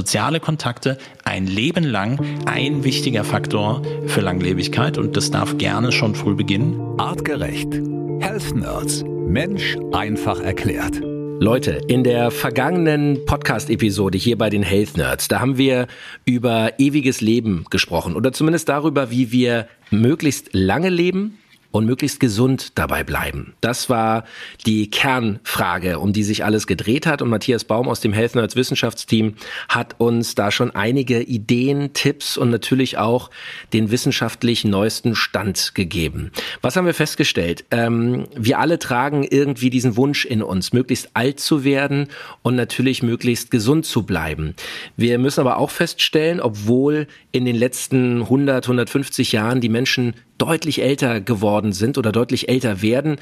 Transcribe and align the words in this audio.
soziale 0.00 0.40
Kontakte 0.40 0.96
ein 1.24 1.46
Leben 1.46 1.84
lang 1.84 2.18
ein 2.46 2.84
wichtiger 2.84 3.22
Faktor 3.22 3.82
für 4.06 4.22
Langlebigkeit 4.22 4.96
und 4.96 5.14
das 5.14 5.30
darf 5.30 5.58
gerne 5.58 5.92
schon 5.92 6.14
früh 6.14 6.34
beginnen. 6.34 6.80
Artgerecht. 6.98 7.70
Health 8.20 8.56
Nerds. 8.56 9.04
Mensch 9.04 9.76
einfach 9.92 10.40
erklärt. 10.40 11.02
Leute, 11.38 11.82
in 11.86 12.02
der 12.02 12.30
vergangenen 12.30 13.26
Podcast-Episode 13.26 14.16
hier 14.16 14.38
bei 14.38 14.48
den 14.48 14.62
Health 14.62 14.96
Nerds, 14.96 15.28
da 15.28 15.40
haben 15.40 15.58
wir 15.58 15.86
über 16.24 16.78
ewiges 16.78 17.20
Leben 17.20 17.66
gesprochen 17.68 18.16
oder 18.16 18.32
zumindest 18.32 18.70
darüber, 18.70 19.10
wie 19.10 19.32
wir 19.32 19.68
möglichst 19.90 20.48
lange 20.52 20.88
leben 20.88 21.39
und 21.72 21.86
möglichst 21.86 22.20
gesund 22.20 22.78
dabei 22.78 23.04
bleiben. 23.04 23.54
Das 23.60 23.88
war 23.88 24.24
die 24.66 24.90
Kernfrage, 24.90 25.98
um 25.98 26.12
die 26.12 26.22
sich 26.22 26.44
alles 26.44 26.66
gedreht 26.66 27.06
hat. 27.06 27.22
Und 27.22 27.28
Matthias 27.28 27.64
Baum 27.64 27.88
aus 27.88 28.00
dem 28.00 28.12
Health 28.12 28.34
Nerds 28.34 28.56
Wissenschaftsteam 28.56 29.34
hat 29.68 29.94
uns 29.98 30.34
da 30.34 30.50
schon 30.50 30.72
einige 30.72 31.22
Ideen, 31.22 31.92
Tipps 31.92 32.36
und 32.36 32.50
natürlich 32.50 32.98
auch 32.98 33.30
den 33.72 33.90
wissenschaftlich 33.90 34.64
neuesten 34.64 35.14
Stand 35.14 35.74
gegeben. 35.74 36.32
Was 36.60 36.76
haben 36.76 36.86
wir 36.86 36.94
festgestellt? 36.94 37.64
Ähm, 37.70 38.26
wir 38.34 38.58
alle 38.58 38.78
tragen 38.78 39.22
irgendwie 39.22 39.70
diesen 39.70 39.96
Wunsch 39.96 40.24
in 40.24 40.42
uns, 40.42 40.72
möglichst 40.72 41.10
alt 41.14 41.40
zu 41.40 41.64
werden 41.64 42.08
und 42.42 42.56
natürlich 42.56 43.02
möglichst 43.02 43.50
gesund 43.50 43.86
zu 43.86 44.04
bleiben. 44.04 44.54
Wir 44.96 45.18
müssen 45.18 45.40
aber 45.40 45.58
auch 45.58 45.70
feststellen, 45.70 46.40
obwohl 46.40 47.06
in 47.32 47.44
den 47.44 47.56
letzten 47.56 48.22
100, 48.22 48.64
150 48.64 49.32
Jahren 49.32 49.60
die 49.60 49.68
Menschen 49.68 50.14
deutlich 50.40 50.82
älter 50.82 51.20
geworden 51.20 51.72
sind 51.72 51.98
oder 51.98 52.12
deutlich 52.12 52.48
älter 52.48 52.82
werden, 52.82 53.16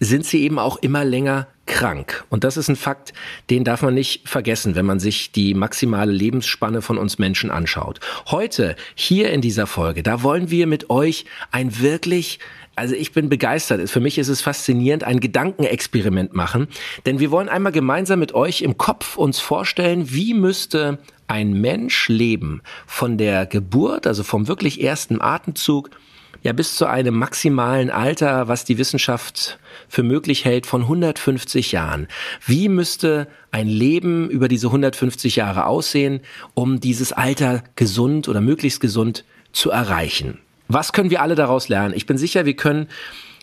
sind 0.00 0.24
sie 0.24 0.42
eben 0.42 0.58
auch 0.58 0.76
immer 0.78 1.04
länger 1.04 1.46
krank. 1.66 2.24
Und 2.28 2.44
das 2.44 2.56
ist 2.56 2.68
ein 2.68 2.76
Fakt, 2.76 3.12
den 3.50 3.64
darf 3.64 3.82
man 3.82 3.94
nicht 3.94 4.28
vergessen, 4.28 4.74
wenn 4.74 4.86
man 4.86 4.98
sich 4.98 5.32
die 5.32 5.54
maximale 5.54 6.12
Lebensspanne 6.12 6.82
von 6.82 6.98
uns 6.98 7.18
Menschen 7.18 7.50
anschaut. 7.50 8.00
Heute, 8.26 8.74
hier 8.94 9.30
in 9.30 9.40
dieser 9.40 9.66
Folge, 9.66 10.02
da 10.02 10.22
wollen 10.22 10.50
wir 10.50 10.66
mit 10.66 10.90
euch 10.90 11.24
ein 11.50 11.80
wirklich 11.80 12.38
also 12.74 12.94
ich 12.94 13.12
bin 13.12 13.28
begeistert. 13.28 13.90
Für 13.90 14.00
mich 14.00 14.16
ist 14.16 14.28
es 14.28 14.40
faszinierend, 14.40 15.04
ein 15.04 15.20
Gedankenexperiment 15.20 16.32
machen, 16.32 16.68
denn 17.04 17.20
wir 17.20 17.30
wollen 17.30 17.50
einmal 17.50 17.70
gemeinsam 17.70 18.18
mit 18.18 18.32
euch 18.32 18.62
im 18.62 18.78
Kopf 18.78 19.18
uns 19.18 19.40
vorstellen, 19.40 20.10
wie 20.10 20.32
müsste 20.32 20.98
ein 21.26 21.52
Mensch 21.52 22.08
leben 22.08 22.62
von 22.86 23.18
der 23.18 23.44
Geburt, 23.44 24.06
also 24.06 24.22
vom 24.22 24.48
wirklich 24.48 24.82
ersten 24.82 25.20
Atemzug 25.20 25.90
ja 26.42 26.52
bis 26.52 26.74
zu 26.74 26.86
einem 26.86 27.14
maximalen 27.14 27.90
Alter, 27.90 28.48
was 28.48 28.64
die 28.64 28.78
Wissenschaft 28.78 29.58
für 29.88 30.02
möglich 30.02 30.44
hält, 30.44 30.66
von 30.66 30.82
150 30.82 31.72
Jahren. 31.72 32.08
Wie 32.44 32.68
müsste 32.68 33.28
ein 33.50 33.68
Leben 33.68 34.28
über 34.28 34.48
diese 34.48 34.68
150 34.68 35.36
Jahre 35.36 35.66
aussehen, 35.66 36.20
um 36.54 36.80
dieses 36.80 37.12
Alter 37.12 37.62
gesund 37.76 38.28
oder 38.28 38.40
möglichst 38.40 38.80
gesund 38.80 39.24
zu 39.52 39.70
erreichen? 39.70 40.38
Was 40.68 40.92
können 40.92 41.10
wir 41.10 41.22
alle 41.22 41.34
daraus 41.34 41.68
lernen? 41.68 41.94
Ich 41.94 42.06
bin 42.06 42.18
sicher, 42.18 42.46
wir 42.46 42.56
können 42.56 42.88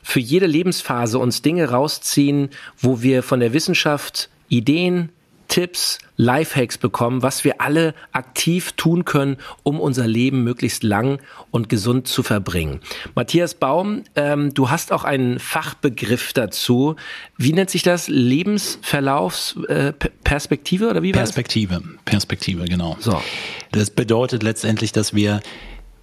für 0.03 0.19
jede 0.19 0.45
Lebensphase 0.45 1.19
uns 1.19 1.41
Dinge 1.41 1.69
rausziehen, 1.69 2.50
wo 2.78 3.02
wir 3.02 3.23
von 3.23 3.39
der 3.39 3.53
Wissenschaft 3.53 4.30
Ideen, 4.47 5.09
Tipps, 5.50 5.97
Lifehacks 6.16 6.78
bekommen, 6.78 7.22
was 7.22 7.44
wir 7.44 7.59
alle 7.59 7.94
aktiv 8.14 8.72
tun 8.73 9.03
können, 9.03 9.36
um 9.64 9.81
unser 9.81 10.08
Leben 10.08 10.44
möglichst 10.44 10.83
lang 10.83 11.19
und 11.52 11.67
gesund 11.67 12.08
zu 12.08 12.23
verbringen. 12.23 12.80
Matthias 13.16 13.56
Baum, 13.56 14.06
ähm, 14.16 14.53
du 14.53 14.69
hast 14.69 14.94
auch 14.94 15.03
einen 15.03 15.39
Fachbegriff 15.39 16.31
dazu. 16.31 16.95
Wie 17.38 17.52
nennt 17.52 17.69
sich 17.69 17.83
das? 17.83 18.08
Lebensverlaufsperspektive 18.08 20.86
äh, 20.86 20.89
oder 20.89 21.03
wie 21.03 21.14
war 21.14 21.19
Perspektive, 21.19 21.75
das? 21.75 21.84
Perspektive, 22.06 22.66
genau. 22.66 22.97
So. 23.00 23.22
Das 23.72 23.89
bedeutet 23.89 24.44
letztendlich, 24.44 24.91
dass 24.91 25.13
wir 25.13 25.41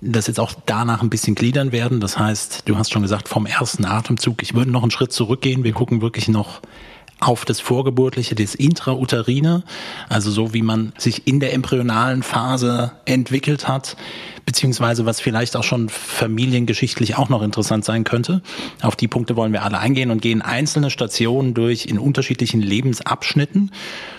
das 0.00 0.26
jetzt 0.26 0.40
auch 0.40 0.52
danach 0.66 1.02
ein 1.02 1.10
bisschen 1.10 1.34
gliedern 1.34 1.72
werden. 1.72 2.00
Das 2.00 2.18
heißt, 2.18 2.62
du 2.66 2.76
hast 2.76 2.92
schon 2.92 3.02
gesagt, 3.02 3.28
vom 3.28 3.46
ersten 3.46 3.84
Atemzug, 3.84 4.42
ich 4.42 4.54
würde 4.54 4.70
noch 4.70 4.82
einen 4.82 4.90
Schritt 4.90 5.12
zurückgehen. 5.12 5.64
Wir 5.64 5.72
gucken 5.72 6.02
wirklich 6.02 6.28
noch 6.28 6.60
auf 7.18 7.44
das 7.44 7.60
Vorgeburtliche, 7.60 8.34
das 8.34 8.54
Intrauterine, 8.54 9.62
also 10.08 10.30
so 10.30 10.52
wie 10.52 10.62
man 10.62 10.92
sich 10.98 11.26
in 11.26 11.40
der 11.40 11.54
embryonalen 11.54 12.22
Phase 12.22 12.92
entwickelt 13.06 13.68
hat, 13.68 13.96
beziehungsweise 14.44 15.06
was 15.06 15.20
vielleicht 15.20 15.56
auch 15.56 15.64
schon 15.64 15.88
familiengeschichtlich 15.88 17.16
auch 17.16 17.28
noch 17.28 17.42
interessant 17.42 17.84
sein 17.84 18.04
könnte. 18.04 18.42
Auf 18.82 18.96
die 18.96 19.08
Punkte 19.08 19.34
wollen 19.34 19.52
wir 19.52 19.62
alle 19.62 19.78
eingehen 19.78 20.10
und 20.10 20.20
gehen 20.20 20.42
einzelne 20.42 20.90
Stationen 20.90 21.54
durch 21.54 21.86
in 21.86 21.98
unterschiedlichen 21.98 22.60
Lebensabschnitten. 22.60 23.70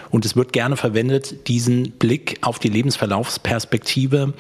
Und 0.09 0.25
es 0.25 0.36
wird 0.36 0.52
gerne 0.52 0.75
verwendet, 0.75 1.47
diesen 1.47 1.91
Blick 1.91 2.40
auf 2.41 2.59
die 2.59 2.69
Lebensverlaufsperspektive 2.69 4.34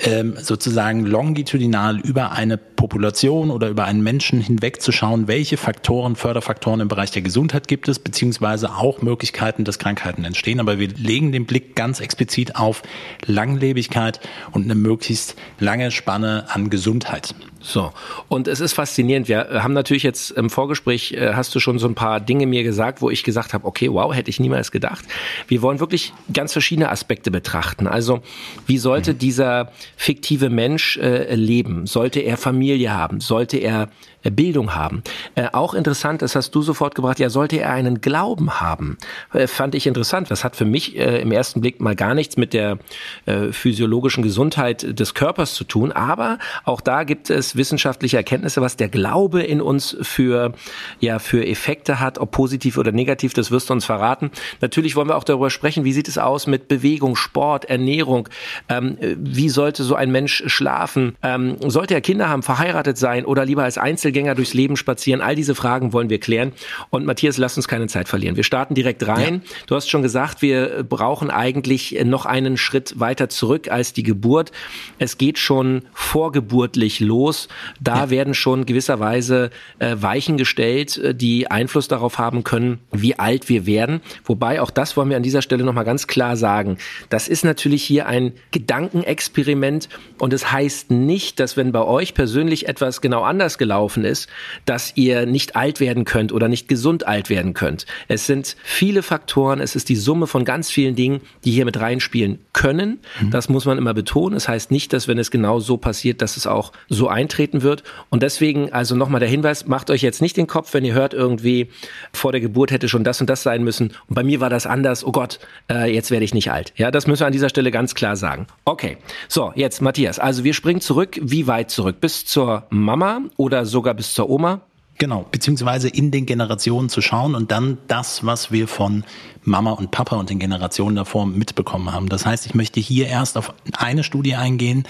ähm, 0.00 0.34
sozusagen 0.40 1.06
longitudinal 1.06 1.98
über 1.98 2.32
eine 2.32 2.58
Population 2.76 3.50
oder 3.50 3.68
über 3.68 3.84
einen 3.84 4.02
Menschen 4.02 4.40
hinweg 4.40 4.80
zu 4.80 4.92
schauen, 4.92 5.26
welche 5.28 5.56
Faktoren, 5.56 6.14
Förderfaktoren 6.14 6.80
im 6.80 6.88
Bereich 6.88 7.10
der 7.10 7.22
Gesundheit 7.22 7.66
gibt 7.66 7.88
es, 7.88 7.98
beziehungsweise 7.98 8.74
auch 8.74 9.02
Möglichkeiten, 9.02 9.64
dass 9.64 9.78
Krankheiten 9.78 10.24
entstehen. 10.24 10.60
Aber 10.60 10.78
wir 10.78 10.88
legen 10.88 11.32
den 11.32 11.46
Blick 11.46 11.74
ganz 11.74 12.00
explizit 12.00 12.56
auf 12.56 12.82
Langlebigkeit 13.26 14.20
und 14.52 14.64
eine 14.64 14.74
möglichst 14.74 15.34
lange 15.58 15.90
Spanne 15.90 16.46
an 16.48 16.70
Gesundheit. 16.70 17.34
So, 17.60 17.92
und 18.28 18.46
es 18.46 18.60
ist 18.60 18.74
faszinierend. 18.74 19.26
Wir 19.26 19.62
haben 19.62 19.72
natürlich 19.72 20.04
jetzt 20.04 20.30
im 20.30 20.50
Vorgespräch, 20.50 21.12
äh, 21.12 21.32
hast 21.34 21.52
du 21.54 21.58
schon 21.58 21.80
so 21.80 21.88
ein 21.88 21.96
paar 21.96 22.20
Dinge 22.20 22.46
mir 22.46 22.62
gesagt, 22.62 23.02
wo 23.02 23.10
ich 23.10 23.24
gesagt 23.24 23.54
habe, 23.54 23.66
okay, 23.66 23.90
wow, 23.90 24.14
hätte 24.14 24.30
ich 24.30 24.38
niemals 24.38 24.70
gedacht. 24.70 25.04
Wir 25.48 25.62
wollen 25.62 25.80
wirklich 25.80 26.12
ganz 26.32 26.52
verschiedene 26.52 26.90
Aspekte 26.90 27.32
betrachten. 27.32 27.88
Also, 27.88 28.20
wie 28.66 28.78
sollte 28.78 29.14
mhm. 29.14 29.18
dieser 29.18 29.72
fiktive 29.96 30.48
Mensch 30.48 30.96
äh, 30.98 31.34
leben? 31.34 31.86
Sollte 31.86 32.20
er 32.20 32.36
Familie 32.36 32.65
haben? 32.90 33.20
Sollte 33.20 33.58
er 33.58 33.88
Bildung 34.30 34.74
haben. 34.74 35.02
Äh, 35.34 35.48
auch 35.52 35.74
interessant, 35.74 36.22
das 36.22 36.36
hast 36.36 36.54
du 36.54 36.62
sofort 36.62 36.94
gebracht, 36.94 37.18
ja, 37.18 37.30
sollte 37.30 37.60
er 37.60 37.70
einen 37.70 38.00
Glauben 38.00 38.60
haben? 38.60 38.98
Äh, 39.32 39.46
fand 39.46 39.74
ich 39.74 39.86
interessant. 39.86 40.30
Das 40.30 40.44
hat 40.44 40.56
für 40.56 40.64
mich 40.64 40.96
äh, 40.96 41.20
im 41.20 41.32
ersten 41.32 41.60
Blick 41.60 41.80
mal 41.80 41.94
gar 41.94 42.14
nichts 42.14 42.36
mit 42.36 42.52
der 42.52 42.78
äh, 43.26 43.52
physiologischen 43.52 44.22
Gesundheit 44.22 44.98
des 44.98 45.14
Körpers 45.14 45.54
zu 45.54 45.64
tun, 45.64 45.92
aber 45.92 46.38
auch 46.64 46.80
da 46.80 47.04
gibt 47.04 47.30
es 47.30 47.56
wissenschaftliche 47.56 48.16
Erkenntnisse, 48.16 48.60
was 48.60 48.76
der 48.76 48.88
Glaube 48.88 49.42
in 49.42 49.60
uns 49.60 49.96
für, 50.02 50.52
ja, 51.00 51.18
für 51.18 51.46
Effekte 51.46 52.00
hat, 52.00 52.18
ob 52.18 52.30
positiv 52.30 52.78
oder 52.78 52.92
negativ, 52.92 53.34
das 53.34 53.50
wirst 53.50 53.70
du 53.70 53.74
uns 53.74 53.84
verraten. 53.84 54.30
Natürlich 54.60 54.96
wollen 54.96 55.08
wir 55.08 55.16
auch 55.16 55.24
darüber 55.24 55.50
sprechen, 55.50 55.84
wie 55.84 55.92
sieht 55.92 56.08
es 56.08 56.18
aus 56.18 56.46
mit 56.46 56.68
Bewegung, 56.68 57.16
Sport, 57.16 57.64
Ernährung, 57.66 58.28
ähm, 58.68 58.98
wie 59.00 59.48
sollte 59.48 59.84
so 59.84 59.94
ein 59.94 60.10
Mensch 60.10 60.42
schlafen, 60.46 61.16
ähm, 61.22 61.56
sollte 61.60 61.94
er 61.94 62.00
Kinder 62.00 62.28
haben, 62.28 62.42
verheiratet 62.42 62.98
sein 62.98 63.24
oder 63.24 63.44
lieber 63.44 63.64
als 63.64 63.78
Einzelgänger 63.78 64.15
Einzelgänger 64.16 64.34
durchs 64.34 64.54
Leben 64.54 64.76
spazieren? 64.76 65.20
All 65.20 65.34
diese 65.34 65.54
Fragen 65.54 65.92
wollen 65.92 66.08
wir 66.08 66.18
klären. 66.18 66.52
Und 66.90 67.04
Matthias, 67.04 67.36
lass 67.36 67.56
uns 67.56 67.68
keine 67.68 67.86
Zeit 67.86 68.08
verlieren. 68.08 68.36
Wir 68.36 68.44
starten 68.44 68.74
direkt 68.74 69.06
rein. 69.06 69.42
Ja. 69.44 69.50
Du 69.66 69.74
hast 69.76 69.90
schon 69.90 70.02
gesagt, 70.02 70.42
wir 70.42 70.84
brauchen 70.84 71.30
eigentlich 71.30 71.96
noch 72.04 72.24
einen 72.24 72.56
Schritt 72.56 72.98
weiter 72.98 73.28
zurück 73.28 73.70
als 73.70 73.92
die 73.92 74.02
Geburt. 74.02 74.52
Es 74.98 75.18
geht 75.18 75.38
schon 75.38 75.82
vorgeburtlich 75.92 77.00
los. 77.00 77.48
Da 77.80 78.04
ja. 78.04 78.10
werden 78.10 78.34
schon 78.34 78.64
gewisserweise 78.64 79.50
äh, 79.78 79.96
Weichen 79.98 80.36
gestellt, 80.36 80.96
äh, 80.98 81.14
die 81.14 81.50
Einfluss 81.50 81.88
darauf 81.88 82.18
haben 82.18 82.42
können, 82.42 82.78
wie 82.92 83.18
alt 83.18 83.48
wir 83.48 83.66
werden. 83.66 84.00
Wobei 84.24 84.60
auch 84.62 84.70
das 84.70 84.96
wollen 84.96 85.10
wir 85.10 85.16
an 85.16 85.22
dieser 85.22 85.42
Stelle 85.42 85.64
nochmal 85.64 85.84
ganz 85.84 86.06
klar 86.06 86.36
sagen. 86.36 86.78
Das 87.10 87.28
ist 87.28 87.44
natürlich 87.44 87.82
hier 87.82 88.06
ein 88.06 88.32
Gedankenexperiment 88.50 89.88
und 90.18 90.32
es 90.32 90.46
das 90.46 90.52
heißt 90.52 90.90
nicht, 90.92 91.40
dass 91.40 91.56
wenn 91.56 91.72
bei 91.72 91.82
euch 91.82 92.14
persönlich 92.14 92.68
etwas 92.68 93.00
genau 93.00 93.22
anders 93.22 93.58
gelaufen 93.58 94.04
ist, 94.06 94.28
dass 94.64 94.92
ihr 94.96 95.26
nicht 95.26 95.56
alt 95.56 95.80
werden 95.80 96.04
könnt 96.04 96.32
oder 96.32 96.48
nicht 96.48 96.68
gesund 96.68 97.06
alt 97.06 97.28
werden 97.28 97.52
könnt. 97.52 97.84
Es 98.08 98.26
sind 98.26 98.56
viele 98.62 99.02
Faktoren, 99.02 99.60
es 99.60 99.76
ist 99.76 99.90
die 99.90 99.96
Summe 99.96 100.26
von 100.26 100.46
ganz 100.46 100.70
vielen 100.70 100.94
Dingen, 100.94 101.20
die 101.44 101.50
hier 101.50 101.66
mit 101.66 101.78
reinspielen 101.78 102.38
können. 102.54 103.00
Mhm. 103.20 103.30
Das 103.30 103.50
muss 103.50 103.66
man 103.66 103.76
immer 103.76 103.92
betonen. 103.92 104.36
Es 104.36 104.46
das 104.46 104.52
heißt 104.52 104.70
nicht, 104.70 104.92
dass 104.92 105.08
wenn 105.08 105.18
es 105.18 105.32
genau 105.32 105.58
so 105.58 105.76
passiert, 105.76 106.22
dass 106.22 106.36
es 106.36 106.46
auch 106.46 106.70
so 106.88 107.08
eintreten 107.08 107.62
wird. 107.62 107.82
Und 108.10 108.22
deswegen 108.22 108.72
also 108.72 108.94
nochmal 108.94 109.18
der 109.18 109.28
Hinweis, 109.28 109.66
macht 109.66 109.90
euch 109.90 110.02
jetzt 110.02 110.22
nicht 110.22 110.36
den 110.36 110.46
Kopf, 110.46 110.72
wenn 110.72 110.84
ihr 110.84 110.94
hört 110.94 111.14
irgendwie, 111.14 111.68
vor 112.12 112.30
der 112.30 112.40
Geburt 112.40 112.70
hätte 112.70 112.88
schon 112.88 113.02
das 113.02 113.20
und 113.20 113.28
das 113.28 113.42
sein 113.42 113.64
müssen. 113.64 113.88
Und 114.06 114.14
bei 114.14 114.22
mir 114.22 114.38
war 114.38 114.50
das 114.50 114.66
anders. 114.66 115.04
Oh 115.04 115.10
Gott, 115.10 115.40
äh, 115.68 115.92
jetzt 115.92 116.12
werde 116.12 116.24
ich 116.24 116.32
nicht 116.32 116.52
alt. 116.52 116.72
Ja, 116.76 116.92
das 116.92 117.08
müssen 117.08 117.22
wir 117.22 117.26
an 117.26 117.32
dieser 117.32 117.48
Stelle 117.48 117.72
ganz 117.72 117.96
klar 117.96 118.14
sagen. 118.14 118.46
Okay. 118.64 118.98
So, 119.26 119.52
jetzt 119.56 119.82
Matthias. 119.82 120.20
Also 120.20 120.44
wir 120.44 120.54
springen 120.54 120.80
zurück. 120.80 121.18
Wie 121.20 121.48
weit 121.48 121.72
zurück? 121.72 122.00
Bis 122.00 122.24
zur 122.24 122.66
Mama 122.70 123.22
oder 123.36 123.66
sogar 123.66 123.85
bis 123.94 124.14
zur 124.14 124.28
Oma? 124.30 124.62
Genau, 124.98 125.26
beziehungsweise 125.30 125.88
in 125.88 126.10
den 126.10 126.24
Generationen 126.24 126.88
zu 126.88 127.02
schauen 127.02 127.34
und 127.34 127.50
dann 127.50 127.76
das, 127.86 128.24
was 128.24 128.50
wir 128.50 128.66
von 128.66 129.04
Mama 129.44 129.72
und 129.72 129.90
Papa 129.90 130.16
und 130.16 130.30
den 130.30 130.38
Generationen 130.38 130.96
davor 130.96 131.26
mitbekommen 131.26 131.92
haben. 131.92 132.08
Das 132.08 132.24
heißt, 132.24 132.46
ich 132.46 132.54
möchte 132.54 132.80
hier 132.80 133.06
erst 133.06 133.36
auf 133.36 133.52
eine 133.76 134.04
Studie 134.04 134.36
eingehen, 134.36 134.84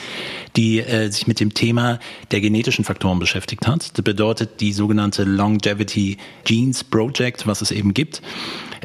die 0.54 0.78
äh, 0.78 1.10
sich 1.10 1.26
mit 1.26 1.40
dem 1.40 1.54
Thema 1.54 1.98
der 2.30 2.40
genetischen 2.40 2.84
Faktoren 2.84 3.18
beschäftigt 3.18 3.66
hat. 3.66 3.98
Das 3.98 4.04
bedeutet 4.04 4.60
die 4.60 4.72
sogenannte 4.72 5.24
Longevity 5.24 6.18
Genes 6.44 6.84
Project, 6.84 7.48
was 7.48 7.60
es 7.60 7.72
eben 7.72 7.92
gibt 7.92 8.22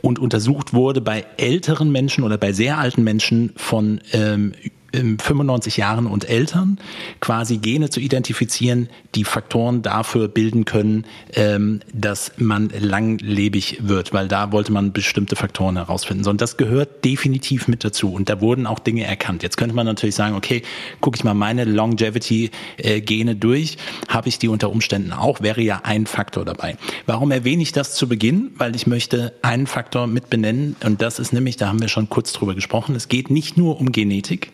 und 0.01 0.17
untersucht 0.17 0.73
wurde 0.73 1.01
bei 1.01 1.25
älteren 1.37 1.91
Menschen 1.91 2.23
oder 2.23 2.39
bei 2.39 2.51
sehr 2.51 2.79
alten 2.79 3.03
Menschen 3.03 3.53
von 3.57 4.01
ähm, 4.11 4.53
95 4.93 5.77
Jahren 5.77 6.05
und 6.05 6.27
Eltern 6.29 6.77
quasi 7.19 7.57
Gene 7.57 7.89
zu 7.89 7.99
identifizieren, 7.99 8.89
die 9.15 9.23
Faktoren 9.23 9.81
dafür 9.81 10.27
bilden 10.27 10.65
können, 10.65 11.05
ähm, 11.33 11.79
dass 11.93 12.33
man 12.37 12.69
langlebig 12.77 13.79
wird, 13.81 14.13
weil 14.13 14.27
da 14.27 14.51
wollte 14.51 14.71
man 14.71 14.91
bestimmte 14.91 15.35
Faktoren 15.35 15.77
herausfinden. 15.77 16.27
Und 16.27 16.41
das 16.41 16.57
gehört 16.57 17.05
definitiv 17.05 17.67
mit 17.67 17.83
dazu. 17.83 18.13
Und 18.13 18.29
da 18.29 18.41
wurden 18.41 18.67
auch 18.67 18.79
Dinge 18.79 19.03
erkannt. 19.03 19.43
Jetzt 19.43 19.57
könnte 19.57 19.75
man 19.75 19.85
natürlich 19.85 20.15
sagen, 20.15 20.35
okay, 20.35 20.61
gucke 20.99 21.15
ich 21.15 21.23
mal 21.23 21.33
meine 21.33 21.65
Longevity-Gene 21.65 23.35
durch, 23.35 23.77
habe 24.07 24.29
ich 24.29 24.39
die 24.39 24.47
unter 24.47 24.69
Umständen 24.69 25.13
auch, 25.13 25.41
wäre 25.41 25.61
ja 25.61 25.81
ein 25.83 26.05
Faktor 26.05 26.45
dabei. 26.45 26.77
Warum 27.05 27.31
erwähne 27.31 27.63
ich 27.63 27.71
das 27.71 27.93
zu 27.93 28.07
Beginn? 28.07 28.51
Weil 28.57 28.75
ich 28.75 28.87
möchte 28.87 29.33
einen 29.41 29.67
Faktor 29.67 30.07
mit 30.07 30.29
benennen 30.29 30.75
und 30.83 31.01
das 31.01 31.19
ist 31.19 31.33
nämlich, 31.33 31.57
da 31.57 31.67
haben 31.67 31.81
wir 31.81 31.87
schon 31.87 32.09
kurz 32.09 32.33
drüber 32.33 32.55
gesprochen, 32.55 32.95
es 32.95 33.07
geht 33.07 33.29
nicht 33.29 33.57
nur 33.57 33.79
um 33.79 33.91
Genetik, 33.91 34.51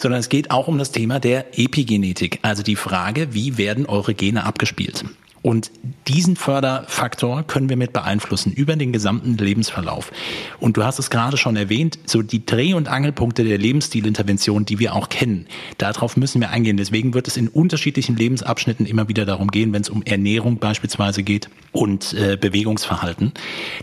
sondern 0.00 0.20
es 0.20 0.28
geht 0.28 0.50
auch 0.50 0.68
um 0.68 0.78
das 0.78 0.92
Thema 0.92 1.20
der 1.20 1.58
Epigenetik, 1.58 2.38
also 2.42 2.62
die 2.62 2.76
Frage, 2.76 3.34
wie 3.34 3.58
werden 3.58 3.86
eure 3.86 4.14
Gene 4.14 4.44
abgespielt. 4.44 5.04
Und 5.42 5.70
diesen 6.06 6.36
Förderfaktor 6.36 7.44
können 7.44 7.70
wir 7.70 7.76
mit 7.76 7.92
beeinflussen 7.92 8.52
über 8.52 8.76
den 8.76 8.92
gesamten 8.92 9.38
Lebensverlauf. 9.38 10.12
Und 10.58 10.76
du 10.76 10.84
hast 10.84 10.98
es 10.98 11.08
gerade 11.08 11.38
schon 11.38 11.56
erwähnt, 11.56 11.98
so 12.04 12.20
die 12.20 12.44
Dreh- 12.44 12.74
und 12.74 12.88
Angelpunkte 12.88 13.44
der 13.44 13.56
Lebensstilintervention, 13.56 14.66
die 14.66 14.78
wir 14.78 14.94
auch 14.94 15.08
kennen, 15.08 15.46
darauf 15.78 16.16
müssen 16.16 16.40
wir 16.40 16.50
eingehen. 16.50 16.76
Deswegen 16.76 17.14
wird 17.14 17.26
es 17.26 17.38
in 17.38 17.48
unterschiedlichen 17.48 18.16
Lebensabschnitten 18.16 18.84
immer 18.84 19.08
wieder 19.08 19.24
darum 19.24 19.48
gehen, 19.48 19.72
wenn 19.72 19.80
es 19.82 19.88
um 19.88 20.02
Ernährung 20.02 20.58
beispielsweise 20.58 21.22
geht 21.22 21.48
und 21.72 22.12
äh, 22.14 22.36
Bewegungsverhalten. 22.36 23.32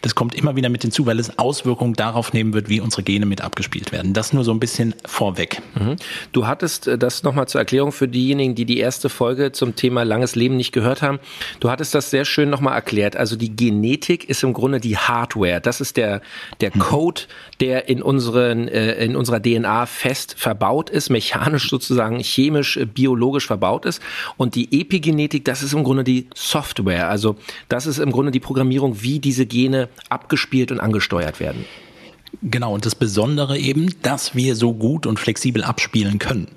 Das 0.01 0.13
kommt 0.13 0.35
immer 0.35 0.55
wieder 0.55 0.69
mit 0.69 0.83
hinzu, 0.83 1.05
weil 1.05 1.19
es 1.19 1.39
Auswirkungen 1.39 1.93
darauf 1.93 2.33
nehmen 2.33 2.53
wird, 2.53 2.69
wie 2.69 2.81
unsere 2.81 3.01
Gene 3.01 3.25
mit 3.25 3.41
abgespielt 3.41 3.91
werden. 3.91 4.13
Das 4.13 4.33
nur 4.33 4.43
so 4.43 4.51
ein 4.51 4.59
bisschen 4.59 4.93
vorweg. 5.05 5.61
Mhm. 5.75 5.95
Du 6.33 6.45
hattest 6.45 6.87
äh, 6.87 6.97
das 6.97 7.23
nochmal 7.23 7.47
zur 7.47 7.61
Erklärung 7.61 7.91
für 7.91 8.07
diejenigen, 8.07 8.53
die 8.53 8.65
die 8.65 8.77
erste 8.77 9.09
Folge 9.09 9.53
zum 9.53 9.75
Thema 9.75 10.03
langes 10.03 10.35
Leben 10.35 10.55
nicht 10.57 10.71
gehört 10.71 11.01
haben. 11.01 11.19
Du 11.59 11.69
hattest 11.69 11.95
das 11.95 12.09
sehr 12.09 12.25
schön 12.25 12.49
nochmal 12.49 12.75
erklärt. 12.75 13.15
Also 13.15 13.35
die 13.35 13.55
Genetik 13.55 14.29
ist 14.29 14.43
im 14.43 14.53
Grunde 14.53 14.79
die 14.79 14.97
Hardware. 14.97 15.61
Das 15.61 15.81
ist 15.81 15.97
der, 15.97 16.21
der 16.61 16.73
hm. 16.73 16.81
Code, 16.81 17.21
der 17.59 17.89
in, 17.89 18.01
unseren, 18.01 18.67
äh, 18.67 18.93
in 19.03 19.15
unserer 19.15 19.41
DNA 19.41 19.85
fest 19.85 20.35
verbaut 20.37 20.89
ist, 20.89 21.09
mechanisch 21.09 21.69
sozusagen, 21.69 22.19
chemisch, 22.19 22.77
äh, 22.77 22.85
biologisch 22.85 23.47
verbaut 23.47 23.85
ist. 23.85 24.01
Und 24.37 24.55
die 24.55 24.81
Epigenetik, 24.81 25.45
das 25.45 25.63
ist 25.63 25.73
im 25.73 25.83
Grunde 25.83 26.03
die 26.03 26.27
Software. 26.35 27.09
Also 27.09 27.35
das 27.69 27.87
ist 27.87 27.99
im 27.99 28.11
Grunde 28.11 28.31
die 28.31 28.39
Programmierung, 28.39 29.01
wie 29.01 29.19
diese 29.19 29.45
Gene 29.45 29.89
abgespielt 30.09 30.71
und 30.71 30.79
angesteuert 30.79 31.39
werden. 31.39 31.65
Genau, 32.43 32.73
und 32.73 32.85
das 32.85 32.95
Besondere 32.95 33.57
eben, 33.57 33.93
dass 34.03 34.35
wir 34.35 34.55
so 34.55 34.73
gut 34.73 35.05
und 35.05 35.19
flexibel 35.19 35.63
abspielen 35.63 36.19
können. 36.19 36.47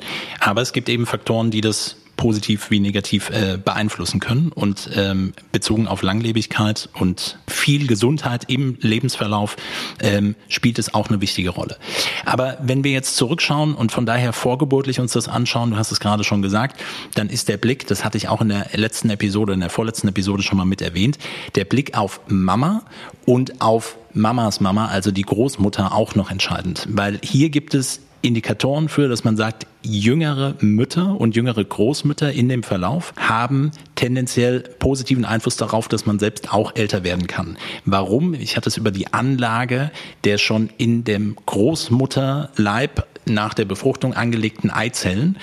Aber 0.41 0.61
es 0.61 0.73
gibt 0.73 0.89
eben 0.89 1.07
Faktoren, 1.07 1.51
die 1.51 1.61
das 1.61 1.97
positiv 2.21 2.71
wie 2.71 2.81
negativ 2.81 3.31
äh, 3.31 3.57
beeinflussen 3.57 4.21
können. 4.21 4.53
Und 4.53 4.91
ähm, 4.95 5.33
bezogen 5.53 5.89
auf 5.89 6.03
Langlebigkeit 6.03 6.91
und 6.93 7.39
viel 7.49 7.87
Gesundheit 7.87 8.45
im 8.49 8.77
Lebensverlauf 8.81 9.57
ähm, 10.03 10.35
spielt 10.49 10.79
es 10.79 10.93
auch 10.93 11.09
eine 11.09 11.23
wichtige 11.23 11.49
Rolle. 11.49 11.79
Aber 12.27 12.59
wenn 12.61 12.85
wir 12.85 12.93
jetzt 12.93 13.17
zurückschauen 13.17 13.75
und 13.75 13.91
von 13.91 14.05
daher 14.05 14.35
vorgeburtlich 14.35 15.01
uns 15.01 15.13
das 15.13 15.29
anschauen, 15.29 15.71
du 15.71 15.79
hast 15.79 15.93
es 15.93 15.99
gerade 15.99 16.23
schon 16.23 16.43
gesagt, 16.43 16.79
dann 17.15 17.31
ist 17.31 17.49
der 17.49 17.57
Blick, 17.57 17.87
das 17.87 18.05
hatte 18.05 18.19
ich 18.19 18.29
auch 18.29 18.43
in 18.43 18.51
der 18.51 18.67
letzten 18.75 19.09
Episode, 19.09 19.55
in 19.55 19.61
der 19.61 19.71
vorletzten 19.71 20.09
Episode 20.09 20.43
schon 20.43 20.59
mal 20.59 20.67
mit 20.67 20.83
erwähnt, 20.83 21.19
der 21.55 21.65
Blick 21.65 21.97
auf 21.97 22.21
Mama 22.29 22.83
und 23.25 23.63
auf 23.63 23.97
Mamas 24.13 24.61
Mama, 24.61 24.89
also 24.89 25.11
die 25.11 25.23
Großmutter, 25.23 25.95
auch 25.95 26.15
noch 26.15 26.31
entscheidend. 26.31 26.87
Weil 26.91 27.19
hier 27.23 27.49
gibt 27.49 27.73
es 27.73 28.03
Indikatoren 28.23 28.89
für, 28.89 29.09
dass 29.09 29.25
man 29.25 29.37
sagt, 29.37 29.67
jüngere 29.83 30.55
Mütter 30.61 31.19
und 31.19 31.37
jüngere 31.37 31.65
Großmütter 31.65 32.33
in 32.33 32.49
dem 32.49 32.63
Verlauf 32.63 33.15
haben 33.17 33.71
tendenziell 33.95 34.61
positiven 34.61 35.25
Einfluss 35.25 35.57
darauf, 35.57 35.89
dass 35.89 36.07
man 36.07 36.19
selbst 36.19 36.53
auch 36.53 36.77
älter 36.77 37.03
werden 37.03 37.27
kann. 37.27 37.57
Warum? 37.85 38.35
Ich 38.35 38.57
hatte 38.57 38.69
es 38.69 38.77
über 38.77 38.91
die 38.91 39.13
Anlage 39.13 39.91
der 40.25 40.39
schon 40.39 40.71
in 40.77 41.05
dem 41.05 41.37
Großmutterleib 41.47 43.07
nach 43.25 43.55
der 43.55 43.65
Befruchtung 43.65 44.15
angelegten 44.15 44.71
Eizellen, 44.71 45.37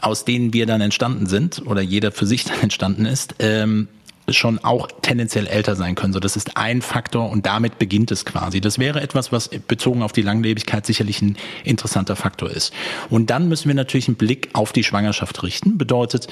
aus 0.00 0.24
denen 0.24 0.52
wir 0.52 0.66
dann 0.66 0.80
entstanden 0.80 1.26
sind 1.26 1.62
oder 1.64 1.80
jeder 1.80 2.12
für 2.12 2.26
sich 2.26 2.44
dann 2.44 2.60
entstanden 2.60 3.06
ist, 3.06 3.36
ähm, 3.38 3.88
schon 4.28 4.58
auch 4.60 4.88
tendenziell 5.02 5.46
älter 5.46 5.76
sein 5.76 5.94
können. 5.94 6.12
So, 6.12 6.20
das 6.20 6.36
ist 6.36 6.56
ein 6.56 6.82
Faktor 6.82 7.30
und 7.30 7.46
damit 7.46 7.78
beginnt 7.78 8.10
es 8.10 8.24
quasi. 8.24 8.60
Das 8.60 8.78
wäre 8.78 9.00
etwas, 9.00 9.32
was 9.32 9.48
bezogen 9.48 10.02
auf 10.02 10.12
die 10.12 10.22
Langlebigkeit 10.22 10.86
sicherlich 10.86 11.20
ein 11.22 11.36
interessanter 11.64 12.16
Faktor 12.16 12.50
ist. 12.50 12.72
Und 13.10 13.30
dann 13.30 13.48
müssen 13.48 13.68
wir 13.68 13.74
natürlich 13.74 14.08
einen 14.08 14.16
Blick 14.16 14.50
auf 14.52 14.72
die 14.72 14.84
Schwangerschaft 14.84 15.42
richten. 15.42 15.76
Bedeutet, 15.78 16.28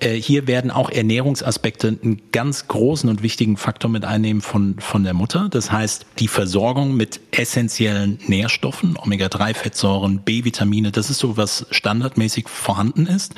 äh, 0.00 0.14
hier 0.14 0.46
werden 0.46 0.70
auch 0.70 0.90
Ernährungsaspekte 0.90 1.98
einen 2.02 2.22
ganz 2.32 2.68
großen 2.68 3.08
und 3.08 3.22
wichtigen 3.22 3.56
Faktor 3.56 3.90
mit 3.90 4.04
einnehmen 4.04 4.42
von, 4.42 4.76
von 4.78 5.04
der 5.04 5.14
Mutter. 5.14 5.48
Das 5.50 5.70
heißt, 5.70 6.06
die 6.18 6.28
Versorgung 6.28 6.96
mit 6.96 7.20
essentiellen 7.30 8.18
Nährstoffen, 8.26 8.96
Omega-3-Fettsäuren, 8.96 10.20
B-Vitamine, 10.20 10.92
das 10.92 11.10
ist 11.10 11.18
so, 11.18 11.36
was 11.36 11.66
standardmäßig 11.70 12.48
vorhanden 12.48 13.06
ist. 13.06 13.34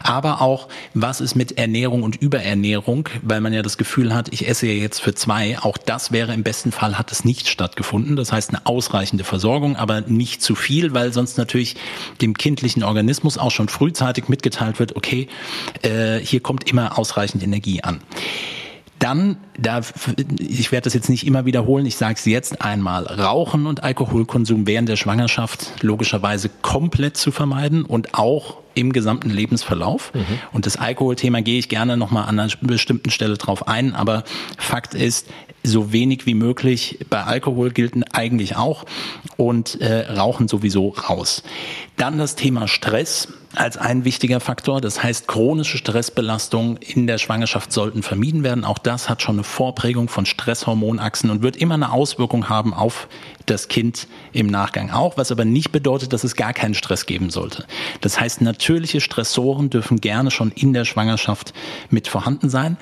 Aber 0.00 0.40
auch, 0.40 0.68
was 0.94 1.20
ist 1.20 1.34
mit 1.34 1.58
Ernährung 1.58 2.02
und 2.02 2.16
Überernährung, 2.16 3.08
weil 3.22 3.40
man 3.40 3.47
ja 3.52 3.58
ja 3.58 3.62
das 3.62 3.76
Gefühl 3.76 4.14
hat, 4.14 4.32
ich 4.32 4.48
esse 4.48 4.66
ja 4.66 4.72
jetzt 4.72 5.00
für 5.00 5.14
zwei, 5.14 5.58
auch 5.58 5.76
das 5.76 6.10
wäre 6.12 6.32
im 6.32 6.42
besten 6.42 6.72
Fall, 6.72 6.98
hat 6.98 7.12
es 7.12 7.24
nicht 7.24 7.48
stattgefunden. 7.48 8.16
Das 8.16 8.32
heißt 8.32 8.50
eine 8.50 8.64
ausreichende 8.64 9.24
Versorgung, 9.24 9.76
aber 9.76 10.00
nicht 10.00 10.40
zu 10.42 10.54
viel, 10.54 10.94
weil 10.94 11.12
sonst 11.12 11.36
natürlich 11.36 11.76
dem 12.22 12.34
kindlichen 12.34 12.82
Organismus 12.82 13.36
auch 13.36 13.50
schon 13.50 13.68
frühzeitig 13.68 14.28
mitgeteilt 14.28 14.78
wird, 14.78 14.96
okay, 14.96 15.28
äh, 15.82 16.18
hier 16.18 16.40
kommt 16.40 16.70
immer 16.70 16.98
ausreichend 16.98 17.42
Energie 17.42 17.82
an. 17.82 18.00
Dann, 18.98 19.36
da, 19.56 19.80
ich 20.38 20.72
werde 20.72 20.84
das 20.84 20.94
jetzt 20.94 21.08
nicht 21.08 21.24
immer 21.24 21.44
wiederholen, 21.44 21.86
ich 21.86 21.96
sage 21.96 22.14
es 22.16 22.24
jetzt 22.24 22.62
einmal, 22.62 23.06
Rauchen 23.06 23.66
und 23.66 23.84
Alkoholkonsum 23.84 24.66
während 24.66 24.88
der 24.88 24.96
Schwangerschaft 24.96 25.82
logischerweise 25.82 26.50
komplett 26.62 27.16
zu 27.16 27.30
vermeiden 27.30 27.84
und 27.84 28.14
auch 28.14 28.56
im 28.74 28.92
gesamten 28.92 29.30
Lebensverlauf. 29.30 30.12
Mhm. 30.14 30.24
Und 30.52 30.66
das 30.66 30.76
Alkoholthema 30.76 31.40
gehe 31.40 31.58
ich 31.58 31.68
gerne 31.68 31.96
nochmal 31.96 32.28
an 32.28 32.38
einer 32.38 32.52
bestimmten 32.60 33.10
Stelle 33.10 33.36
drauf 33.36 33.68
ein, 33.68 33.94
aber 33.94 34.24
Fakt 34.56 34.94
ist, 34.94 35.26
so 35.64 35.92
wenig 35.92 36.26
wie 36.26 36.34
möglich 36.34 36.98
bei 37.10 37.24
Alkohol 37.24 37.70
gilt 37.70 37.94
eigentlich 38.12 38.56
auch 38.56 38.84
und 39.36 39.80
äh, 39.80 40.12
Rauchen 40.12 40.48
sowieso 40.48 40.90
raus. 40.90 41.42
Dann 41.96 42.18
das 42.18 42.36
Thema 42.36 42.68
Stress 42.68 43.28
als 43.54 43.76
ein 43.76 44.04
wichtiger 44.04 44.40
Faktor. 44.40 44.80
Das 44.80 45.02
heißt, 45.02 45.26
chronische 45.26 45.78
Stressbelastungen 45.78 46.76
in 46.76 47.06
der 47.06 47.18
Schwangerschaft 47.18 47.72
sollten 47.72 48.02
vermieden 48.02 48.44
werden. 48.44 48.64
Auch 48.64 48.78
das 48.78 49.08
hat 49.08 49.22
schon 49.22 49.36
eine 49.36 49.44
Vorprägung 49.44 50.08
von 50.08 50.26
Stresshormonachsen 50.26 51.30
und 51.30 51.42
wird 51.42 51.56
immer 51.56 51.74
eine 51.74 51.92
Auswirkung 51.92 52.48
haben 52.48 52.72
auf 52.72 53.08
das 53.50 53.68
Kind 53.68 54.08
im 54.32 54.46
Nachgang 54.46 54.90
auch, 54.90 55.16
was 55.16 55.32
aber 55.32 55.44
nicht 55.44 55.72
bedeutet, 55.72 56.12
dass 56.12 56.24
es 56.24 56.36
gar 56.36 56.52
keinen 56.52 56.74
Stress 56.74 57.06
geben 57.06 57.30
sollte. 57.30 57.66
Das 58.00 58.20
heißt, 58.20 58.40
natürliche 58.40 59.00
Stressoren 59.00 59.70
dürfen 59.70 60.00
gerne 60.00 60.30
schon 60.30 60.52
in 60.52 60.72
der 60.72 60.84
Schwangerschaft 60.84 61.52
mit 61.90 62.08
vorhanden 62.08 62.48
sein. 62.48 62.76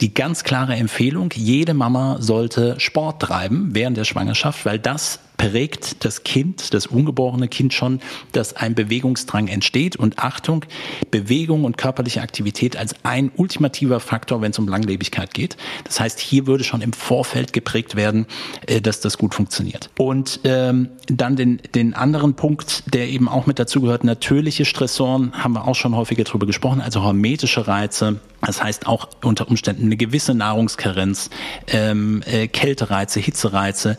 Die 0.00 0.14
ganz 0.14 0.44
klare 0.44 0.74
Empfehlung, 0.74 1.30
jede 1.34 1.74
Mama 1.74 2.16
sollte 2.20 2.78
Sport 2.80 3.22
treiben 3.22 3.70
während 3.72 3.96
der 3.96 4.04
Schwangerschaft, 4.04 4.64
weil 4.64 4.78
das 4.78 5.20
prägt 5.40 6.04
das 6.04 6.22
Kind, 6.22 6.74
das 6.74 6.86
ungeborene 6.86 7.48
Kind 7.48 7.72
schon, 7.72 8.00
dass 8.32 8.52
ein 8.52 8.74
Bewegungsdrang 8.74 9.48
entsteht. 9.48 9.96
Und 9.96 10.18
Achtung, 10.18 10.66
Bewegung 11.10 11.64
und 11.64 11.78
körperliche 11.78 12.20
Aktivität 12.20 12.76
als 12.76 12.94
ein 13.04 13.32
ultimativer 13.36 14.00
Faktor, 14.00 14.42
wenn 14.42 14.50
es 14.50 14.58
um 14.58 14.68
Langlebigkeit 14.68 15.32
geht. 15.32 15.56
Das 15.84 15.98
heißt, 15.98 16.20
hier 16.20 16.46
würde 16.46 16.62
schon 16.62 16.82
im 16.82 16.92
Vorfeld 16.92 17.54
geprägt 17.54 17.96
werden, 17.96 18.26
äh, 18.66 18.82
dass 18.82 19.00
das 19.00 19.16
gut 19.16 19.34
funktioniert. 19.34 19.88
Und 19.96 20.40
ähm, 20.44 20.90
dann 21.06 21.36
den, 21.36 21.62
den 21.74 21.94
anderen 21.94 22.34
Punkt, 22.34 22.92
der 22.92 23.08
eben 23.08 23.26
auch 23.26 23.46
mit 23.46 23.58
dazu 23.58 23.80
gehört, 23.80 24.04
natürliche 24.04 24.66
Stressoren, 24.66 25.32
haben 25.32 25.54
wir 25.54 25.66
auch 25.66 25.74
schon 25.74 25.96
häufiger 25.96 26.24
darüber 26.24 26.46
gesprochen, 26.46 26.82
also 26.82 27.02
hormetische 27.02 27.66
Reize, 27.66 28.20
Das 28.42 28.62
heißt 28.62 28.86
auch 28.86 29.08
unter 29.22 29.48
Umständen 29.48 29.84
eine 29.84 29.96
gewisse 29.96 30.34
Nahrungskarenz, 30.34 31.30
ähm, 31.68 32.22
äh, 32.26 32.48
Kältereize, 32.48 33.20
Hitzereize. 33.20 33.96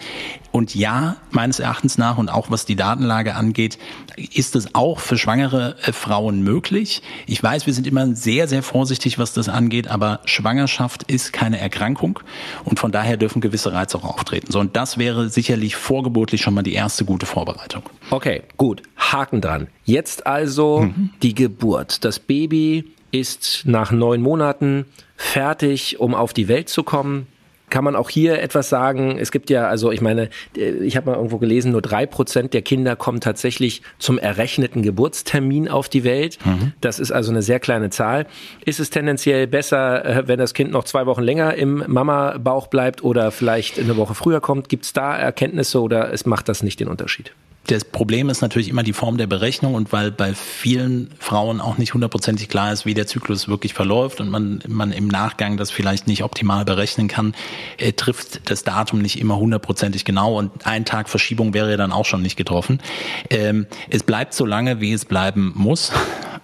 Und 0.51 0.75
ja, 0.75 1.17
meines 1.29 1.60
Erachtens 1.60 1.98
nach 1.98 2.17
und 2.17 2.29
auch 2.29 2.51
was 2.51 2.65
die 2.65 2.75
Datenlage 2.75 3.36
angeht, 3.36 3.77
ist 4.17 4.55
es 4.55 4.75
auch 4.75 5.00
für 5.00 5.17
schwangere 5.17 5.75
äh, 5.83 5.93
Frauen 5.93 6.43
möglich. 6.43 7.01
Ich 7.27 7.41
weiß, 7.41 7.67
wir 7.67 7.74
sind 7.74 7.88
immer 7.88 8.15
sehr, 8.15 8.48
sehr 8.48 8.63
vorsichtig, 8.63 9.17
was 9.17 9.33
das 9.33 9.48
angeht, 9.48 9.88
aber 9.88 10.19
Schwangerschaft 10.25 11.03
ist 11.03 11.31
keine 11.31 11.60
Erkrankung 11.60 12.19
und 12.65 12.79
von 12.79 12.91
daher 12.91 13.17
dürfen 13.17 13.41
gewisse 13.41 13.71
Reize 13.71 13.98
auch 13.98 14.03
auftreten. 14.03 14.51
So, 14.51 14.60
und 14.60 14.75
das 14.75 14.98
wäre 14.98 15.29
sicherlich 15.29 15.75
vorgebotlich 15.75 16.41
schon 16.41 16.53
mal 16.53 16.63
die 16.63 16.74
erste 16.74 17.05
gute 17.05 17.25
Vorbereitung. 17.25 17.83
Okay, 18.10 18.43
gut. 18.57 18.83
Haken 18.98 19.41
dran. 19.41 19.67
Jetzt 19.86 20.27
also 20.27 20.81
mhm. 20.81 21.12
die 21.21 21.33
Geburt. 21.33 22.03
Das 22.03 22.19
Baby 22.19 22.91
ist 23.12 23.63
nach 23.65 23.91
neun 23.91 24.22
Monaten 24.22 24.86
fertig, 25.15 26.00
um 26.00 26.15
auf 26.15 26.34
die 26.34 26.48
Welt 26.48 26.70
zu 26.70 26.84
kommen 26.84 27.27
kann 27.72 27.84
man 27.84 27.96
auch 27.96 28.12
hier 28.12 28.39
etwas 28.39 28.70
sagen? 28.70 29.18
Es 29.18 29.32
gibt 29.32 29.50
ja, 29.50 29.68
also 29.68 29.91
ich 29.91 30.01
meine, 30.01 30.30
äh, 30.56 30.72
ich 30.84 30.96
habe 30.96 31.10
mal 31.10 31.15
irgendwo 31.15 31.39
gelesen, 31.39 31.72
nur 31.72 31.82
drei 31.82 32.06
Prozent 32.06 32.53
der 32.53 32.62
Kinder 32.62 32.96
kommen 32.96 33.22
tatsächlich 33.22 33.82
zum 33.98 34.20
errechneten 34.20 34.84
Geburtstermin 34.84 35.68
auf 35.68 35.89
die 35.89 36.03
Welt. 36.03 36.38
Mhm. 36.46 36.74
Das 36.82 37.00
ist 37.00 37.12
also 37.12 37.32
eine 37.32 37.41
sehr 37.41 37.60
kleine 37.60 37.89
Zahl. 37.89 38.27
Ist 38.63 38.80
es 38.80 38.91
tendenziell 38.91 39.48
besser, 39.48 40.06
äh, 40.06 40.27
wenn 40.27 40.38
das 40.38 40.53
Kind 40.53 40.72
noch 40.72 40.84
zwei 40.84 41.08
Wochen 41.08 41.24
länger 41.24 41.56
im 41.56 41.84
Mama-Bauch 41.88 42.68
bleibt 42.68 43.03
oder 43.03 43.32
vielleicht 43.32 43.80
eine 43.80 43.98
Woche 43.98 44.13
früher 44.13 44.41
kommt? 44.41 44.70
Gibt 44.70 44.86
es 44.86 44.94
da 44.94 45.18
Erkenntnisse 45.18 45.82
oder 45.82 46.13
es 46.13 46.25
macht 46.25 46.50
das 46.50 46.62
nicht 46.62 46.80
den 46.80 46.89
Unterschied? 46.89 47.32
Das 47.68 47.86
Problem 47.86 48.30
ist 48.30 48.41
natürlich 48.41 48.70
immer 48.70 48.84
die 48.84 48.91
Form 48.91 49.18
der 49.18 49.27
Berechnung 49.27 49.75
und 49.75 49.94
weil 49.94 50.12
bei 50.12 50.34
vielen 50.34 51.12
Frauen 51.20 51.62
auch 51.62 51.77
nicht 51.77 51.94
hundertprozentig 51.94 52.50
klar 52.50 52.74
ist, 52.74 52.86
wie 52.86 52.94
der 52.94 53.08
Zyklus 53.08 53.48
wirklich 53.48 53.74
verläuft 53.74 54.20
und 54.20 54.30
man, 54.30 54.62
man 54.68 54.91
im 54.91 55.08
Nachgang 55.08 55.58
das 55.58 55.72
vielleicht 55.72 56.08
nicht 56.08 56.24
optimal 56.24 56.65
berechnen 56.65 57.08
kann, 57.08 57.36
äh, 57.77 57.94
trifft 57.94 58.50
das 58.50 58.63
Datum 58.63 59.01
nicht 59.01 59.20
immer 59.20 59.38
hundertprozentig 59.38 60.06
genau 60.06 60.38
und 60.38 60.65
ein 60.65 60.86
Tag 60.86 61.08
Verschiebung 61.08 61.53
wäre 61.53 61.77
dann 61.77 61.91
auch 61.91 62.06
schon 62.06 62.22
nicht 62.22 62.36
getroffen. 62.36 62.82
Ähm, 63.30 63.68
es 63.89 64.03
bleibt 64.03 64.34
so 64.34 64.46
lange, 64.46 64.82
wie 64.82 64.91
es 64.91 65.06
bleiben 65.06 65.53
muss 65.56 65.91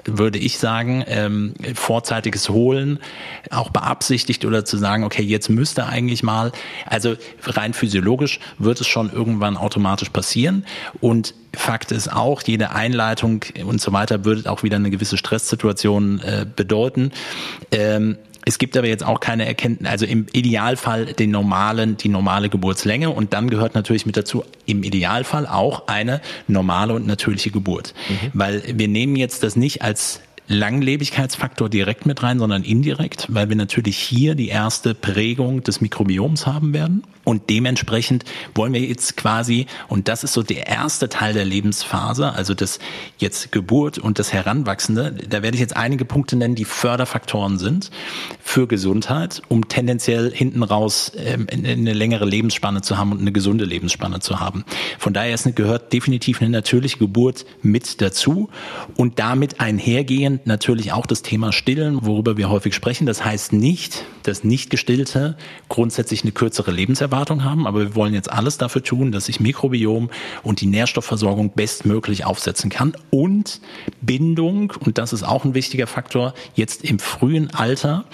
würde 0.07 0.39
ich 0.39 0.57
sagen, 0.57 1.03
ähm, 1.07 1.53
vorzeitiges 1.75 2.49
Holen, 2.49 2.99
auch 3.51 3.69
beabsichtigt 3.69 4.45
oder 4.45 4.65
zu 4.65 4.77
sagen, 4.77 5.03
okay, 5.03 5.21
jetzt 5.21 5.49
müsste 5.49 5.85
eigentlich 5.85 6.23
mal, 6.23 6.51
also 6.85 7.15
rein 7.43 7.73
physiologisch 7.73 8.39
wird 8.57 8.81
es 8.81 8.87
schon 8.87 9.11
irgendwann 9.11 9.57
automatisch 9.57 10.09
passieren 10.09 10.65
und 11.01 11.33
Fakt 11.53 11.91
ist 11.91 12.11
auch, 12.11 12.43
jede 12.43 12.71
Einleitung 12.71 13.43
und 13.65 13.81
so 13.81 13.91
weiter 13.91 14.25
würde 14.25 14.49
auch 14.51 14.63
wieder 14.63 14.75
eine 14.75 14.91
gewisse 14.91 15.17
Stresssituation 15.17 16.19
äh, 16.19 16.45
bedeuten. 16.55 17.11
Ähm, 17.71 18.17
es 18.47 18.59
gibt 18.59 18.77
aber 18.77 18.87
jetzt 18.87 19.05
auch 19.05 19.19
keine 19.19 19.45
Erkenntnis, 19.45 19.91
also 19.91 20.05
im 20.05 20.25
Idealfall 20.31 21.07
den 21.07 21.31
normalen, 21.31 21.97
die 21.97 22.07
normale 22.07 22.47
Geburtslänge 22.47 23.09
und 23.09 23.33
dann 23.33 23.49
gehört 23.49 23.75
natürlich 23.75 24.05
mit 24.05 24.15
dazu 24.15 24.45
im 24.65 24.83
Idealfall 24.83 25.45
auch 25.45 25.87
eine 25.87 26.21
normale 26.47 26.93
und 26.93 27.05
natürliche 27.05 27.51
Geburt. 27.51 27.93
Mhm. 28.07 28.31
Weil 28.33 28.63
wir 28.65 28.87
nehmen 28.87 29.17
jetzt 29.17 29.43
das 29.43 29.57
nicht 29.57 29.81
als 29.81 30.21
Langlebigkeitsfaktor 30.47 31.69
direkt 31.69 32.05
mit 32.05 32.23
rein, 32.23 32.39
sondern 32.39 32.63
indirekt, 32.63 33.27
weil 33.29 33.49
wir 33.49 33.55
natürlich 33.55 33.97
hier 33.97 34.35
die 34.35 34.47
erste 34.47 34.95
Prägung 34.95 35.63
des 35.63 35.81
Mikrobioms 35.81 36.45
haben 36.47 36.73
werden. 36.73 37.03
Und 37.25 37.49
dementsprechend 37.49 38.23
wollen 38.55 38.71
wir 38.71 38.79
jetzt 38.79 39.17
quasi, 39.17 39.65
und 39.89 40.07
das 40.07 40.23
ist 40.23 40.31
so 40.31 40.43
der 40.43 40.67
erste 40.67 41.09
Teil 41.09 41.33
der 41.33 41.43
Lebensphase, 41.43 42.31
also 42.31 42.53
das 42.53 42.79
jetzt 43.17 43.51
Geburt 43.51 43.97
und 43.97 44.17
das 44.17 44.31
Heranwachsende, 44.31 45.13
da 45.29 45.43
werde 45.43 45.55
ich 45.55 45.59
jetzt 45.61 45.75
einige 45.75 46.05
Punkte 46.05 46.37
nennen, 46.37 46.55
die 46.55 46.63
Förderfaktoren 46.63 47.57
sind 47.57 47.91
für 48.39 48.65
Gesundheit, 48.65 49.41
um 49.49 49.67
tendenziell 49.67 50.31
hinten 50.31 50.63
raus 50.63 51.11
ähm, 51.17 51.47
eine 51.51 51.91
längere 51.91 52.23
Lebensspanne 52.23 52.81
zu 52.81 52.97
haben 52.97 53.11
und 53.11 53.19
eine 53.19 53.33
gesunde 53.33 53.65
Lebensspanne 53.65 54.21
zu 54.21 54.39
haben. 54.39 54.63
Von 54.97 55.13
daher 55.13 55.37
gehört 55.53 55.91
definitiv 55.91 56.41
eine 56.41 56.51
natürliche 56.51 56.97
Geburt 56.97 57.45
mit 57.61 58.01
dazu 58.01 58.49
und 58.95 59.19
damit 59.19 59.59
einhergehen 59.59 60.36
natürlich 60.45 60.91
auch 60.91 61.05
das 61.05 61.21
Thema 61.21 61.51
Stillen, 61.51 62.05
worüber 62.05 62.37
wir 62.37 62.49
häufig 62.49 62.75
sprechen. 62.75 63.07
Das 63.07 63.23
heißt 63.23 63.53
nicht, 63.53 64.05
dass 64.23 64.43
nicht 64.43 64.69
gestillte 64.69 65.37
grundsätzlich 65.69 66.23
eine 66.23 66.31
kürzere 66.31 66.71
Lebenserwartung 66.71 67.43
haben, 67.43 67.65
aber 67.65 67.79
wir 67.79 67.95
wollen 67.95 68.13
jetzt 68.13 68.31
alles 68.31 68.57
dafür 68.57 68.83
tun, 68.83 69.11
dass 69.11 69.25
sich 69.25 69.39
Mikrobiom 69.39 70.09
und 70.43 70.61
die 70.61 70.67
Nährstoffversorgung 70.67 71.51
bestmöglich 71.53 72.25
aufsetzen 72.25 72.69
kann 72.69 72.93
und 73.09 73.61
Bindung, 74.01 74.73
und 74.79 74.97
das 74.97 75.13
ist 75.13 75.23
auch 75.23 75.45
ein 75.45 75.53
wichtiger 75.53 75.87
Faktor, 75.87 76.33
jetzt 76.55 76.83
im 76.83 76.99
frühen 76.99 77.53
Alter, 77.53 78.05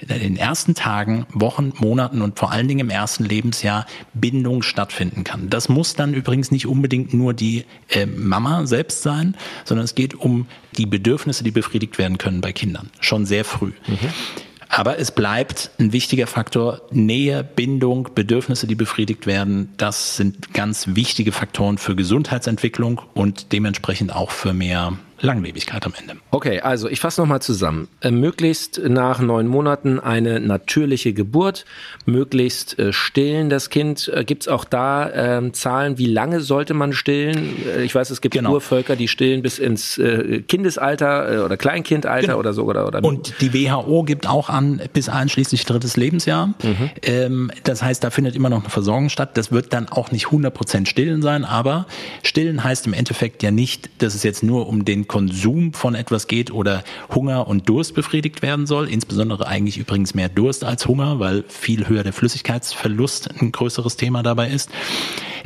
in 0.00 0.08
den 0.08 0.36
ersten 0.36 0.74
Tagen, 0.74 1.26
Wochen, 1.32 1.72
Monaten 1.78 2.22
und 2.22 2.38
vor 2.38 2.52
allen 2.52 2.68
Dingen 2.68 2.80
im 2.80 2.90
ersten 2.90 3.24
Lebensjahr 3.24 3.86
Bindung 4.14 4.62
stattfinden 4.62 5.24
kann. 5.24 5.50
Das 5.50 5.68
muss 5.68 5.94
dann 5.94 6.14
übrigens 6.14 6.50
nicht 6.50 6.66
unbedingt 6.66 7.14
nur 7.14 7.34
die 7.34 7.64
äh, 7.88 8.06
Mama 8.06 8.66
selbst 8.66 9.02
sein, 9.02 9.36
sondern 9.64 9.84
es 9.84 9.94
geht 9.94 10.14
um 10.14 10.46
die 10.78 10.86
Bedürfnisse, 10.86 11.44
die 11.44 11.50
befriedigt 11.50 11.98
werden 11.98 12.18
können 12.18 12.40
bei 12.40 12.52
Kindern, 12.52 12.90
schon 13.00 13.26
sehr 13.26 13.44
früh. 13.44 13.72
Mhm. 13.86 14.12
Aber 14.68 14.98
es 14.98 15.10
bleibt 15.10 15.70
ein 15.78 15.92
wichtiger 15.92 16.26
Faktor. 16.26 16.82
Nähe, 16.90 17.42
Bindung, 17.42 18.10
Bedürfnisse, 18.14 18.66
die 18.66 18.74
befriedigt 18.74 19.26
werden, 19.26 19.72
das 19.78 20.16
sind 20.16 20.52
ganz 20.52 20.88
wichtige 20.88 21.32
Faktoren 21.32 21.78
für 21.78 21.96
Gesundheitsentwicklung 21.96 23.00
und 23.14 23.52
dementsprechend 23.52 24.14
auch 24.14 24.30
für 24.30 24.52
mehr 24.52 24.98
Langlebigkeit 25.20 25.84
am 25.84 25.94
Ende. 25.98 26.16
Okay, 26.30 26.60
also 26.60 26.88
ich 26.88 27.00
fasse 27.00 27.20
nochmal 27.20 27.42
zusammen. 27.42 27.88
Äh, 28.00 28.10
möglichst 28.10 28.80
nach 28.84 29.20
neun 29.20 29.48
Monaten 29.48 29.98
eine 29.98 30.40
natürliche 30.40 31.12
Geburt, 31.12 31.64
möglichst 32.06 32.78
äh, 32.78 32.92
stillen 32.92 33.50
das 33.50 33.70
Kind. 33.70 34.08
Äh, 34.14 34.24
gibt 34.24 34.42
es 34.42 34.48
auch 34.48 34.64
da 34.64 35.10
ähm, 35.38 35.54
Zahlen, 35.54 35.98
wie 35.98 36.06
lange 36.06 36.40
sollte 36.40 36.74
man 36.74 36.92
stillen? 36.92 37.56
Äh, 37.66 37.82
ich 37.82 37.94
weiß, 37.94 38.10
es 38.10 38.20
gibt 38.20 38.34
genau. 38.34 38.52
Urvölker, 38.52 38.96
die 38.96 39.08
stillen 39.08 39.42
bis 39.42 39.58
ins 39.58 39.98
äh, 39.98 40.42
Kindesalter 40.42 41.32
äh, 41.32 41.38
oder 41.38 41.56
Kleinkindalter 41.56 42.28
genau. 42.28 42.38
oder 42.38 42.52
so. 42.52 42.64
Oder, 42.64 42.86
oder 42.86 43.02
Und 43.02 43.34
die 43.40 43.52
WHO 43.52 44.04
gibt 44.04 44.28
auch 44.28 44.48
an, 44.48 44.80
bis 44.92 45.08
einschließlich 45.08 45.64
drittes 45.64 45.96
Lebensjahr. 45.96 46.48
Mhm. 46.62 46.90
Ähm, 47.02 47.50
das 47.64 47.82
heißt, 47.82 48.04
da 48.04 48.10
findet 48.10 48.36
immer 48.36 48.50
noch 48.50 48.60
eine 48.60 48.70
Versorgung 48.70 49.08
statt. 49.08 49.36
Das 49.36 49.50
wird 49.50 49.72
dann 49.72 49.88
auch 49.88 50.12
nicht 50.12 50.26
100% 50.26 50.86
stillen 50.86 51.22
sein, 51.22 51.44
aber 51.44 51.86
stillen 52.22 52.62
heißt 52.62 52.86
im 52.86 52.92
Endeffekt 52.92 53.42
ja 53.42 53.50
nicht, 53.50 53.90
dass 54.02 54.14
es 54.14 54.22
jetzt 54.22 54.42
nur 54.42 54.68
um 54.68 54.84
den 54.84 55.07
Konsum 55.08 55.72
von 55.72 55.94
etwas 55.94 56.26
geht 56.26 56.50
oder 56.52 56.84
Hunger 57.12 57.48
und 57.48 57.68
Durst 57.68 57.94
befriedigt 57.94 58.42
werden 58.42 58.66
soll. 58.66 58.88
Insbesondere 58.88 59.46
eigentlich 59.46 59.78
übrigens 59.78 60.14
mehr 60.14 60.28
Durst 60.28 60.64
als 60.64 60.86
Hunger, 60.86 61.18
weil 61.18 61.44
viel 61.48 61.88
höher 61.88 62.04
der 62.04 62.12
Flüssigkeitsverlust 62.12 63.40
ein 63.40 63.50
größeres 63.52 63.96
Thema 63.96 64.22
dabei 64.22 64.50
ist. 64.50 64.70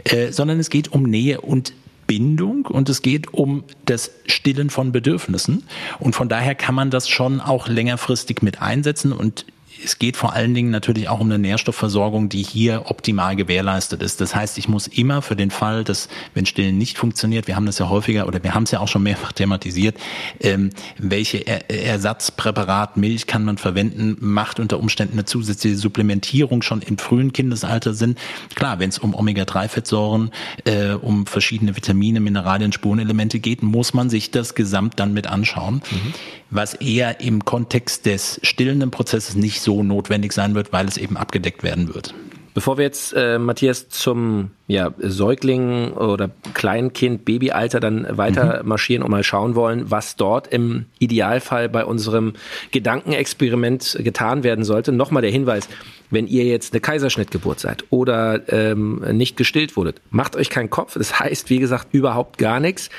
Äh, 0.04 0.33
sondern 0.33 0.59
es 0.59 0.71
geht 0.71 0.92
um 0.92 1.04
Nähe 1.04 1.40
und 1.40 1.73
Bindung 2.07 2.66
und 2.66 2.88
es 2.88 3.02
geht 3.02 3.33
um 3.33 3.64
das 3.87 4.11
Stillen 4.26 4.71
von 4.71 4.92
Bedürfnissen. 4.92 5.62
Und 5.99 6.14
von 6.14 6.28
daher 6.28 6.54
kann 6.54 6.75
man 6.75 6.90
das 6.90 7.09
schon 7.09 7.40
auch 7.40 7.69
längerfristig 7.69 8.42
mit 8.42 8.61
einsetzen 8.61 9.12
und 9.12 9.47
es 9.85 9.99
geht 9.99 10.17
vor 10.17 10.33
allen 10.33 10.55
Dingen 10.55 10.71
natürlich 10.71 11.09
auch 11.09 11.21
um 11.21 11.27
eine 11.27 11.39
Nährstoffversorgung, 11.39 12.29
die 12.29 12.43
hier 12.43 12.85
optimal 12.87 13.37
gewährleistet 13.37 14.03
ist. 14.03 14.21
Das 14.21 14.35
heißt, 14.35 14.59
ich 14.59 14.69
muss 14.69 14.87
immer 14.87 15.23
für 15.23 15.37
den 15.37 15.51
Fall, 15.51 15.85
dass 15.85 16.09
wenn 16.35 16.47
Stillen 16.47 16.79
nicht 16.79 16.99
funktioniert, 16.99 17.47
wir 17.49 17.57
haben 17.57 17.67
das 17.67 17.79
ja 17.79 17.89
häufiger 17.89 18.27
oder 18.27 18.43
wir 18.43 18.55
haben 18.55 18.65
es 18.65 18.71
ja 18.71 18.81
auch 18.81 18.89
schon 18.89 19.03
mehrfach 19.03 19.33
thematisiert, 19.33 19.97
ähm, 20.41 20.71
welche 20.99 21.39
er 21.39 21.71
Ersatzpräparat 21.71 22.97
Milch 22.97 23.27
kann 23.27 23.45
man 23.45 23.59
verwenden, 23.59 24.17
macht 24.21 24.61
unter 24.61 24.79
Umständen 24.79 25.15
eine 25.15 25.25
zusätzliche 25.25 25.77
Supplementierung 25.77 26.62
schon 26.62 26.83
im 26.83 26.99
frühen 26.99 27.33
Kindesalter 27.33 27.95
Sinn. 27.95 28.17
Klar, 28.55 28.79
wenn 28.79 28.91
es 28.91 28.99
um 28.99 29.15
Omega-3-Fettsäuren, 29.15 30.31
äh, 30.65 30.93
um 30.93 31.27
verschiedene 31.27 31.77
Vitamine, 31.77 32.21
Mineralien, 32.21 32.73
Spurenelemente 32.73 33.41
geht, 33.41 33.62
muss 33.62 33.95
man 33.95 34.11
sich 34.11 34.31
das 34.31 34.55
Gesamt 34.55 35.01
dann 35.01 35.12
mit 35.12 35.27
anschauen, 35.27 35.83
mhm. 35.91 36.15
was 36.51 36.75
eher 36.75 37.21
im 37.21 37.45
Kontext 37.45 38.07
des 38.07 38.41
stillenden 38.43 38.91
Prozesses 38.91 39.35
nicht 39.35 39.61
so 39.61 39.72
notwendig 39.81 40.33
sein 40.33 40.55
wird, 40.55 40.73
weil 40.73 40.87
es 40.87 40.97
eben 40.97 41.17
abgedeckt 41.17 41.62
werden 41.62 41.95
wird. 41.95 42.14
Bevor 42.55 42.76
wir 42.76 42.85
jetzt, 42.85 43.14
äh, 43.14 43.38
Matthias, 43.38 43.88
zum 43.88 44.50
ja, 44.67 44.93
Säugling 44.99 45.93
oder 45.93 46.31
Kleinkind, 46.52 47.25
Babyalter 47.25 47.81
dann 47.81 48.07
weiter 48.19 48.62
mhm. 48.62 48.69
marschieren 48.69 49.02
und 49.02 49.11
mal 49.11 49.25
schauen 49.25 49.55
wollen, 49.55 49.91
was 49.91 50.17
dort 50.17 50.49
im 50.49 50.85
Idealfall 50.99 51.71
bei 51.71 51.85
unserem 51.85 52.35
Gedankenexperiment 52.71 53.99
getan 54.00 54.45
werden 54.45 54.64
sollte. 54.64 54.93
Nochmal 54.93 55.23
der 55.23 55.31
Hinweis, 55.31 55.67
wenn 56.11 56.26
ihr 56.26 56.45
jetzt 56.45 56.75
eine 56.75 56.81
Kaiserschnittgeburt 56.81 57.59
seid 57.59 57.85
oder 57.88 58.43
ähm, 58.52 59.02
nicht 59.12 59.38
gestillt 59.38 59.76
wurdet, 59.76 60.02
macht 60.11 60.37
euch 60.37 60.50
keinen 60.50 60.69
Kopf. 60.69 60.93
Das 60.95 61.19
heißt, 61.19 61.49
wie 61.49 61.59
gesagt, 61.59 61.88
überhaupt 61.93 62.37
gar 62.37 62.61
nichts. 62.61 62.91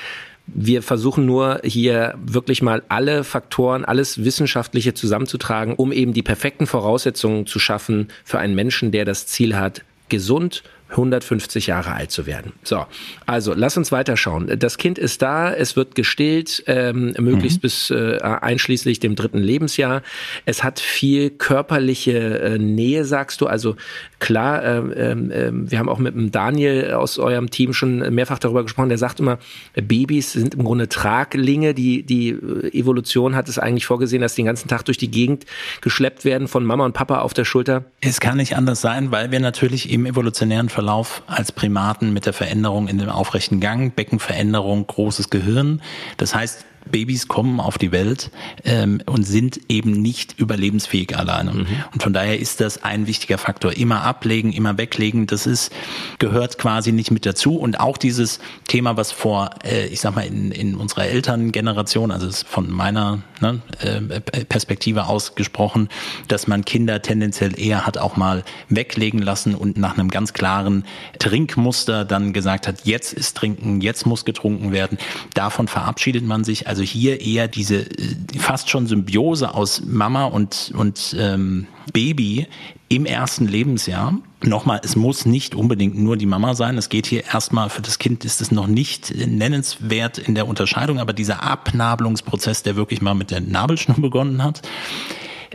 Wir 0.46 0.82
versuchen 0.82 1.24
nur 1.24 1.60
hier 1.64 2.14
wirklich 2.22 2.60
mal 2.60 2.82
alle 2.88 3.24
Faktoren, 3.24 3.84
alles 3.84 4.24
Wissenschaftliche 4.24 4.92
zusammenzutragen, 4.92 5.74
um 5.74 5.90
eben 5.90 6.12
die 6.12 6.22
perfekten 6.22 6.66
Voraussetzungen 6.66 7.46
zu 7.46 7.58
schaffen 7.58 8.08
für 8.24 8.38
einen 8.38 8.54
Menschen, 8.54 8.92
der 8.92 9.04
das 9.04 9.26
Ziel 9.26 9.56
hat, 9.56 9.84
gesund, 10.10 10.62
150 10.90 11.66
Jahre 11.66 11.92
alt 11.92 12.12
zu 12.12 12.26
werden. 12.26 12.52
So, 12.62 12.86
also 13.26 13.52
lass 13.54 13.76
uns 13.76 13.90
weiterschauen. 13.90 14.58
Das 14.58 14.78
Kind 14.78 14.98
ist 14.98 15.22
da, 15.22 15.52
es 15.52 15.74
wird 15.74 15.96
gestillt, 15.96 16.62
ähm, 16.66 17.14
möglichst 17.18 17.58
mhm. 17.58 17.62
bis 17.62 17.90
äh, 17.90 18.18
einschließlich 18.20 19.00
dem 19.00 19.16
dritten 19.16 19.38
Lebensjahr. 19.40 20.02
Es 20.44 20.62
hat 20.62 20.78
viel 20.78 21.30
körperliche 21.30 22.38
äh, 22.38 22.58
Nähe, 22.58 23.04
sagst 23.04 23.40
du. 23.40 23.46
Also 23.46 23.74
klar, 24.20 24.62
äh, 24.62 24.78
äh, 24.78 25.50
wir 25.52 25.78
haben 25.78 25.88
auch 25.88 25.98
mit 25.98 26.14
dem 26.14 26.30
Daniel 26.30 26.92
aus 26.92 27.18
eurem 27.18 27.50
Team 27.50 27.72
schon 27.72 28.14
mehrfach 28.14 28.38
darüber 28.38 28.62
gesprochen. 28.62 28.88
Der 28.88 28.98
sagt 28.98 29.18
immer, 29.18 29.38
Babys 29.74 30.32
sind 30.32 30.54
im 30.54 30.64
Grunde 30.64 30.88
Traglinge. 30.88 31.74
Die, 31.74 32.04
die 32.04 32.28
äh, 32.28 32.78
Evolution 32.78 33.34
hat 33.34 33.48
es 33.48 33.58
eigentlich 33.58 33.86
vorgesehen, 33.86 34.22
dass 34.22 34.34
die 34.34 34.44
den 34.44 34.46
ganzen 34.46 34.68
Tag 34.68 34.84
durch 34.84 34.98
die 34.98 35.10
Gegend 35.10 35.46
geschleppt 35.80 36.24
werden 36.24 36.48
von 36.48 36.64
Mama 36.64 36.84
und 36.84 36.92
Papa 36.92 37.20
auf 37.20 37.34
der 37.34 37.44
Schulter. 37.44 37.84
Es 38.00 38.20
kann 38.20 38.36
nicht 38.36 38.56
anders 38.56 38.80
sein, 38.80 39.10
weil 39.10 39.32
wir 39.32 39.40
natürlich 39.40 39.90
im 39.90 40.06
evolutionären 40.06 40.68
Verlauf 40.74 41.22
als 41.28 41.52
Primaten 41.52 42.12
mit 42.12 42.26
der 42.26 42.32
Veränderung 42.32 42.88
in 42.88 42.98
dem 42.98 43.08
aufrechten 43.08 43.60
Gang, 43.60 43.94
Beckenveränderung, 43.94 44.86
großes 44.86 45.30
Gehirn. 45.30 45.80
Das 46.16 46.34
heißt, 46.34 46.64
Babys 46.90 47.28
kommen 47.28 47.60
auf 47.60 47.78
die 47.78 47.92
Welt 47.92 48.30
ähm, 48.64 49.02
und 49.06 49.24
sind 49.24 49.60
eben 49.68 49.92
nicht 49.92 50.38
überlebensfähig 50.38 51.16
alleine. 51.16 51.52
Mhm. 51.52 51.66
Und 51.92 52.02
von 52.02 52.12
daher 52.12 52.38
ist 52.38 52.60
das 52.60 52.84
ein 52.84 53.06
wichtiger 53.06 53.38
Faktor. 53.38 53.72
Immer 53.72 54.02
ablegen, 54.02 54.52
immer 54.52 54.78
weglegen, 54.78 55.26
das 55.26 55.46
ist, 55.46 55.72
gehört 56.18 56.58
quasi 56.58 56.92
nicht 56.92 57.10
mit 57.10 57.26
dazu. 57.26 57.56
Und 57.56 57.80
auch 57.80 57.96
dieses 57.96 58.40
Thema, 58.68 58.96
was 58.96 59.12
vor, 59.12 59.50
äh, 59.64 59.86
ich 59.86 60.00
sag 60.00 60.14
mal, 60.14 60.26
in, 60.26 60.50
in 60.52 60.74
unserer 60.74 61.06
Elterngeneration, 61.06 62.10
also 62.10 62.30
von 62.46 62.70
meiner 62.70 63.22
ne, 63.40 63.60
äh, 63.80 64.20
Perspektive 64.44 65.06
ausgesprochen, 65.06 65.88
dass 66.28 66.46
man 66.46 66.64
Kinder 66.64 67.02
tendenziell 67.02 67.58
eher 67.58 67.86
hat 67.86 67.98
auch 67.98 68.16
mal 68.16 68.44
weglegen 68.68 69.20
lassen 69.20 69.54
und 69.54 69.76
nach 69.78 69.96
einem 69.96 70.10
ganz 70.10 70.32
klaren 70.32 70.84
Trinkmuster 71.18 72.04
dann 72.04 72.32
gesagt 72.32 72.66
hat, 72.66 72.84
jetzt 72.84 73.12
ist 73.12 73.36
Trinken, 73.36 73.80
jetzt 73.80 74.06
muss 74.06 74.24
getrunken 74.24 74.72
werden. 74.72 74.98
Davon 75.34 75.68
verabschiedet 75.68 76.24
man 76.24 76.44
sich. 76.44 76.66
Also 76.74 76.82
hier 76.82 77.20
eher 77.20 77.46
diese 77.46 77.82
äh, 77.82 78.16
fast 78.36 78.68
schon 78.68 78.88
Symbiose 78.88 79.54
aus 79.54 79.82
Mama 79.86 80.24
und, 80.24 80.72
und 80.76 81.14
ähm, 81.16 81.68
Baby 81.92 82.48
im 82.88 83.06
ersten 83.06 83.46
Lebensjahr. 83.46 84.18
Nochmal, 84.42 84.80
es 84.82 84.96
muss 84.96 85.24
nicht 85.24 85.54
unbedingt 85.54 85.96
nur 85.96 86.16
die 86.16 86.26
Mama 86.26 86.56
sein. 86.56 86.76
Es 86.76 86.88
geht 86.88 87.06
hier 87.06 87.26
erstmal, 87.32 87.70
für 87.70 87.80
das 87.80 88.00
Kind 88.00 88.24
ist 88.24 88.40
es 88.40 88.50
noch 88.50 88.66
nicht 88.66 89.14
nennenswert 89.14 90.18
in 90.18 90.34
der 90.34 90.48
Unterscheidung, 90.48 90.98
aber 90.98 91.12
dieser 91.12 91.44
Abnabelungsprozess, 91.44 92.64
der 92.64 92.74
wirklich 92.74 93.00
mal 93.00 93.14
mit 93.14 93.30
der 93.30 93.40
Nabelschnur 93.40 94.00
begonnen 94.00 94.42
hat, 94.42 94.62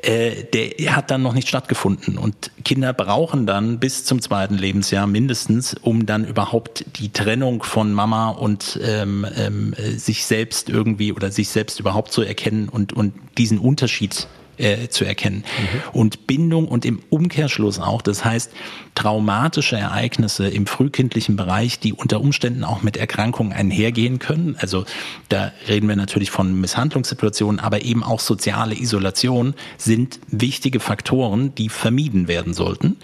äh, 0.01 0.44
der 0.44 0.96
hat 0.96 1.12
dann 1.12 1.22
noch 1.22 1.34
nicht 1.34 1.48
stattgefunden. 1.48 2.18
Und 2.18 2.51
Kinder 2.63 2.94
brauchen 2.94 3.46
dann 3.46 3.79
bis 3.79 4.06
zum 4.06 4.22
zweiten 4.22 4.56
Lebensjahr 4.56 5.08
mindestens, 5.08 5.75
um 5.82 6.06
dann 6.06 6.25
überhaupt 6.25 6.86
die 6.98 7.12
Trennung 7.12 7.63
von 7.63 7.94
Mama 7.94 8.29
und 8.29 8.79
ähm, 8.84 9.25
ähm, 9.36 9.75
sich 9.98 10.25
selbst 10.25 10.70
irgendwie 10.70 11.13
oder 11.13 11.32
sich 11.32 11.50
selbst 11.50 11.79
überhaupt 11.79 12.12
zu 12.12 12.22
erkennen 12.22 12.70
und, 12.70 12.94
und 12.94 13.13
diesen 13.38 13.60
Unterschied 13.60 14.27
äh, 14.60 14.89
zu 14.89 15.06
erkennen. 15.06 15.44
Mhm. 15.44 16.00
Und 16.00 16.28
Bindung 16.28 16.68
und 16.68 16.86
im 16.86 17.01
Umkehrschluss 17.10 17.80
auch, 17.80 18.01
das 18.01 18.24
heißt 18.24 18.51
traumatische 18.96 19.78
Ereignisse 19.78 20.50
im 20.50 20.68
frühkindlichen 20.68 21.38
Bereich, 21.38 21.80
die 21.80 21.94
unter 21.94 22.20
Umständen 22.20 22.66
auch 22.66 22.82
mit 22.82 22.98
Erkrankungen 22.98 23.54
einhergehen 23.54 24.20
können. 24.20 24.58
Also 24.60 24.84
da 25.30 25.54
reden 25.70 25.88
wir 25.88 25.96
natürlich 25.96 26.32
von 26.32 26.60
Misshandlungssituationen, 26.60 27.62
aber 27.62 27.84
eben 27.84 28.04
auch 28.04 28.20
soziale 28.20 28.75
Isolation 28.75 29.54
sind 29.78 30.20
wichtige 30.28 30.82
Faktoren, 30.82 31.56
die 31.56 31.70
vermieden 31.70 32.28
werden 32.28 32.54
sollten. 32.54 32.98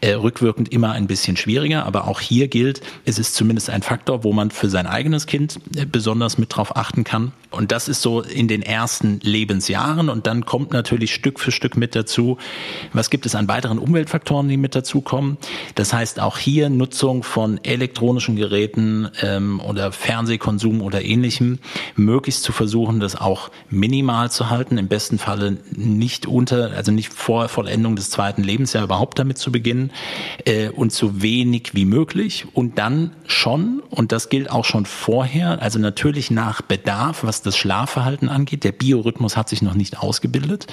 Äh, 0.00 0.12
rückwirkend 0.12 0.72
immer 0.72 0.92
ein 0.92 1.08
bisschen 1.08 1.36
schwieriger, 1.36 1.84
aber 1.84 2.06
auch 2.06 2.20
hier 2.20 2.46
gilt, 2.46 2.80
es 3.04 3.18
ist 3.18 3.34
zumindest 3.34 3.70
ein 3.70 3.82
Faktor, 3.82 4.22
wo 4.22 4.32
man 4.32 4.52
für 4.52 4.68
sein 4.68 4.86
eigenes 4.86 5.26
Kind 5.26 5.58
äh, 5.74 5.84
besonders 5.84 6.38
mit 6.38 6.54
drauf 6.54 6.76
achten 6.76 7.02
kann. 7.02 7.32
Und 7.50 7.72
das 7.72 7.88
ist 7.88 8.02
so 8.02 8.22
in 8.22 8.46
den 8.46 8.62
ersten 8.62 9.18
Lebensjahren 9.22 10.08
und 10.08 10.28
dann 10.28 10.46
kommt 10.46 10.72
natürlich 10.72 10.99
natürlich 11.00 11.14
Stück 11.14 11.40
für 11.40 11.50
Stück 11.50 11.76
mit 11.76 11.96
dazu. 11.96 12.36
Was 12.92 13.08
gibt 13.10 13.24
es 13.24 13.34
an 13.34 13.48
weiteren 13.48 13.78
Umweltfaktoren, 13.78 14.48
die 14.48 14.56
mit 14.56 14.74
dazukommen? 14.74 15.38
Das 15.74 15.92
heißt 15.92 16.20
auch 16.20 16.36
hier 16.36 16.68
Nutzung 16.68 17.22
von 17.22 17.58
elektronischen 17.64 18.36
Geräten 18.36 19.08
ähm, 19.22 19.60
oder 19.60 19.92
Fernsehkonsum 19.92 20.82
oder 20.82 21.02
ähnlichem, 21.02 21.58
möglichst 21.96 22.42
zu 22.42 22.52
versuchen, 22.52 23.00
das 23.00 23.16
auch 23.16 23.50
minimal 23.70 24.30
zu 24.30 24.50
halten, 24.50 24.76
im 24.76 24.88
besten 24.88 25.18
Falle 25.18 25.56
nicht 25.70 26.26
unter, 26.26 26.72
also 26.76 26.92
nicht 26.92 27.12
vor 27.12 27.48
Vollendung 27.48 27.96
des 27.96 28.10
zweiten 28.10 28.42
Lebensjahres 28.42 28.86
überhaupt 28.86 29.18
damit 29.18 29.38
zu 29.38 29.50
beginnen 29.50 29.90
äh, 30.44 30.68
und 30.68 30.92
so 30.92 31.22
wenig 31.22 31.70
wie 31.72 31.86
möglich. 31.86 32.46
Und 32.52 32.78
dann 32.78 33.12
schon, 33.26 33.82
und 33.88 34.12
das 34.12 34.28
gilt 34.28 34.50
auch 34.50 34.64
schon 34.64 34.84
vorher, 34.84 35.62
also 35.62 35.78
natürlich 35.78 36.30
nach 36.30 36.60
Bedarf, 36.60 37.24
was 37.24 37.40
das 37.42 37.56
Schlafverhalten 37.56 38.28
angeht, 38.28 38.64
der 38.64 38.72
Biorhythmus 38.72 39.36
hat 39.36 39.48
sich 39.48 39.62
noch 39.62 39.74
nicht 39.74 39.98
ausgebildet, 39.98 40.66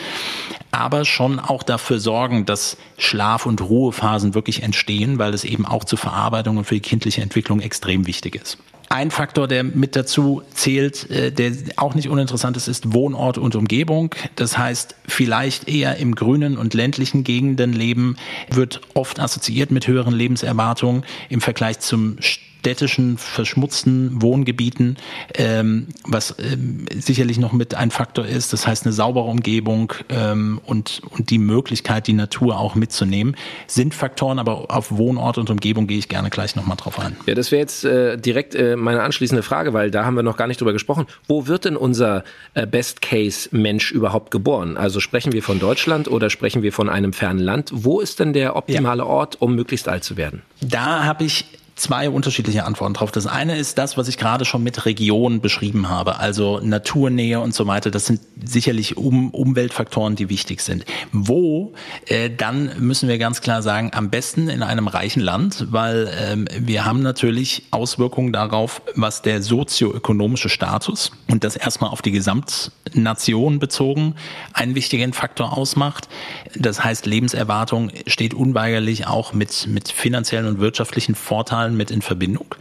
aber 0.72 1.06
schon 1.06 1.40
auch 1.40 1.64
dafür 1.64 2.00
sorgen, 2.00 2.46
dass 2.46 2.78
Schlaf- 2.98 3.46
und 3.46 3.62
Ruhephasen 3.62 4.36
wirklich 4.36 4.64
entstehen, 4.64 5.18
weil 5.18 5.34
es 5.34 5.44
eben 5.44 5.66
auch 5.66 5.84
zur 5.84 5.98
Verarbeitung 5.98 6.58
und 6.58 6.66
für 6.66 6.76
die 6.76 6.82
kindliche 6.82 7.22
Entwicklung 7.22 7.60
extrem 7.60 8.06
wichtig 8.08 8.36
ist. 8.36 8.58
Ein 8.90 9.12
Faktor, 9.12 9.50
der 9.50 9.66
mit 9.66 9.98
dazu 9.98 10.44
zählt, 10.54 11.10
äh, 11.10 11.32
der 11.32 11.52
auch 11.76 11.94
nicht 11.94 12.08
uninteressant 12.08 12.56
ist, 12.56 12.70
ist 12.70 12.94
Wohnort 12.94 13.38
und 13.38 13.56
Umgebung. 13.56 14.16
Das 14.36 14.58
heißt, 14.58 14.96
vielleicht 15.06 15.68
eher 15.68 15.98
im 15.98 16.16
grünen 16.16 16.58
und 16.58 16.74
ländlichen 16.74 17.26
Gegenden 17.26 17.74
leben, 17.74 18.16
wird 18.50 18.80
oft 18.94 19.20
assoziiert 19.20 19.72
mit 19.72 19.88
höheren 19.88 20.14
Lebenserwartungen 20.14 21.04
im 21.28 21.42
Vergleich 21.42 21.80
zum 21.80 22.18
städtischen, 22.60 23.18
verschmutzten 23.18 24.22
Wohngebieten, 24.22 24.98
ähm, 25.36 25.88
was 26.04 26.36
ähm, 26.40 26.86
sicherlich 26.90 27.40
noch 27.40 27.54
mit 27.54 27.76
ein 27.76 27.92
Faktor 27.92 28.26
ist. 28.26 28.54
Das 28.54 28.68
heißt, 28.68 28.86
eine 28.86 28.94
saubere 28.94 29.26
Umgebung 29.26 29.94
ähm, 30.10 30.60
und, 30.66 31.02
und 31.10 31.30
die 31.30 31.38
Möglichkeit, 31.38 32.08
die 32.08 32.14
Natur 32.14 32.60
auch 32.60 32.76
mitzunehmen, 32.76 33.36
sind 33.68 33.94
Faktoren, 33.94 34.40
aber 34.40 34.66
auf 34.70 34.92
Wohnort 34.92 35.38
und 35.38 35.50
Umgebung 35.50 35.88
gehe 35.88 35.98
ich 35.98 36.10
gerne 36.10 36.30
gleich 36.30 36.56
nochmal 36.56 36.78
drauf 36.78 37.00
ein. 37.00 37.16
Ja, 37.26 37.36
das 37.36 37.52
wäre 37.52 37.62
jetzt 37.62 37.86
äh, 37.86 38.18
direkt 38.18 38.56
äh, 38.56 38.76
meine 38.76 39.02
anschließende 39.02 39.44
Frage, 39.44 39.74
weil 39.74 39.92
da 39.92 40.06
haben 40.06 40.16
wir 40.16 40.24
noch 40.24 40.38
gar 40.38 40.48
nicht 40.48 40.60
drüber 40.60 40.74
gesprochen. 40.74 41.06
Wo 41.28 41.48
wird 41.48 41.66
denn 41.66 41.78
unser 41.78 42.24
äh, 42.54 42.66
Best-Case-Mensch 42.68 43.92
überhaupt 43.92 44.32
geboren? 44.32 44.78
Also 44.78 45.00
sprechen 45.00 45.32
wir 45.32 45.44
von 45.44 45.60
Deutschland 45.60 46.08
oder 46.08 46.30
sprechen 46.30 46.64
wir 46.64 46.74
von 46.74 46.90
einem 46.90 47.14
fernen 47.14 47.40
Land? 47.40 47.70
Wo 47.74 48.00
ist 48.00 48.20
denn 48.20 48.34
der 48.34 48.56
optimale 48.56 49.04
ja. 49.04 49.08
Ort, 49.08 49.42
um 49.42 49.56
möglichst 49.56 49.88
alt 49.88 50.04
zu 50.04 50.18
werden? 50.18 50.42
Da 50.62 51.06
habe 51.06 51.24
ich 51.24 51.46
zwei 51.78 52.10
unterschiedliche 52.10 52.66
Antworten 52.66 52.96
drauf. 52.96 53.12
Das 53.12 53.28
eine 53.28 53.58
ist 53.58 53.78
das, 53.78 53.98
was 53.98 54.08
ich 54.08 54.18
gerade 54.18 54.46
schon 54.46 54.64
mit 54.64 54.86
Region 54.86 55.42
beschrieben 55.42 55.90
habe, 55.90 56.20
also 56.20 56.60
Naturnähe 56.62 57.40
und 57.40 57.54
so 57.54 57.68
weiter. 57.68 57.92
Das 57.92 58.06
sind 58.06 58.20
sicherlich 58.44 58.98
um, 58.98 59.30
Umweltfaktoren, 59.32 60.16
die 60.16 60.30
wichtig 60.30 60.62
sind. 60.62 60.86
Wo, 61.12 61.74
äh, 62.08 62.30
dann 62.30 62.72
müssen 62.80 63.08
wir 63.08 63.18
ganz 63.18 63.42
klar 63.42 63.62
sagen, 63.62 63.92
am 63.94 64.10
besten 64.10 64.50
in 64.50 64.64
einem 64.64 64.88
reichen 64.88 65.22
Land, 65.22 65.68
weil 65.72 66.12
ähm, 66.20 66.48
wir 66.58 66.86
haben 66.86 67.02
natürlich 67.02 67.68
Auswirkungen 67.72 68.34
darauf, 68.34 68.82
was 68.96 69.22
der 69.22 69.42
sozioökonomische 69.42 70.50
Status 70.50 71.12
und 71.30 71.44
das 71.44 71.56
erstmal 71.56 71.92
auf 71.92 72.02
die 72.02 72.12
Gesamtnation 72.12 73.60
bezogen 73.60 74.16
einen 74.54 74.76
wichtigen 74.76 75.14
Faktor 75.14 75.56
ausmacht. 75.58 76.10
Das 76.56 76.84
heißt, 76.84 77.06
Lebenserwartung 77.06 77.92
steht 78.08 78.34
unweigerlich 78.34 79.06
auch 79.08 79.34
mit, 79.34 79.68
mit 79.68 79.90
finanziellen 79.90 80.48
und 80.48 80.60
wirtschaftlichen 80.60 81.16
Vorteilen 81.16 81.67
Zahlen 81.68 81.78
mit 81.78 81.92
in 81.92 82.02
Verbindung. 82.02 82.56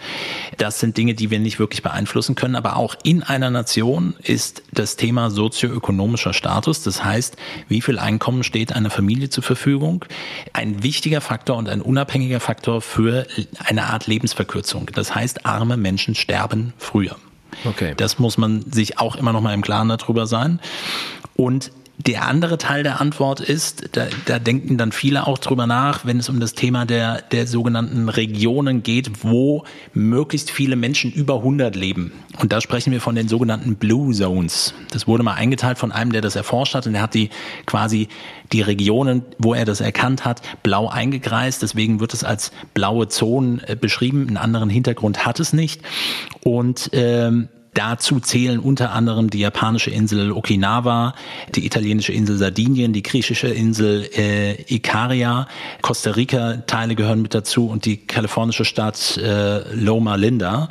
Das 0.59 0.81
sind 0.81 0.97
Dinge, 0.97 1.15
die 1.15 1.31
wir 1.31 1.39
nicht 1.39 1.59
wirklich 1.59 1.83
beeinflussen 1.83 2.35
können, 2.35 2.57
aber 2.57 2.77
auch 2.77 2.95
in 3.03 3.23
einer 3.23 3.51
Nation 3.51 4.15
ist 4.23 4.63
das 4.73 4.97
Thema 4.97 5.31
sozioökonomischer 5.31 6.33
Status, 6.33 6.83
das 6.83 7.05
heißt, 7.05 7.37
wie 7.69 7.81
viel 7.81 7.99
Einkommen 7.99 8.43
steht 8.43 8.73
einer 8.73 8.91
Familie 8.91 9.31
zur 9.31 9.43
Verfügung, 9.43 10.05
ein 10.53 10.83
wichtiger 10.83 11.21
Faktor 11.21 11.57
und 11.57 11.69
ein 11.69 11.81
unabhängiger 11.81 12.41
Faktor 12.41 12.81
für 12.81 13.27
eine 13.65 13.85
Art 13.85 14.07
Lebensverkürzung. 14.07 14.91
Das 14.95 15.15
heißt, 15.15 15.47
arme 15.47 15.77
Menschen 15.77 16.15
sterben 16.15 16.73
früher. 16.79 17.17
Okay. 17.65 17.95
Das 17.97 18.19
muss 18.19 18.39
man 18.39 18.71
sich 18.71 18.99
auch 18.99 19.17
immer 19.17 19.33
noch 19.33 19.41
mal 19.41 19.55
im 19.55 19.63
Klaren 19.63 19.89
darüber 19.89 20.27
sein. 20.27 20.61
Und 21.37 21.71
der 21.99 22.27
andere 22.27 22.59
Teil 22.59 22.83
der 22.83 23.01
Antwort 23.01 23.41
ist, 23.41 23.97
da, 23.97 24.07
da 24.27 24.39
denken 24.39 24.77
dann 24.77 24.93
viele 24.93 25.27
auch 25.27 25.39
drüber 25.39 25.67
nach, 25.67 26.05
wenn 26.05 26.19
es 26.19 26.29
um 26.29 26.41
das 26.41 26.53
Thema 26.53 26.85
der, 26.85 27.23
der 27.23 27.47
sogenannten 27.47 28.09
Regionen 28.09 28.83
geht, 28.83 29.25
wo 29.25 29.65
möglichst 29.95 30.51
viele 30.51 30.77
Menschen 30.77 31.11
über 31.11 31.37
100 31.37 31.75
leben. 31.75 32.13
Und 32.39 32.53
da 32.53 32.61
sprechen 32.61 32.93
wir 32.93 33.01
von 33.01 33.15
den 33.15 33.29
sogenannten 33.29 33.77
Blue 33.77 34.13
Zones. 34.13 34.75
Das 34.91 35.07
wurde 35.07 35.23
mal 35.23 35.35
eingeteilt 35.35 35.79
von 35.79 35.91
einem, 35.91 36.13
der 36.13 36.21
das 36.21 36.37
erforscht 36.37 36.75
hat 36.75 36.87
und 36.87 36.93
der 36.93 37.03
hat 37.03 37.15
die 37.15 37.31
quasi 37.65 38.09
die 38.53 38.61
Regionen, 38.61 39.23
wo 39.39 39.55
er 39.55 39.65
das 39.65 39.81
erkannt 39.81 40.25
hat, 40.25 40.43
blau 40.63 40.89
eingekreist. 40.89 41.63
Deswegen 41.63 41.99
wird 41.99 42.13
es 42.13 42.25
als 42.25 42.53
blaue 42.75 43.09
Zonen 43.09 43.61
äh, 43.67 43.75
beschrieben. 43.75 44.29
Einen 44.29 44.37
anderen 44.37 44.69
Hintergrund 44.69 45.25
hat 45.25 45.41
es 45.41 45.53
nicht. 45.53 45.81
Und 46.43 46.91
ähm, 46.93 47.49
Dazu 47.77 48.21
zählen 48.21 48.59
unter 48.59 48.93
anderem 48.93 49.29
die 49.29 49.41
japanische 49.41 49.91
Insel 49.91 50.33
Okinawa, 50.33 51.15
die 51.55 51.67
italienische 51.67 52.11
Insel 52.11 52.39
Sardinien, 52.39 52.95
die 52.95 53.03
griechische 53.03 53.49
Insel 53.49 54.09
äh, 54.17 54.63
Ikaria, 54.75 55.47
Costa 55.83 56.13
Rica 56.13 56.57
Teile 56.67 56.95
gehören 56.95 57.21
mit 57.21 57.35
dazu 57.35 57.69
und 57.69 57.85
die 57.85 57.99
kalifornische 57.99 58.65
Stadt 58.65 59.19
äh, 59.19 59.75
Loma 59.75 60.15
Linda. 60.15 60.71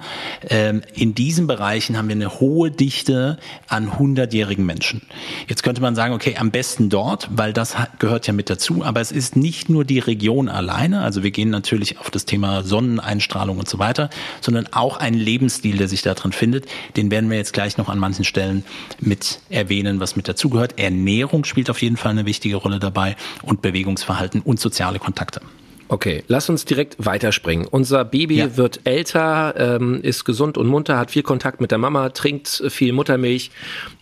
Ähm, 0.49 0.81
in 0.95 1.13
diesen 1.13 1.45
Bereichen 1.45 1.95
haben 1.95 2.07
wir 2.07 2.15
eine 2.15 2.39
hohe 2.39 2.71
Dichte 2.71 3.37
an 3.67 3.91
100-jährigen 3.91 4.65
Menschen. 4.65 5.03
Jetzt 5.47 5.61
könnte 5.61 5.83
man 5.83 5.93
sagen, 5.93 6.15
okay, 6.15 6.37
am 6.39 6.49
besten 6.49 6.89
dort, 6.89 7.29
weil 7.29 7.53
das 7.53 7.75
gehört 7.99 8.25
ja 8.25 8.33
mit 8.33 8.49
dazu, 8.49 8.83
aber 8.83 8.99
es 8.99 9.11
ist 9.11 9.35
nicht 9.35 9.69
nur 9.69 9.85
die 9.85 9.99
Region 9.99 10.49
alleine, 10.49 11.01
also 11.01 11.21
wir 11.21 11.29
gehen 11.29 11.51
natürlich 11.51 11.99
auf 11.99 12.09
das 12.09 12.25
Thema 12.25 12.63
Sonneneinstrahlung 12.63 13.59
und 13.59 13.69
so 13.69 13.77
weiter, 13.77 14.09
sondern 14.41 14.69
auch 14.71 14.97
ein 14.97 15.13
Lebensstil, 15.13 15.77
der 15.77 15.87
sich 15.87 16.01
da 16.01 16.15
drin 16.15 16.31
findet, 16.31 16.65
den 16.95 17.11
werden 17.11 17.29
wir 17.29 17.37
jetzt 17.37 17.53
gleich 17.53 17.77
noch 17.77 17.89
an 17.89 17.99
manchen 17.99 18.25
Stellen 18.25 18.63
mit 18.99 19.39
erwähnen, 19.49 19.99
was 19.99 20.15
mit 20.15 20.27
dazugehört. 20.27 20.79
Ernährung 20.79 21.45
spielt 21.45 21.69
auf 21.69 21.81
jeden 21.81 21.97
Fall 21.97 22.11
eine 22.11 22.25
wichtige 22.25 22.55
Rolle 22.55 22.79
dabei 22.79 23.15
und 23.43 23.61
Bewegungsverhalten 23.61 24.41
und 24.41 24.59
soziale 24.59 24.99
Kontakte. 24.99 25.41
Okay, 25.87 26.23
lass 26.27 26.49
uns 26.49 26.65
direkt 26.65 26.95
weiterspringen. 26.97 27.67
Unser 27.67 28.05
Baby 28.05 28.37
ja. 28.37 28.57
wird 28.57 28.81
älter, 28.85 29.53
ähm, 29.57 30.01
ist 30.01 30.25
gesund 30.25 30.57
und 30.57 30.67
munter, 30.67 30.97
hat 30.97 31.11
viel 31.11 31.21
Kontakt 31.21 31.61
mit 31.61 31.69
der 31.69 31.77
Mama, 31.77 32.09
trinkt 32.09 32.63
viel 32.69 32.91
Muttermilch 32.91 33.51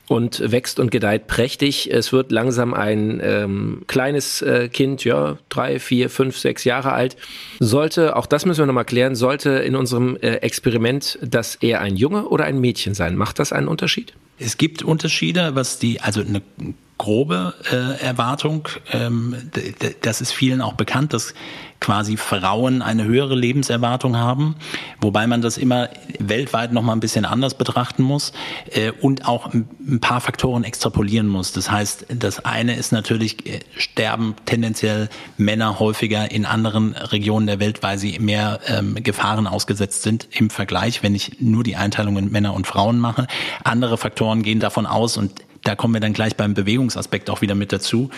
und 0.08 0.52
wächst 0.52 0.80
und 0.80 0.92
gedeiht 0.92 1.28
prächtig. 1.28 1.92
Es 1.92 2.12
wird 2.12 2.32
langsam 2.32 2.74
ein 2.74 3.22
ähm, 3.24 3.84
kleines 3.88 4.42
äh, 4.42 4.70
Kind, 4.70 5.04
ja, 5.04 5.38
drei, 5.50 5.80
vier, 5.80 6.10
fünf, 6.10 6.38
sechs 6.38 6.64
Jahre 6.64 6.92
alt. 6.92 7.16
Sollte, 7.60 8.16
auch 8.16 8.26
das 8.26 8.46
müssen 8.46 8.60
wir 8.60 8.66
nochmal 8.66 8.86
klären, 8.86 9.16
sollte 9.16 9.50
in 9.50 9.76
unserem 9.76 10.18
äh, 10.18 10.36
Experiment 10.38 11.18
das 11.22 11.56
eher 11.56 11.82
ein 11.82 11.96
Junge 11.96 12.28
oder 12.28 12.44
ein 12.46 12.60
Mädchen 12.60 12.94
sein? 12.94 13.16
Macht 13.16 13.40
das 13.40 13.54
einen 13.54 13.68
Unterschied? 13.68 14.14
Es 14.40 14.58
gibt 14.58 14.84
Unterschiede, 14.84 15.56
was 15.56 15.80
die, 15.80 16.02
also 16.02 16.22
eine 16.22 16.42
grobe 17.04 17.54
äh, 17.70 18.02
Erwartung. 18.02 18.70
Ähm, 18.94 19.36
das 20.04 20.22
ist 20.22 20.32
vielen 20.32 20.62
auch 20.62 20.76
bekannt, 20.76 21.12
dass 21.12 21.34
quasi 21.82 22.16
Frauen 22.16 22.82
eine 22.82 23.04
höhere 23.04 23.36
Lebenserwartung 23.36 24.16
haben, 24.16 24.56
wobei 25.02 25.28
man 25.28 25.42
das 25.42 25.58
immer 25.58 25.90
weltweit 26.18 26.72
noch 26.72 26.82
mal 26.82 26.94
ein 26.94 27.02
bisschen 27.02 27.26
anders 27.26 27.56
betrachten 27.56 28.04
muss 28.04 28.32
äh, 28.72 28.92
und 29.02 29.28
auch 29.28 29.54
ein 29.54 30.00
paar 30.00 30.22
Faktoren 30.22 30.64
extrapolieren 30.64 31.28
muss. 31.28 31.52
Das 31.52 31.70
heißt, 31.70 32.06
das 32.08 32.46
eine 32.46 32.78
ist 32.78 32.94
natürlich, 32.94 33.46
äh, 33.48 33.60
sterben 33.76 34.36
tendenziell 34.46 35.10
Männer 35.36 35.80
häufiger 35.80 36.32
in 36.32 36.46
anderen 36.46 36.94
Regionen 36.94 37.48
der 37.48 37.60
Welt, 37.60 37.84
weil 37.84 37.98
sie 37.98 38.18
mehr 38.20 38.62
ähm, 38.66 38.96
Gefahren 38.96 39.46
ausgesetzt 39.46 40.04
sind 40.04 40.30
im 40.32 40.50
Vergleich, 40.50 41.04
wenn 41.04 41.14
ich 41.14 41.42
nur 41.42 41.66
die 41.66 41.76
Einteilung 41.76 42.16
in 42.16 42.32
Männer 42.32 42.54
und 42.54 42.66
Frauen 42.66 42.98
mache. 42.98 43.28
Andere 43.66 43.98
Faktoren 43.98 44.42
gehen 44.42 44.62
davon 44.62 44.86
aus 44.86 45.18
und 45.18 45.34
da 45.64 45.76
kommen 45.76 45.94
wir 45.94 46.02
dann 46.02 46.14
gleich 46.14 46.36
beim 46.36 46.54
Bewegungsaspekt 46.54 47.30
auch 47.30 47.42
wieder 47.42 47.56
mit 47.56 47.72
dazu, 47.72 48.10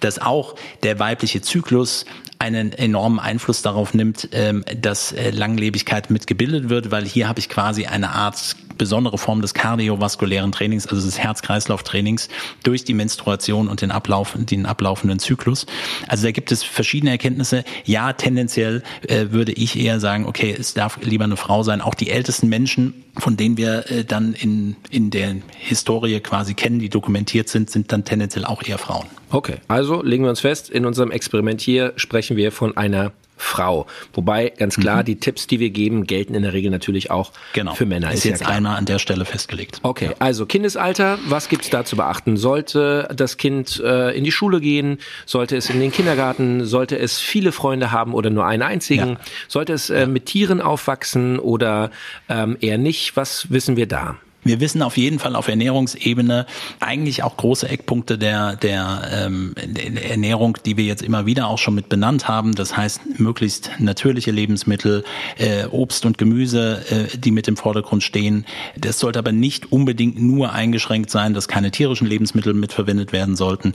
dass 0.00 0.18
auch 0.18 0.56
der 0.82 0.98
weibliche 0.98 1.42
Zyklus 1.42 2.04
einen 2.38 2.72
enormen 2.72 3.20
Einfluss 3.20 3.62
darauf 3.62 3.94
nimmt, 3.94 4.28
ähm, 4.32 4.64
dass 4.76 5.12
äh, 5.12 5.30
Langlebigkeit 5.30 6.10
mitgebildet 6.10 6.68
wird, 6.68 6.90
weil 6.90 7.04
hier 7.04 7.28
habe 7.28 7.40
ich 7.40 7.48
quasi 7.48 7.86
eine 7.86 8.10
Art 8.10 8.56
besondere 8.76 9.18
Form 9.18 9.40
des 9.40 9.54
kardiovaskulären 9.54 10.52
Trainings, 10.52 10.86
also 10.86 11.04
des 11.04 11.18
Herz-Kreislauf-Trainings 11.18 12.28
durch 12.62 12.84
die 12.84 12.94
Menstruation 12.94 13.68
und 13.68 13.82
den 13.82 13.90
Ablauf, 13.90 14.34
den 14.36 14.66
ablaufenden 14.66 15.18
Zyklus. 15.18 15.66
Also 16.08 16.24
da 16.24 16.32
gibt 16.32 16.52
es 16.52 16.62
verschiedene 16.62 17.10
Erkenntnisse. 17.12 17.64
Ja, 17.84 18.12
tendenziell 18.12 18.82
äh, 19.08 19.26
würde 19.30 19.52
ich 19.52 19.78
eher 19.78 20.00
sagen, 20.00 20.26
okay, 20.26 20.54
es 20.58 20.74
darf 20.74 20.98
lieber 21.02 21.24
eine 21.24 21.36
Frau 21.36 21.62
sein. 21.62 21.80
Auch 21.80 21.94
die 21.94 22.10
ältesten 22.10 22.48
Menschen, 22.48 23.04
von 23.16 23.36
denen 23.36 23.56
wir 23.56 23.90
äh, 23.90 24.04
dann 24.04 24.34
in, 24.34 24.76
in 24.90 25.10
der 25.10 25.36
Historie 25.58 26.20
quasi 26.20 26.54
kennen, 26.54 26.78
die 26.78 26.88
dokumentiert 26.88 27.48
sind, 27.48 27.70
sind 27.70 27.92
dann 27.92 28.04
tendenziell 28.04 28.44
auch 28.44 28.62
eher 28.62 28.78
Frauen. 28.78 29.06
Okay, 29.30 29.56
also 29.68 30.02
legen 30.02 30.24
wir 30.24 30.30
uns 30.30 30.40
fest, 30.40 30.70
in 30.70 30.86
unserem 30.86 31.10
Experiment 31.10 31.60
hier 31.60 31.92
sprechen 31.96 32.36
wir 32.36 32.52
von 32.52 32.76
einer 32.76 33.12
Frau. 33.44 33.86
Wobei 34.12 34.50
ganz 34.50 34.76
klar, 34.76 34.98
mhm. 34.98 35.04
die 35.04 35.16
Tipps, 35.16 35.46
die 35.46 35.60
wir 35.60 35.70
geben, 35.70 36.06
gelten 36.06 36.34
in 36.34 36.42
der 36.42 36.52
Regel 36.52 36.70
natürlich 36.70 37.10
auch 37.10 37.32
genau. 37.52 37.74
für 37.74 37.86
Männer. 37.86 38.10
Ist, 38.10 38.18
ist 38.18 38.24
jetzt 38.24 38.40
ja 38.42 38.48
einmal 38.48 38.76
an 38.76 38.86
der 38.86 38.98
Stelle 38.98 39.24
festgelegt. 39.24 39.80
Okay, 39.82 40.06
ja. 40.06 40.14
also 40.18 40.46
Kindesalter, 40.46 41.18
was 41.28 41.48
gibt's 41.48 41.70
da 41.70 41.84
zu 41.84 41.96
beachten? 41.96 42.36
Sollte 42.36 43.08
das 43.14 43.36
Kind 43.36 43.80
äh, 43.84 44.16
in 44.16 44.24
die 44.24 44.32
Schule 44.32 44.60
gehen? 44.60 44.98
Sollte 45.26 45.56
es 45.56 45.70
in 45.70 45.80
den 45.80 45.92
Kindergarten? 45.92 46.64
Sollte 46.64 46.98
es 46.98 47.20
viele 47.20 47.52
Freunde 47.52 47.92
haben 47.92 48.14
oder 48.14 48.30
nur 48.30 48.46
einen 48.46 48.62
einzigen? 48.62 49.10
Ja. 49.10 49.20
Sollte 49.48 49.72
es 49.72 49.90
äh, 49.90 50.06
mit 50.06 50.26
Tieren 50.26 50.60
aufwachsen 50.60 51.38
oder 51.38 51.90
ähm, 52.28 52.56
eher 52.60 52.78
nicht? 52.78 53.16
Was 53.16 53.50
wissen 53.50 53.76
wir 53.76 53.86
da? 53.86 54.16
Wir 54.44 54.60
wissen 54.60 54.82
auf 54.82 54.96
jeden 54.98 55.18
Fall 55.18 55.36
auf 55.36 55.48
Ernährungsebene 55.48 56.46
eigentlich 56.80 57.22
auch 57.22 57.36
große 57.36 57.68
Eckpunkte 57.68 58.18
der, 58.18 58.56
der, 58.56 59.02
ähm, 59.10 59.54
der 59.56 60.10
Ernährung, 60.10 60.58
die 60.66 60.76
wir 60.76 60.84
jetzt 60.84 61.02
immer 61.02 61.24
wieder 61.24 61.48
auch 61.48 61.58
schon 61.58 61.74
mit 61.74 61.88
benannt 61.88 62.28
haben. 62.28 62.54
Das 62.54 62.76
heißt, 62.76 63.18
möglichst 63.18 63.70
natürliche 63.78 64.30
Lebensmittel, 64.30 65.04
äh, 65.38 65.64
Obst 65.66 66.04
und 66.04 66.18
Gemüse, 66.18 66.84
äh, 66.90 67.16
die 67.16 67.30
mit 67.30 67.48
im 67.48 67.56
Vordergrund 67.56 68.02
stehen. 68.02 68.44
Das 68.76 68.98
sollte 68.98 69.18
aber 69.18 69.32
nicht 69.32 69.72
unbedingt 69.72 70.20
nur 70.20 70.52
eingeschränkt 70.52 71.10
sein, 71.10 71.32
dass 71.32 71.48
keine 71.48 71.70
tierischen 71.70 72.06
Lebensmittel 72.06 72.52
mitverwendet 72.52 73.12
werden 73.12 73.36
sollten. 73.36 73.72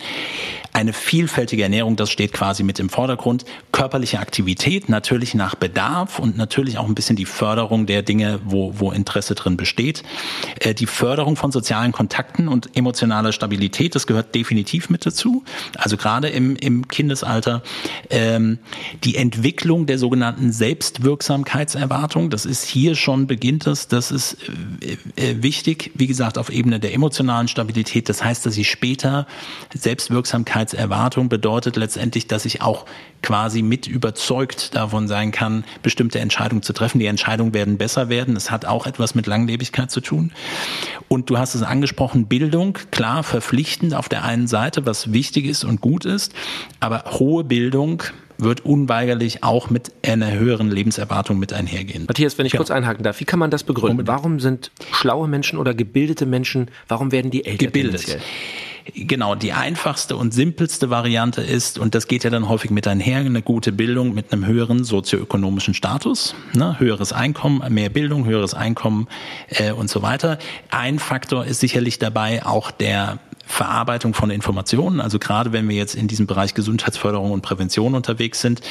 Eine 0.72 0.94
vielfältige 0.94 1.64
Ernährung, 1.64 1.96
das 1.96 2.12
steht 2.12 2.32
quasi 2.32 2.62
mit 2.64 2.80
im 2.80 2.90
Vordergrund. 2.90 3.44
Körperliche 3.72 4.20
Aktivität, 4.20 4.88
natürlich 4.88 5.34
nach 5.34 5.56
Bedarf 5.56 6.20
und 6.20 6.38
natürlich 6.38 6.78
auch 6.78 6.88
ein 6.88 6.94
bisschen 6.94 7.16
die 7.16 7.26
Förderung 7.26 7.88
der 7.88 8.04
Dinge, 8.04 8.40
wo, 8.46 8.76
wo 8.78 8.92
Interesse 8.92 9.34
drin 9.34 9.58
besteht. 9.58 10.04
Äh, 10.60 10.74
die 10.74 10.86
Förderung 10.86 11.36
von 11.36 11.52
sozialen 11.52 11.92
Kontakten 11.92 12.48
und 12.48 12.76
emotionaler 12.76 13.32
Stabilität, 13.32 13.96
das 13.96 14.08
gehört 14.08 14.36
definitiv 14.36 14.90
mit 14.90 15.06
dazu. 15.06 15.44
Also 15.76 15.98
gerade 15.98 16.30
im, 16.30 16.56
im 16.56 16.88
Kindesalter. 16.88 17.64
Ähm, 18.10 18.60
die 19.04 19.16
Entwicklung 19.16 19.86
der 19.86 19.98
sogenannten 19.98 20.52
Selbstwirksamkeitserwartung, 20.52 22.30
das 22.30 22.46
ist 22.46 22.66
hier 22.66 22.96
schon 22.96 23.28
beginnt 23.28 23.66
das, 23.66 23.88
das 23.88 24.12
ist 24.12 24.38
äh, 24.82 24.98
äh, 25.16 25.44
wichtig, 25.44 25.92
wie 25.96 26.08
gesagt, 26.08 26.38
auf 26.38 26.50
Ebene 26.50 26.80
der 26.80 26.94
emotionalen 26.94 27.48
Stabilität. 27.48 28.10
Das 28.10 28.24
heißt, 28.24 28.46
dass 28.46 28.58
ich 28.58 28.70
später 28.70 29.28
Selbstwirksamkeitserwartung 29.74 31.30
bedeutet 31.30 31.76
letztendlich, 31.76 32.28
dass 32.28 32.46
ich 32.46 32.62
auch 32.62 32.86
quasi 33.22 33.62
mit 33.62 33.88
überzeugt 33.88 34.76
davon 34.76 35.08
sein 35.08 35.32
kann, 35.32 35.64
bestimmte 35.84 36.20
Entscheidungen 36.20 36.62
zu 36.62 36.74
treffen. 36.74 37.00
Die 37.00 37.06
Entscheidungen 37.06 37.54
werden 37.54 37.78
besser 37.78 38.10
werden. 38.10 38.36
Es 38.36 38.52
hat 38.52 38.66
auch 38.66 38.86
etwas 38.86 39.16
mit 39.16 39.28
Langlebigkeit 39.28 39.92
zu 39.92 40.02
tun. 40.02 40.32
Und 41.08 41.30
du 41.30 41.38
hast 41.38 41.56
es 41.56 41.64
angesprochen, 41.64 42.28
Bildung, 42.28 42.78
klar, 42.92 43.24
verpflichtend 43.24 43.94
auf 43.94 44.10
der 44.10 44.24
einen 44.24 44.48
Seite, 44.48 44.86
was 44.86 45.12
wichtig 45.14 45.46
ist 45.46 45.64
und 45.64 45.82
gut 45.82 46.06
ist, 46.06 46.34
aber 46.80 47.04
hohe 47.20 47.44
Bildung 47.44 48.04
wird 48.40 48.66
unweigerlich 48.66 49.44
auch 49.44 49.70
mit 49.70 49.92
einer 50.06 50.32
höheren 50.32 50.72
Lebenserwartung 50.72 51.40
mit 51.40 51.52
einhergehen. 51.54 52.06
Matthias, 52.08 52.38
wenn 52.38 52.46
ich 52.46 52.54
ja. 52.54 52.58
kurz 52.58 52.72
einhaken 52.72 53.04
darf, 53.04 53.20
wie 53.20 53.26
kann 53.26 53.40
man 53.40 53.52
das 53.52 53.64
begründen? 53.64 54.08
Warum 54.08 54.40
sind 54.40 54.72
schlaue 54.94 55.28
Menschen 55.28 55.60
oder 55.60 55.74
gebildete 55.74 56.26
Menschen, 56.26 56.72
warum 56.88 57.12
werden 57.12 57.32
die 57.32 57.46
älter? 57.46 57.66
Gebildet. 57.66 58.06
Tendenziell? 58.06 58.22
Genau, 58.94 59.36
die 59.36 59.54
einfachste 59.54 60.16
und 60.16 60.34
simpelste 60.34 60.90
Variante 60.90 61.42
ist, 61.42 61.80
und 61.80 61.96
das 61.96 62.08
geht 62.08 62.24
ja 62.24 62.30
dann 62.30 62.50
häufig 62.50 62.72
mit 62.72 62.88
einher, 62.88 63.20
eine 63.20 63.42
gute 63.42 63.72
Bildung 63.72 64.14
mit 64.14 64.32
einem 64.32 64.46
höheren 64.46 64.84
sozioökonomischen 64.84 65.74
Status, 65.74 66.36
ne? 66.54 66.80
höheres 66.80 67.14
Einkommen, 67.14 67.62
mehr 67.74 67.90
Bildung, 67.90 68.26
höheres 68.26 68.54
Einkommen 68.54 69.08
äh, 69.50 69.72
und 69.72 69.90
so 69.90 70.02
weiter. 70.02 70.40
Ein 70.70 71.00
Faktor 71.00 71.46
ist 71.46 71.60
sicherlich 71.60 72.00
dabei 72.00 72.46
auch 72.46 72.72
der 72.72 73.20
Verarbeitung 73.50 74.14
von 74.14 74.30
Informationen. 74.30 75.02
Also 75.02 75.18
gerade 75.18 75.52
wenn 75.52 75.68
wir 75.68 75.76
jetzt 75.76 75.96
in 75.96 76.08
diesem 76.08 76.28
Bereich 76.28 76.54
Gesundheitsförderung 76.54 77.32
und 77.32 77.42
Prävention 77.42 77.96
unterwegs 77.96 78.42
sind, 78.42 78.62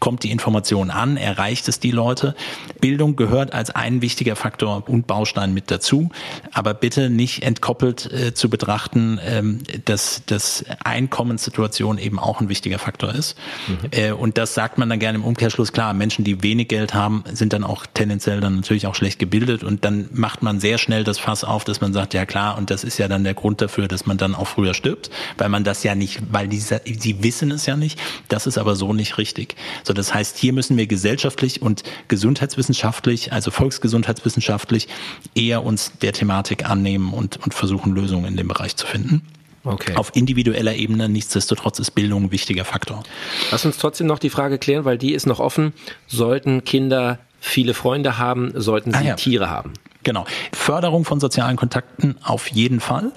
kommt 0.00 0.22
die 0.22 0.30
Information 0.30 0.90
an, 0.90 1.16
erreicht 1.16 1.66
es 1.66 1.80
die 1.80 1.90
Leute. 1.90 2.36
Bildung 2.78 3.16
gehört 3.16 3.54
als 3.54 3.70
ein 3.70 4.02
wichtiger 4.02 4.36
Faktor 4.36 4.84
und 4.86 5.06
Baustein 5.06 5.54
mit 5.54 5.70
dazu, 5.70 6.10
aber 6.52 6.74
bitte 6.74 7.08
nicht 7.08 7.42
entkoppelt 7.42 8.12
äh, 8.12 8.34
zu 8.34 8.50
betrachten, 8.50 9.18
ähm, 9.24 9.60
dass, 9.86 10.22
dass 10.26 10.62
Einkommenssituation 10.84 11.96
eben 11.96 12.18
auch 12.18 12.42
ein 12.42 12.50
wichtiger 12.50 12.78
Faktor 12.78 13.14
ist. 13.14 13.36
Mhm. 13.66 13.76
Äh, 13.92 14.12
und 14.12 14.36
das 14.36 14.52
sagt 14.52 14.76
man 14.76 14.90
dann 14.90 14.98
gerne 14.98 15.16
im 15.16 15.24
Umkehrschluss. 15.24 15.72
Klar, 15.72 15.94
Menschen, 15.94 16.24
die 16.24 16.42
wenig 16.42 16.68
Geld 16.68 16.92
haben, 16.92 17.24
sind 17.32 17.54
dann 17.54 17.64
auch 17.64 17.86
tendenziell 17.94 18.40
dann 18.40 18.56
natürlich 18.56 18.86
auch 18.86 18.94
schlecht 18.94 19.18
gebildet 19.18 19.64
und 19.64 19.86
dann 19.86 20.10
macht 20.12 20.42
man 20.42 20.60
sehr 20.60 20.76
schnell 20.76 21.02
das 21.02 21.18
Fass 21.18 21.44
auf, 21.44 21.64
dass 21.64 21.80
man 21.80 21.94
sagt, 21.94 22.12
ja 22.12 22.26
klar, 22.26 22.58
und 22.58 22.68
das 22.68 22.84
ist 22.84 22.98
ja 22.98 23.08
dann 23.08 23.24
der 23.24 23.34
Grund 23.34 23.62
dafür, 23.62 23.88
dass 23.88 24.04
man 24.04 24.17
dann 24.20 24.34
auch 24.34 24.46
früher 24.46 24.74
stirbt, 24.74 25.10
weil 25.36 25.48
man 25.48 25.64
das 25.64 25.82
ja 25.82 25.94
nicht, 25.94 26.20
weil 26.30 26.48
die, 26.48 26.58
sie 26.58 27.22
wissen 27.22 27.50
es 27.50 27.66
ja 27.66 27.76
nicht. 27.76 27.98
Das 28.28 28.46
ist 28.46 28.58
aber 28.58 28.76
so 28.76 28.92
nicht 28.92 29.18
richtig. 29.18 29.56
So, 29.84 29.92
das 29.92 30.14
heißt, 30.14 30.36
hier 30.36 30.52
müssen 30.52 30.76
wir 30.76 30.86
gesellschaftlich 30.86 31.62
und 31.62 31.82
gesundheitswissenschaftlich, 32.08 33.32
also 33.32 33.50
volksgesundheitswissenschaftlich, 33.50 34.88
eher 35.34 35.64
uns 35.64 35.92
der 36.02 36.12
Thematik 36.12 36.68
annehmen 36.68 37.12
und, 37.12 37.38
und 37.38 37.54
versuchen, 37.54 37.94
Lösungen 37.94 38.26
in 38.26 38.36
dem 38.36 38.48
Bereich 38.48 38.76
zu 38.76 38.86
finden. 38.86 39.22
Okay. 39.64 39.94
Auf 39.96 40.14
individueller 40.14 40.74
Ebene, 40.74 41.08
nichtsdestotrotz 41.08 41.78
ist 41.78 41.90
Bildung 41.90 42.24
ein 42.24 42.30
wichtiger 42.30 42.64
Faktor. 42.64 43.02
Lass 43.50 43.64
uns 43.64 43.76
trotzdem 43.76 44.06
noch 44.06 44.18
die 44.18 44.30
Frage 44.30 44.58
klären, 44.58 44.84
weil 44.84 44.98
die 44.98 45.12
ist 45.12 45.26
noch 45.26 45.40
offen. 45.40 45.72
Sollten 46.06 46.64
Kinder 46.64 47.18
viele 47.40 47.74
Freunde 47.74 48.18
haben, 48.18 48.52
sollten 48.54 48.92
sie 48.92 48.98
ah, 48.98 49.02
ja. 49.02 49.14
Tiere 49.14 49.50
haben? 49.50 49.72
Genau. 50.04 50.24
Förderung 50.52 51.04
von 51.04 51.18
sozialen 51.18 51.56
Kontakten 51.56 52.16
auf 52.22 52.48
jeden 52.48 52.80
Fall. 52.80 53.12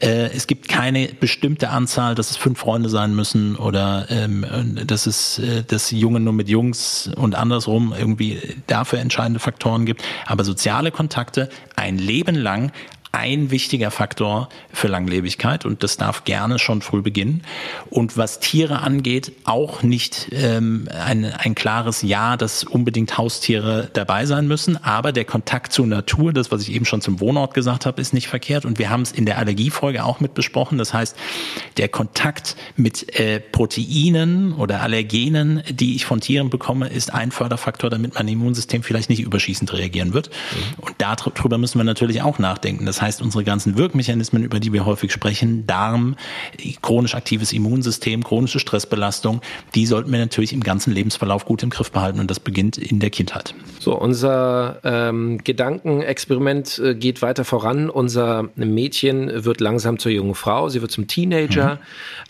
Äh, 0.00 0.30
es 0.34 0.46
gibt 0.46 0.68
keine 0.68 1.08
bestimmte 1.08 1.70
Anzahl, 1.70 2.14
dass 2.14 2.30
es 2.30 2.36
fünf 2.36 2.58
Freunde 2.58 2.88
sein 2.88 3.14
müssen 3.14 3.56
oder 3.56 4.06
ähm, 4.10 4.44
dass 4.86 5.06
es 5.06 5.38
äh, 5.38 5.62
dass 5.62 5.90
Jungen 5.90 6.24
nur 6.24 6.32
mit 6.32 6.48
Jungs 6.48 7.10
und 7.16 7.34
andersrum 7.34 7.94
irgendwie 7.96 8.40
dafür 8.66 8.98
entscheidende 8.98 9.38
Faktoren 9.38 9.86
gibt. 9.86 10.02
Aber 10.26 10.44
soziale 10.44 10.90
Kontakte 10.90 11.48
ein 11.76 11.98
Leben 11.98 12.34
lang 12.34 12.72
ein 13.14 13.50
wichtiger 13.50 13.90
Faktor 13.90 14.48
für 14.72 14.88
Langlebigkeit 14.88 15.64
und 15.64 15.82
das 15.82 15.96
darf 15.96 16.24
gerne 16.24 16.58
schon 16.58 16.82
früh 16.82 17.00
beginnen. 17.00 17.42
Und 17.90 18.16
was 18.16 18.40
Tiere 18.40 18.80
angeht, 18.80 19.32
auch 19.44 19.82
nicht 19.82 20.28
ähm, 20.32 20.88
ein, 20.92 21.24
ein 21.24 21.54
klares 21.54 22.02
Ja, 22.02 22.36
dass 22.36 22.64
unbedingt 22.64 23.16
Haustiere 23.16 23.88
dabei 23.92 24.26
sein 24.26 24.48
müssen, 24.48 24.82
aber 24.82 25.12
der 25.12 25.24
Kontakt 25.24 25.72
zur 25.72 25.86
Natur, 25.86 26.32
das, 26.32 26.50
was 26.50 26.62
ich 26.62 26.72
eben 26.72 26.84
schon 26.84 27.00
zum 27.00 27.20
Wohnort 27.20 27.54
gesagt 27.54 27.86
habe, 27.86 28.00
ist 28.00 28.14
nicht 28.14 28.26
verkehrt 28.26 28.64
und 28.64 28.78
wir 28.78 28.90
haben 28.90 29.02
es 29.02 29.12
in 29.12 29.26
der 29.26 29.38
Allergiefolge 29.38 30.04
auch 30.04 30.20
mit 30.20 30.34
besprochen. 30.34 30.78
Das 30.78 30.92
heißt, 30.92 31.16
der 31.76 31.88
Kontakt 31.88 32.56
mit 32.76 33.18
äh, 33.18 33.40
Proteinen 33.40 34.52
oder 34.54 34.80
Allergenen, 34.80 35.62
die 35.70 35.94
ich 35.94 36.04
von 36.04 36.20
Tieren 36.20 36.50
bekomme, 36.50 36.88
ist 36.88 37.14
ein 37.14 37.30
Förderfaktor, 37.30 37.90
damit 37.90 38.14
mein 38.14 38.26
Immunsystem 38.26 38.82
vielleicht 38.82 39.08
nicht 39.08 39.20
überschießend 39.20 39.72
reagieren 39.72 40.14
wird. 40.14 40.30
Mhm. 40.30 40.84
Und 40.84 40.94
darüber 40.98 41.58
müssen 41.58 41.78
wir 41.78 41.84
natürlich 41.84 42.22
auch 42.22 42.38
nachdenken. 42.38 42.86
Das 42.86 43.03
heißt, 43.04 43.22
unsere 43.22 43.44
ganzen 43.44 43.78
Wirkmechanismen, 43.78 44.42
über 44.42 44.60
die 44.60 44.72
wir 44.72 44.84
häufig 44.86 45.12
sprechen, 45.12 45.66
Darm, 45.66 46.16
chronisch 46.82 47.14
aktives 47.14 47.52
Immunsystem, 47.52 48.24
chronische 48.24 48.58
Stressbelastung, 48.58 49.40
die 49.74 49.86
sollten 49.86 50.10
wir 50.10 50.18
natürlich 50.18 50.52
im 50.52 50.62
ganzen 50.62 50.92
Lebensverlauf 50.92 51.44
gut 51.44 51.62
im 51.62 51.70
Griff 51.70 51.90
behalten 51.92 52.20
und 52.20 52.30
das 52.30 52.40
beginnt 52.40 52.78
in 52.78 53.00
der 53.00 53.10
Kindheit. 53.10 53.54
So, 53.78 53.94
unser 53.98 54.78
ähm, 54.82 55.38
Gedankenexperiment 55.44 56.78
äh, 56.78 56.94
geht 56.94 57.20
weiter 57.20 57.44
voran. 57.44 57.90
Unser 57.90 58.48
Mädchen 58.56 59.44
wird 59.44 59.60
langsam 59.60 59.98
zur 59.98 60.10
jungen 60.10 60.34
Frau, 60.34 60.70
sie 60.70 60.80
wird 60.80 60.90
zum 60.90 61.06
Teenager. 61.06 61.74
Mhm. 61.74 61.78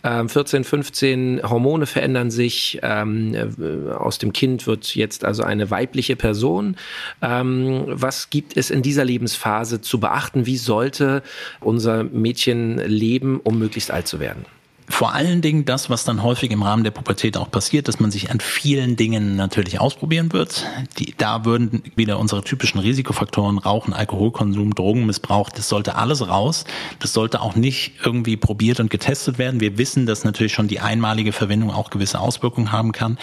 Ähm, 0.03 0.29
14, 0.29 0.63
15 0.65 1.41
Hormone 1.43 1.85
verändern 1.85 2.29
sich. 2.29 2.79
Ähm, 2.83 3.33
äh, 3.33 3.93
aus 3.93 4.17
dem 4.17 4.33
Kind 4.33 4.67
wird 4.67 4.95
jetzt 4.95 5.23
also 5.23 5.43
eine 5.43 5.71
weibliche 5.71 6.15
Person. 6.15 6.75
Ähm, 7.21 7.85
was 7.87 8.29
gibt 8.29 8.57
es 8.57 8.69
in 8.69 8.81
dieser 8.81 9.05
Lebensphase 9.05 9.79
zu 9.79 9.99
beachten? 9.99 10.45
Wie 10.45 10.57
sollte 10.65 11.23
unser 11.61 12.03
Mädchen 12.03 12.77
leben, 12.79 13.39
um 13.39 13.59
möglichst 13.59 13.91
alt 13.91 14.07
zu 14.07 14.19
werden? 14.19 14.45
Vor 14.87 15.13
allen 15.13 15.41
Dingen 15.41 15.65
das, 15.65 15.89
was 15.89 16.03
dann 16.03 16.21
häufig 16.21 16.51
im 16.51 16.61
Rahmen 16.61 16.83
der 16.83 16.91
Pubertät 16.91 17.37
auch 17.37 17.49
passiert, 17.49 17.87
dass 17.87 17.99
man 17.99 18.11
sich 18.11 18.29
an 18.29 18.39
vielen 18.39 18.95
Dingen 18.95 19.35
natürlich 19.35 19.79
ausprobieren 19.79 20.31
wird. 20.31 20.65
Die, 20.99 21.15
da 21.17 21.43
würden 21.43 21.81
wieder 21.95 22.19
unsere 22.19 22.43
typischen 22.43 22.79
Risikofaktoren, 22.79 23.57
Rauchen, 23.57 23.93
Alkoholkonsum, 23.93 24.75
Drogenmissbrauch, 24.75 25.49
das 25.49 25.69
sollte 25.69 25.95
alles 25.95 26.27
raus. 26.27 26.65
Das 26.99 27.13
sollte 27.13 27.41
auch 27.41 27.55
nicht 27.55 27.93
irgendwie 28.03 28.37
probiert 28.37 28.79
und 28.79 28.89
getestet 28.89 29.39
werden. 29.39 29.59
Wir 29.59 29.77
wissen, 29.77 30.05
dass 30.05 30.23
natürlich 30.23 30.53
schon 30.53 30.67
die 30.67 30.79
einmalige 30.79 31.31
Verwendung 31.31 31.71
auch 31.71 31.89
gewisse 31.89 32.19
Auswirkungen 32.19 32.71
haben 32.71 32.91
kann. 32.91 33.17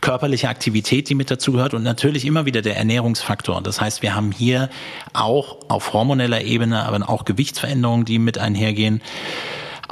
Körperliche 0.00 0.48
Aktivität, 0.48 1.08
die 1.10 1.14
mit 1.14 1.30
dazugehört 1.30 1.74
und 1.74 1.82
natürlich 1.82 2.24
immer 2.24 2.46
wieder 2.46 2.62
der 2.62 2.76
Ernährungsfaktor. 2.76 3.60
Das 3.62 3.80
heißt, 3.80 4.02
wir 4.02 4.14
haben 4.14 4.32
hier 4.32 4.70
auch 5.12 5.58
auf 5.68 5.92
hormoneller 5.92 6.42
Ebene, 6.42 6.84
aber 6.84 7.08
auch 7.08 7.24
Gewichtsveränderungen, 7.24 8.04
die 8.04 8.18
mit 8.18 8.38
einhergehen 8.38 9.02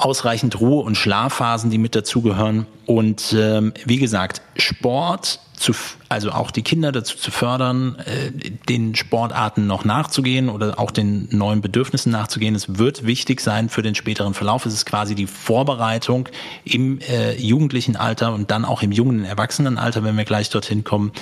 ausreichend 0.04 0.60
Ruhe- 0.60 0.82
und 0.82 0.96
Schlafphasen, 0.96 1.70
die 1.70 1.78
mit 1.78 1.94
dazugehören. 1.94 2.66
Und 2.86 3.34
ähm, 3.36 3.72
wie 3.84 3.98
gesagt, 3.98 4.42
Sport 4.56 5.40
zu, 5.56 5.72
also 6.10 6.32
auch 6.32 6.50
die 6.50 6.62
Kinder 6.62 6.90
dazu 6.90 7.16
zu 7.16 7.30
fördern, 7.30 7.96
äh, 8.00 8.32
den 8.68 8.96
Sportarten 8.96 9.68
noch 9.68 9.84
nachzugehen 9.84 10.48
oder 10.48 10.80
auch 10.80 10.90
den 10.90 11.28
neuen 11.30 11.60
Bedürfnissen 11.60 12.10
nachzugehen. 12.10 12.56
Es 12.56 12.78
wird 12.78 13.06
wichtig 13.06 13.40
sein 13.40 13.68
für 13.68 13.82
den 13.82 13.94
späteren 13.94 14.34
Verlauf. 14.34 14.66
Es 14.66 14.74
ist 14.74 14.86
quasi 14.86 15.14
die 15.14 15.28
Vorbereitung 15.28 16.28
im 16.64 16.98
äh, 16.98 17.36
jugendlichen 17.36 17.94
Alter 17.94 18.34
und 18.34 18.50
dann 18.50 18.64
auch 18.64 18.82
im 18.82 18.90
jungen 18.90 19.24
Erwachsenenalter, 19.24 20.02
wenn 20.02 20.16
wir 20.16 20.24
gleich 20.24 20.50
dorthin 20.50 20.82
kommen, 20.82 21.12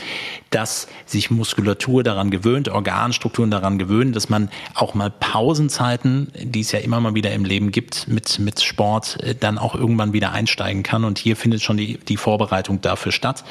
dass 0.48 0.88
sich 1.04 1.30
Muskulatur 1.30 2.02
daran 2.02 2.30
gewöhnt, 2.30 2.70
Organstrukturen 2.70 3.50
daran 3.50 3.78
gewöhnen, 3.78 4.14
dass 4.14 4.30
man 4.30 4.48
auch 4.74 4.94
mal 4.94 5.10
Pausenzeiten, 5.10 6.32
die 6.34 6.60
es 6.60 6.72
ja 6.72 6.78
immer 6.78 6.98
mal 6.98 7.14
wieder 7.14 7.32
im 7.32 7.44
Leben 7.44 7.72
gibt, 7.72 8.08
mit, 8.08 8.38
mit 8.38 8.62
Sport 8.62 9.22
äh, 9.22 9.34
dann 9.34 9.58
auch 9.58 9.74
irgendwann 9.74 10.14
wieder 10.14 10.32
einsteigen 10.32 10.82
kann. 10.82 11.04
Und 11.04 11.18
hier 11.18 11.36
findet 11.36 11.60
schon 11.60 11.76
die, 11.76 11.98
die 11.98 12.16
Vorbereitung 12.16 12.80
dafür 12.80 13.12
statt. 13.12 13.44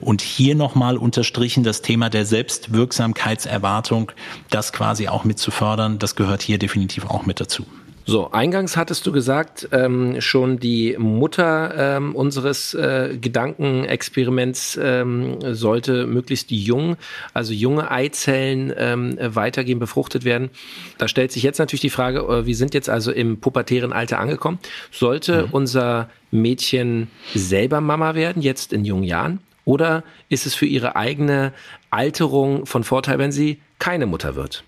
Und 0.00 0.20
hier 0.20 0.54
nochmal 0.68 0.98
unterstrichen 0.98 1.64
das 1.64 1.80
Thema 1.80 2.10
der 2.10 2.26
Selbstwirksamkeitserwartung, 2.26 4.12
das 4.50 4.70
quasi 4.74 5.08
auch 5.08 5.24
mit 5.24 5.38
zu 5.38 5.50
fördern, 5.50 5.98
das 5.98 6.14
gehört 6.14 6.42
hier 6.42 6.58
definitiv 6.58 7.06
auch 7.06 7.24
mit 7.24 7.40
dazu. 7.40 7.64
So, 8.04 8.30
eingangs 8.32 8.76
hattest 8.76 9.06
du 9.06 9.12
gesagt, 9.12 9.68
ähm, 9.72 10.20
schon 10.20 10.58
die 10.58 10.96
Mutter 10.98 11.96
ähm, 11.96 12.14
unseres 12.14 12.74
äh, 12.74 13.16
Gedankenexperiments 13.18 14.78
ähm, 14.82 15.38
sollte 15.54 16.06
möglichst 16.06 16.50
jung, 16.50 16.96
also 17.32 17.54
junge 17.54 17.90
Eizellen 17.90 18.72
ähm, 18.76 19.16
weitergehen, 19.20 19.78
befruchtet 19.78 20.24
werden. 20.24 20.50
Da 20.98 21.08
stellt 21.08 21.32
sich 21.32 21.42
jetzt 21.42 21.58
natürlich 21.58 21.80
die 21.80 21.90
Frage, 21.90 22.20
äh, 22.20 22.46
wir 22.46 22.56
sind 22.56 22.74
jetzt 22.74 22.90
also 22.90 23.10
im 23.10 23.40
pubertären 23.40 23.94
Alter 23.94 24.18
angekommen. 24.20 24.58
Sollte 24.90 25.46
mhm. 25.46 25.52
unser 25.52 26.10
Mädchen 26.30 27.08
selber 27.34 27.80
Mama 27.80 28.14
werden, 28.14 28.42
jetzt 28.42 28.74
in 28.74 28.84
jungen 28.84 29.04
Jahren? 29.04 29.40
Oder 29.68 30.02
ist 30.30 30.46
es 30.46 30.54
für 30.54 30.64
ihre 30.64 30.96
eigene 30.96 31.52
Alterung 31.90 32.64
von 32.64 32.84
Vorteil, 32.84 33.18
wenn 33.18 33.32
sie 33.32 33.60
keine 33.78 34.06
Mutter 34.06 34.34
wird? 34.34 34.64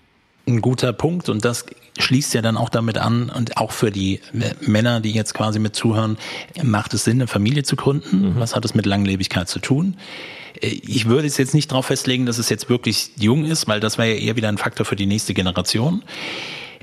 Ein 0.47 0.61
guter 0.61 0.93
Punkt 0.93 1.27
und 1.27 1.43
das 1.43 1.65
schließt 1.97 2.35
ja 2.35 2.43
dann 2.43 2.55
auch 2.55 2.69
damit 2.69 2.99
an 2.99 3.31
und 3.31 3.57
auch 3.57 3.71
für 3.71 3.89
die 3.89 4.19
Männer, 4.61 5.01
die 5.01 5.11
jetzt 5.11 5.33
quasi 5.33 5.57
mit 5.57 5.75
zuhören, 5.75 6.19
macht 6.61 6.93
es 6.93 7.03
Sinn, 7.03 7.13
eine 7.13 7.25
Familie 7.25 7.63
zu 7.63 7.75
gründen? 7.75 8.33
Mhm. 8.33 8.39
Was 8.39 8.55
hat 8.55 8.63
es 8.63 8.75
mit 8.75 8.85
Langlebigkeit 8.85 9.49
zu 9.49 9.57
tun? 9.57 9.97
Ich 10.61 11.07
würde 11.07 11.25
es 11.25 11.37
jetzt 11.37 11.55
nicht 11.55 11.71
darauf 11.71 11.87
festlegen, 11.87 12.27
dass 12.27 12.37
es 12.37 12.49
jetzt 12.49 12.69
wirklich 12.69 13.09
jung 13.17 13.45
ist, 13.45 13.67
weil 13.67 13.79
das 13.79 13.97
wäre 13.97 14.09
ja 14.09 14.19
eher 14.19 14.35
wieder 14.35 14.49
ein 14.49 14.59
Faktor 14.59 14.85
für 14.85 14.95
die 14.95 15.07
nächste 15.07 15.33
Generation. 15.33 16.03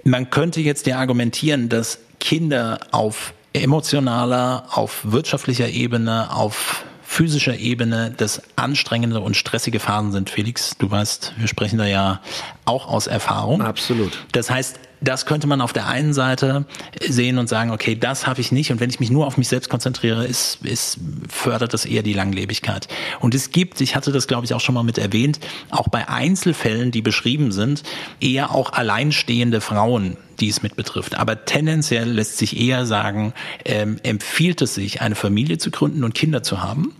Man 0.02 0.30
könnte 0.30 0.60
jetzt 0.60 0.88
ja 0.88 0.98
argumentieren, 0.98 1.68
dass 1.68 2.00
Kinder 2.18 2.80
auf 2.90 3.32
emotionaler, 3.52 4.64
auf 4.72 5.02
wirtschaftlicher 5.04 5.68
Ebene, 5.68 6.34
auf 6.34 6.84
physischer 7.08 7.56
Ebene 7.56 8.12
das 8.14 8.42
anstrengende 8.54 9.20
und 9.20 9.34
stressige 9.34 9.80
Phasen 9.80 10.12
sind, 10.12 10.28
Felix. 10.28 10.76
Du 10.78 10.90
weißt, 10.90 11.32
wir 11.38 11.48
sprechen 11.48 11.78
da 11.78 11.86
ja 11.86 12.20
auch 12.66 12.86
aus 12.86 13.06
Erfahrung. 13.06 13.62
Absolut. 13.62 14.26
Das 14.32 14.50
heißt, 14.50 14.78
das 15.00 15.24
könnte 15.24 15.46
man 15.46 15.62
auf 15.62 15.72
der 15.72 15.88
einen 15.88 16.12
Seite 16.12 16.66
sehen 17.00 17.38
und 17.38 17.48
sagen, 17.48 17.70
okay, 17.70 17.96
das 17.96 18.26
habe 18.26 18.42
ich 18.42 18.52
nicht. 18.52 18.70
Und 18.72 18.80
wenn 18.80 18.90
ich 18.90 19.00
mich 19.00 19.10
nur 19.10 19.26
auf 19.26 19.38
mich 19.38 19.48
selbst 19.48 19.70
konzentriere, 19.70 20.26
ist, 20.26 20.58
ist, 20.62 20.98
fördert 21.30 21.72
das 21.72 21.86
eher 21.86 22.02
die 22.02 22.12
Langlebigkeit. 22.12 22.88
Und 23.20 23.34
es 23.34 23.52
gibt, 23.52 23.80
ich 23.80 23.96
hatte 23.96 24.12
das 24.12 24.28
glaube 24.28 24.44
ich 24.44 24.52
auch 24.52 24.60
schon 24.60 24.74
mal 24.74 24.82
mit 24.82 24.98
erwähnt, 24.98 25.40
auch 25.70 25.88
bei 25.88 26.08
Einzelfällen, 26.08 26.90
die 26.90 27.00
beschrieben 27.00 27.52
sind, 27.52 27.84
eher 28.20 28.54
auch 28.54 28.74
alleinstehende 28.74 29.62
Frauen, 29.62 30.18
die 30.40 30.48
es 30.48 30.62
mit 30.62 30.76
betrifft. 30.76 31.18
Aber 31.18 31.44
tendenziell 31.44 32.10
lässt 32.10 32.38
sich 32.38 32.58
eher 32.58 32.86
sagen, 32.86 33.32
ähm, 33.64 33.98
empfiehlt 34.02 34.62
es 34.62 34.74
sich, 34.74 35.00
eine 35.00 35.14
Familie 35.14 35.58
zu 35.58 35.70
gründen 35.70 36.04
und 36.04 36.14
Kinder 36.14 36.42
zu 36.42 36.62
haben, 36.62 36.94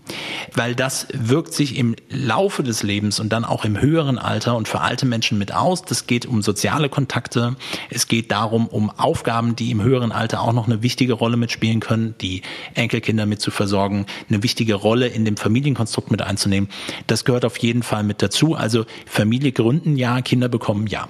weil 0.53 0.75
das 0.75 1.07
wirkt 1.13 1.53
sich 1.53 1.77
im 1.77 1.95
Laufe 2.09 2.63
des 2.63 2.83
Lebens 2.83 3.19
und 3.19 3.29
dann 3.29 3.45
auch 3.45 3.65
im 3.65 3.79
höheren 3.79 4.17
Alter 4.17 4.55
und 4.55 4.67
für 4.67 4.81
alte 4.81 5.05
Menschen 5.05 5.37
mit 5.37 5.53
aus. 5.53 5.83
Das 5.83 6.07
geht 6.07 6.25
um 6.25 6.41
soziale 6.41 6.89
Kontakte. 6.89 7.55
Es 7.89 8.07
geht 8.07 8.31
darum, 8.31 8.67
um 8.67 8.89
Aufgaben, 8.89 9.55
die 9.55 9.71
im 9.71 9.81
höheren 9.81 10.11
Alter 10.11 10.41
auch 10.41 10.53
noch 10.53 10.67
eine 10.67 10.81
wichtige 10.81 11.13
Rolle 11.13 11.37
mitspielen 11.37 11.79
können, 11.79 12.15
die 12.21 12.41
Enkelkinder 12.73 13.25
mit 13.25 13.41
zu 13.41 13.51
versorgen, 13.51 14.05
eine 14.29 14.43
wichtige 14.43 14.75
Rolle 14.75 15.07
in 15.07 15.25
dem 15.25 15.37
Familienkonstrukt 15.37 16.11
mit 16.11 16.21
einzunehmen. 16.21 16.69
Das 17.07 17.25
gehört 17.25 17.45
auf 17.45 17.57
jeden 17.57 17.83
Fall 17.83 18.03
mit 18.03 18.21
dazu. 18.21 18.55
Also 18.55 18.85
Familie 19.05 19.51
gründen 19.51 19.97
ja, 19.97 20.21
Kinder 20.21 20.49
bekommen 20.49 20.87
ja. 20.87 21.09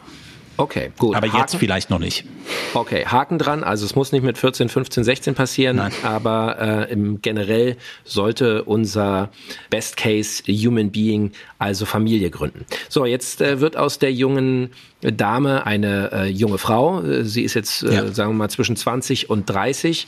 Okay, 0.60 0.92
gut. 0.98 1.16
Aber 1.16 1.28
Haken. 1.28 1.40
jetzt 1.40 1.56
vielleicht 1.56 1.90
noch 1.90 2.00
nicht. 2.00 2.26
Okay, 2.74 3.06
Haken 3.06 3.38
dran. 3.38 3.64
Also 3.64 3.86
es 3.86 3.96
muss 3.96 4.12
nicht 4.12 4.24
mit 4.24 4.38
14, 4.38 4.68
15, 4.68 5.06
16 5.06 5.34
passieren, 5.34 5.78
Nein. 5.78 5.94
aber 6.04 6.88
äh, 6.90 6.92
im 6.92 7.22
generell 7.22 7.78
sollte 8.04 8.66
unser 8.66 9.30
Best 9.70 9.96
Case 9.96 10.44
Human 10.48 10.92
Being 10.92 11.32
also 11.60 11.86
Familie 11.86 12.30
gründen. 12.30 12.66
So, 12.90 13.06
jetzt 13.06 13.40
äh, 13.40 13.62
wird 13.62 13.78
aus 13.78 14.00
der 14.00 14.12
jungen 14.12 14.72
Dame 15.02 15.66
eine 15.66 16.12
äh, 16.12 16.26
junge 16.26 16.58
Frau. 16.58 17.04
Sie 17.24 17.44
ist 17.44 17.54
jetzt, 17.54 17.84
äh, 17.84 17.94
ja. 17.94 18.08
sagen 18.08 18.32
wir 18.32 18.38
mal, 18.38 18.50
zwischen 18.50 18.76
20 18.76 19.30
und 19.30 19.50
30. 19.50 20.08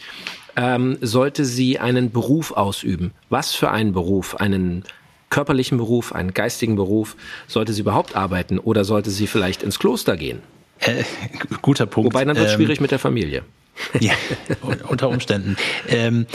Ähm, 0.57 0.97
sollte 0.99 1.45
sie 1.45 1.79
einen 1.79 2.11
Beruf 2.11 2.51
ausüben? 2.51 3.13
Was 3.29 3.53
für 3.55 3.71
einen 3.71 3.93
Beruf? 3.93 4.35
Einen 4.35 4.83
körperlichen 5.31 5.79
Beruf, 5.79 6.13
einen 6.13 6.35
geistigen 6.35 6.75
Beruf? 6.75 7.15
Sollte 7.47 7.73
sie 7.73 7.81
überhaupt 7.81 8.15
arbeiten 8.15 8.59
oder 8.59 8.85
sollte 8.85 9.09
sie 9.09 9.25
vielleicht 9.25 9.63
ins 9.63 9.79
Kloster 9.79 10.15
gehen? 10.15 10.43
Äh, 10.79 11.03
guter 11.63 11.87
Punkt. 11.87 12.13
Wobei 12.13 12.23
dann 12.25 12.35
wird 12.35 12.45
es 12.45 12.53
ähm, 12.53 12.57
schwierig 12.59 12.79
mit 12.79 12.91
der 12.91 12.99
Familie. 12.99 13.43
ja, 13.99 14.13
unter 14.87 15.09
Umständen. 15.09 15.55
Ähm, 15.87 16.25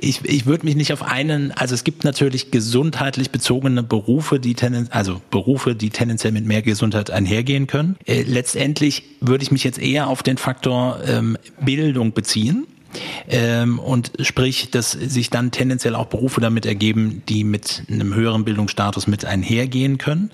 ich 0.00 0.24
ich 0.24 0.46
würde 0.46 0.64
mich 0.64 0.76
nicht 0.76 0.92
auf 0.92 1.02
einen, 1.02 1.52
also 1.52 1.74
es 1.74 1.84
gibt 1.84 2.04
natürlich 2.04 2.50
gesundheitlich 2.50 3.30
bezogene 3.30 3.82
Berufe, 3.82 4.40
die 4.40 4.54
tenden, 4.54 4.88
also 4.90 5.20
Berufe, 5.30 5.74
die 5.74 5.90
tendenziell 5.90 6.32
mit 6.32 6.46
mehr 6.46 6.62
Gesundheit 6.62 7.10
einhergehen 7.10 7.66
können. 7.66 7.96
Äh, 8.06 8.22
letztendlich 8.22 9.04
würde 9.20 9.44
ich 9.44 9.50
mich 9.50 9.62
jetzt 9.62 9.78
eher 9.78 10.08
auf 10.08 10.22
den 10.22 10.38
Faktor 10.38 11.00
ähm, 11.06 11.36
Bildung 11.60 12.12
beziehen 12.12 12.66
ähm, 13.28 13.78
und 13.78 14.12
sprich, 14.20 14.70
dass 14.70 14.92
sich 14.92 15.30
dann 15.30 15.50
tendenziell 15.50 15.94
auch 15.94 16.06
Berufe 16.06 16.40
damit 16.40 16.66
ergeben, 16.66 17.22
die 17.28 17.44
mit 17.44 17.82
einem 17.90 18.14
höheren 18.14 18.44
Bildungsstatus 18.44 19.06
mit 19.06 19.24
einhergehen 19.24 19.98
können. 19.98 20.30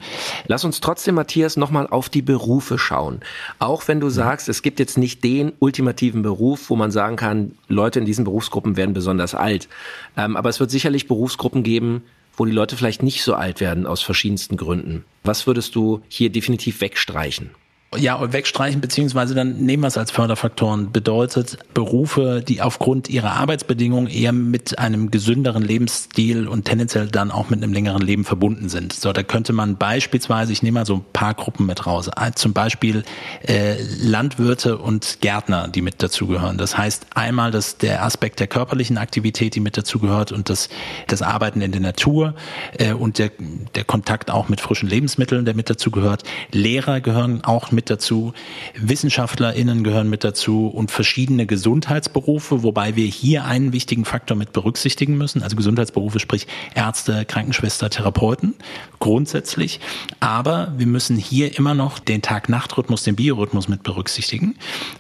Lass 0.47 0.65
uns 0.65 0.81
trotzdem, 0.81 1.15
Matthias, 1.15 1.57
nochmal 1.57 1.87
auf 1.87 2.09
die 2.09 2.23
Berufe 2.23 2.79
schauen. 2.79 3.21
Auch 3.59 3.89
wenn 3.89 4.01
du 4.01 4.11
sagst, 4.11 4.49
es 4.49 4.63
gibt 4.63 4.79
jetzt 4.81 4.99
nicht 4.99 5.25
den 5.25 5.53
ultimativen 5.59 6.23
Beruf, 6.23 6.71
wo 6.71 6.77
man 6.77 6.91
sagen 6.91 7.17
kann, 7.17 7.53
Leute 7.69 7.99
in 7.99 8.05
diesen 8.05 8.25
Berufsgruppen 8.25 8.77
werden 8.77 8.95
besonders 8.95 9.35
alt. 9.35 9.69
Ähm, 10.17 10.37
aber 10.37 10.49
es 10.49 10.61
wird 10.61 10.71
sicherlich 10.71 11.09
Berufsgruppen 11.09 11.63
geben, 11.63 12.03
wo 12.37 12.45
die 12.45 12.53
Leute 12.53 12.77
vielleicht 12.77 13.03
nicht 13.03 13.23
so 13.23 13.35
alt 13.35 13.61
werden 13.61 13.87
aus 13.87 14.03
verschiedensten 14.03 14.57
Gründen. 14.57 15.05
Was 15.25 15.47
würdest 15.47 15.75
du 15.75 16.03
hier 16.09 16.31
definitiv 16.31 16.81
wegstreichen? 16.81 17.51
Ja, 17.97 18.33
wegstreichen, 18.33 18.81
beziehungsweise 18.81 19.35
dann 19.35 19.59
nehmen 19.59 19.83
wir 19.83 19.89
es 19.89 19.97
als 19.99 20.11
Förderfaktoren, 20.11 20.93
bedeutet 20.93 21.59
Berufe, 21.75 22.43
die 22.47 22.63
aufgrund 22.63 23.09
ihrer 23.09 23.33
Arbeitsbedingungen 23.33 24.09
eher 24.09 24.33
mit 24.33 24.79
einem 24.79 25.11
gesünderen 25.11 25.63
Lebensstil 25.63 26.49
und 26.49 26.65
tendenziell 26.65 27.09
dann 27.09 27.31
auch 27.31 27.51
mit 27.51 27.63
einem 27.63 27.73
längeren 27.73 28.03
Leben 28.03 28.25
verbunden 28.25 28.69
sind. 28.69 28.93
So, 28.93 29.13
da 29.13 29.23
könnte 29.23 29.53
man 29.53 29.77
beispielsweise, 29.77 30.53
ich 30.53 30.63
nehme 30.63 30.81
mal 30.81 30.87
so 30.87 30.97
ein 30.97 31.05
paar 31.13 31.35
Gruppen 31.35 31.67
mit 31.67 31.87
raus, 31.87 32.11
zum 32.35 32.53
Beispiel 32.53 33.05
äh, 33.47 33.77
Landwirte 34.01 34.79
und 34.79 35.19
Gärtner, 35.21 35.69
die 35.69 35.83
mit 35.83 36.03
dazugehören. 36.03 36.59
Das 36.59 36.77
heißt 36.77 37.07
einmal 37.15 37.51
dass 37.51 37.77
der 37.77 38.05
Aspekt 38.05 38.41
der 38.41 38.47
körperlichen 38.47 38.99
Aktivität, 38.99 39.55
die 39.55 39.61
mit 39.61 39.77
dazugehört 39.77 40.33
und 40.33 40.49
das, 40.49 40.69
das 41.07 41.23
Arbeiten 41.23 41.61
in 41.61 41.73
der 41.73 41.81
Natur 41.81 42.35
äh, 42.79 42.93
und 42.93 43.19
der, 43.19 43.31
der 43.75 43.85
Kontakt 43.85 44.31
auch 44.31 44.49
mit 44.49 44.61
frischen 44.61 44.89
Lebensmitteln, 44.89 45.45
der 45.45 45.55
mit 45.55 45.71
dazugehört. 45.71 46.25
Lehrer 46.51 47.01
gehören 47.01 47.45
auch 47.45 47.71
mit 47.71 47.82
mit 47.83 47.91
dazu, 47.91 48.33
WissenschaftlerInnen 48.77 49.83
gehören 49.83 50.09
mit 50.09 50.23
dazu 50.23 50.69
und 50.69 50.93
verschiedene 50.93 51.47
Gesundheitsberufe, 51.47 52.63
wobei 52.63 52.95
wir 52.95 53.07
hier 53.07 53.45
einen 53.45 53.73
wichtigen 53.73 54.05
Faktor 54.05 54.37
mit 54.37 54.53
berücksichtigen 54.53 55.19
müssen. 55.19 55.43
Also 55.43 55.57
Gesundheitsberufe, 55.57 56.21
sprich 56.21 56.47
Ärzte, 56.77 57.25
Krankenschwester, 57.25 57.91
Therapeuten 57.91 58.55
grundsätzlich. 59.01 59.81
Aber 60.21 60.73
wir 60.77 60.87
müssen 60.87 61.17
hier 61.17 61.59
immer 61.59 61.75
noch 61.75 61.99
den 61.99 62.23
Tag-Nacht-Rhythmus, 62.23 63.03
den 63.03 63.17
Biorhythmus 63.17 63.67
mit 63.67 63.83
berücksichtigen 63.83 64.55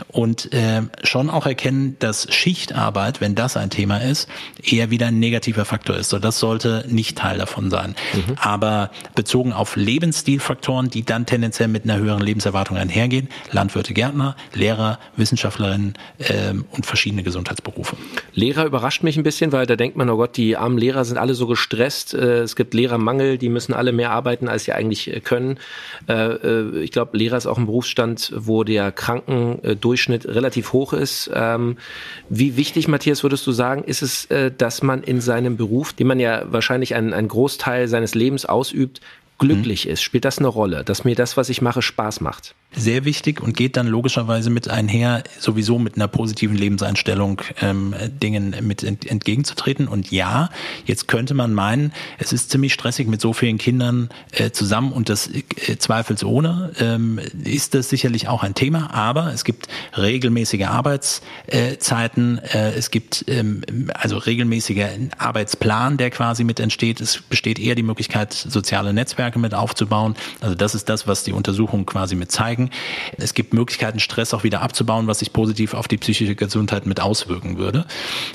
und 0.08 0.52
äh, 0.52 0.82
schon 1.04 1.30
auch 1.30 1.46
erkennen, 1.46 1.94
dass 2.00 2.26
Schichtarbeit, 2.34 3.20
wenn 3.20 3.36
das 3.36 3.56
ein 3.56 3.70
Thema 3.70 3.98
ist, 3.98 4.28
eher 4.60 4.90
wieder 4.90 5.06
ein 5.06 5.20
negativer 5.20 5.64
Faktor 5.64 5.94
ist. 5.94 6.08
So, 6.08 6.18
das 6.18 6.40
sollte 6.40 6.84
nicht 6.88 7.16
Teil 7.16 7.38
davon 7.38 7.70
sein. 7.70 7.94
Mhm. 8.12 8.34
Aber 8.40 8.90
bezogen 9.14 9.52
auf 9.52 9.76
Lebensstilfaktoren, 9.76 10.90
die 10.90 11.04
dann 11.04 11.24
tendenziell 11.24 11.68
mit 11.68 11.84
einer 11.84 11.98
höheren 11.98 12.22
Lebenserwartung 12.22 12.71
Erwartungen 12.72 12.76
einhergehen. 12.76 13.28
Landwirte, 13.50 13.94
Gärtner, 13.94 14.36
Lehrer, 14.54 14.98
Wissenschaftlerinnen 15.16 15.94
ähm, 16.18 16.64
und 16.70 16.86
verschiedene 16.86 17.22
Gesundheitsberufe. 17.22 17.96
Lehrer 18.34 18.66
überrascht 18.66 19.02
mich 19.02 19.16
ein 19.16 19.22
bisschen, 19.22 19.52
weil 19.52 19.66
da 19.66 19.76
denkt 19.76 19.96
man, 19.96 20.08
oh 20.10 20.16
Gott, 20.16 20.36
die 20.36 20.56
armen 20.56 20.78
Lehrer 20.78 21.04
sind 21.04 21.18
alle 21.18 21.34
so 21.34 21.46
gestresst. 21.46 22.14
Äh, 22.14 22.40
es 22.40 22.56
gibt 22.56 22.74
Lehrermangel, 22.74 23.38
die 23.38 23.48
müssen 23.48 23.74
alle 23.74 23.92
mehr 23.92 24.10
arbeiten, 24.10 24.48
als 24.48 24.64
sie 24.64 24.72
eigentlich 24.72 25.12
äh, 25.12 25.20
können. 25.20 25.58
Äh, 26.08 26.80
ich 26.80 26.92
glaube, 26.92 27.16
Lehrer 27.16 27.36
ist 27.36 27.46
auch 27.46 27.58
ein 27.58 27.66
Berufsstand, 27.66 28.32
wo 28.36 28.64
der 28.64 28.92
Krankendurchschnitt 28.92 30.26
relativ 30.26 30.72
hoch 30.72 30.92
ist. 30.92 31.30
Ähm, 31.34 31.76
wie 32.28 32.56
wichtig, 32.56 32.88
Matthias, 32.88 33.22
würdest 33.22 33.46
du 33.46 33.52
sagen, 33.52 33.84
ist 33.84 34.02
es, 34.02 34.28
dass 34.58 34.82
man 34.82 35.02
in 35.02 35.20
seinem 35.20 35.56
Beruf, 35.56 35.92
den 35.92 36.06
man 36.06 36.20
ja 36.20 36.44
wahrscheinlich 36.50 36.94
einen, 36.94 37.12
einen 37.12 37.28
Großteil 37.28 37.88
seines 37.88 38.14
Lebens 38.14 38.46
ausübt, 38.46 39.00
glücklich 39.38 39.88
ist? 39.88 40.02
Spielt 40.02 40.24
das 40.24 40.38
eine 40.38 40.48
Rolle, 40.48 40.84
dass 40.84 41.04
mir 41.04 41.14
das, 41.14 41.36
was 41.36 41.48
ich 41.48 41.62
mache, 41.62 41.82
Spaß 41.82 42.20
macht? 42.20 42.54
Sehr 42.74 43.04
wichtig 43.04 43.42
und 43.42 43.54
geht 43.54 43.76
dann 43.76 43.86
logischerweise 43.86 44.48
mit 44.48 44.68
einher, 44.68 45.24
sowieso 45.38 45.78
mit 45.78 45.96
einer 45.96 46.08
positiven 46.08 46.56
Lebenseinstellung 46.56 47.42
ähm, 47.60 47.94
Dingen 48.22 48.54
mit 48.62 48.82
ent 48.82 49.04
entgegenzutreten. 49.04 49.88
Und 49.88 50.10
ja, 50.10 50.48
jetzt 50.86 51.06
könnte 51.06 51.34
man 51.34 51.52
meinen, 51.52 51.92
es 52.18 52.32
ist 52.32 52.50
ziemlich 52.50 52.72
stressig 52.72 53.08
mit 53.08 53.20
so 53.20 53.34
vielen 53.34 53.58
Kindern 53.58 54.08
äh, 54.30 54.52
zusammen 54.52 54.92
und 54.92 55.10
das 55.10 55.28
äh, 55.28 55.76
zweifelsohne 55.76 56.72
ähm, 56.80 57.20
ist 57.44 57.74
das 57.74 57.90
sicherlich 57.90 58.28
auch 58.28 58.42
ein 58.42 58.54
Thema, 58.54 58.94
aber 58.94 59.34
es 59.34 59.44
gibt 59.44 59.68
regelmäßige 59.96 60.66
Arbeitszeiten, 60.66 62.38
äh, 62.38 62.72
es 62.72 62.90
gibt 62.90 63.26
ähm, 63.28 63.90
also 63.92 64.16
regelmäßiger 64.16 64.88
Arbeitsplan, 65.18 65.98
der 65.98 66.10
quasi 66.10 66.42
mit 66.42 66.58
entsteht. 66.58 67.02
Es 67.02 67.20
besteht 67.20 67.58
eher 67.58 67.74
die 67.74 67.82
Möglichkeit, 67.82 68.32
soziale 68.32 68.94
Netzwerke 68.94 69.31
Netzwerke 69.32 69.38
mit 69.38 69.54
aufzubauen. 69.54 70.14
Also 70.40 70.54
das 70.54 70.74
ist 70.74 70.88
das, 70.88 71.06
was 71.06 71.24
die 71.24 71.32
Untersuchungen 71.32 71.86
quasi 71.86 72.14
mit 72.14 72.30
zeigen. 72.30 72.70
Es 73.16 73.34
gibt 73.34 73.54
Möglichkeiten, 73.54 74.00
Stress 74.00 74.34
auch 74.34 74.44
wieder 74.44 74.62
abzubauen, 74.62 75.06
was 75.06 75.20
sich 75.20 75.32
positiv 75.32 75.74
auf 75.74 75.88
die 75.88 75.96
psychische 75.96 76.34
Gesundheit 76.34 76.86
mit 76.86 77.00
auswirken 77.00 77.58
würde. 77.58 77.86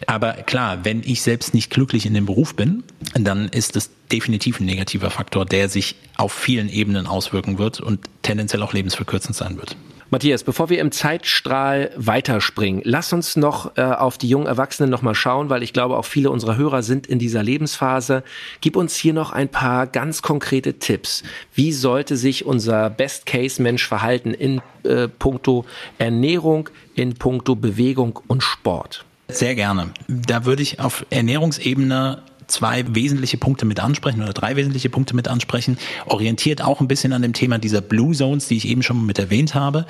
Aber 0.08 0.34
klar, 0.34 0.80
wenn 0.84 1.02
ich 1.04 1.22
selbst 1.22 1.54
nicht 1.54 1.70
glücklich 1.70 2.06
in 2.06 2.14
dem 2.14 2.26
Beruf 2.26 2.56
bin, 2.56 2.84
dann 3.14 3.50
ist 3.50 3.76
es 3.76 3.90
definitiv 4.12 4.60
ein 4.60 4.66
negativer 4.66 5.10
Faktor, 5.10 5.46
der 5.46 5.70
sich 5.70 5.96
auf 6.16 6.34
vielen 6.34 6.70
Ebenen 6.70 7.08
auswirken 7.08 7.58
wird 7.58 7.80
und 7.80 8.00
tendenziell 8.22 8.64
auch 8.64 8.74
lebensverkürzend 8.74 9.36
sein 9.36 9.58
wird. 9.58 9.76
Matthias, 10.10 10.44
bevor 10.44 10.70
wir 10.70 10.80
im 10.80 10.92
Zeitstrahl 10.92 11.92
weiterspringen, 11.98 12.82
lass 12.86 13.12
uns 13.12 13.36
noch 13.36 13.76
äh, 13.76 13.82
auf 13.82 14.18
die 14.18 14.30
jungen 14.30 14.48
Erwachsenen 14.48 14.90
nochmal 14.90 15.16
schauen, 15.16 15.50
weil 15.50 15.64
ich 15.64 15.74
glaube, 15.74 15.98
auch 15.98 16.06
viele 16.06 16.32
unserer 16.32 16.56
Hörer 16.56 16.82
sind 16.82 17.08
in 17.08 17.20
dieser 17.20 17.44
Lebensphase. 17.44 18.24
Gib 18.62 18.78
uns 18.78 18.96
hier 18.96 19.14
noch 19.14 19.32
ein 19.32 19.50
paar 19.50 19.86
ganz 19.86 20.22
konkrete 20.22 20.76
Tipps. 20.76 21.24
Wie 21.54 21.74
sollte 21.74 22.16
sich 22.16 22.46
unser 22.46 22.90
Best-Case-Mensch 22.90 23.86
verhalten 23.86 24.34
in 24.34 24.62
äh, 24.84 25.10
puncto 25.10 25.66
Ernährung, 25.98 26.70
in 26.96 27.16
puncto 27.16 27.56
Bewegung 27.56 28.20
und 28.28 28.44
Sport? 28.44 29.04
Sehr 29.28 29.56
gerne. 29.56 29.92
Da 30.08 30.46
würde 30.46 30.64
ich 30.64 30.80
auf 30.80 31.06
Ernährungsebene 31.10 32.24
zwei 32.48 32.84
wesentliche 32.88 33.38
Punkte 33.38 33.66
mit 33.66 33.80
ansprechen 33.80 34.22
oder 34.24 34.34
drei 34.34 34.56
wesentliche 34.56 34.90
Punkte 34.90 35.16
mit 35.16 35.28
ansprechen, 35.28 35.78
orientiert 36.06 36.62
auch 36.62 36.82
ein 36.82 36.88
bisschen 36.88 37.14
an 37.14 37.22
dem 37.22 37.34
Thema 37.34 37.58
dieser 37.58 37.82
Blue 37.82 38.16
Zones, 38.16 38.48
die 38.48 38.58
ich 38.58 38.68
eben 38.68 38.84
schon 38.84 39.06
mit 39.06 39.20
erwähnt 39.20 39.54
habe. 39.54 39.86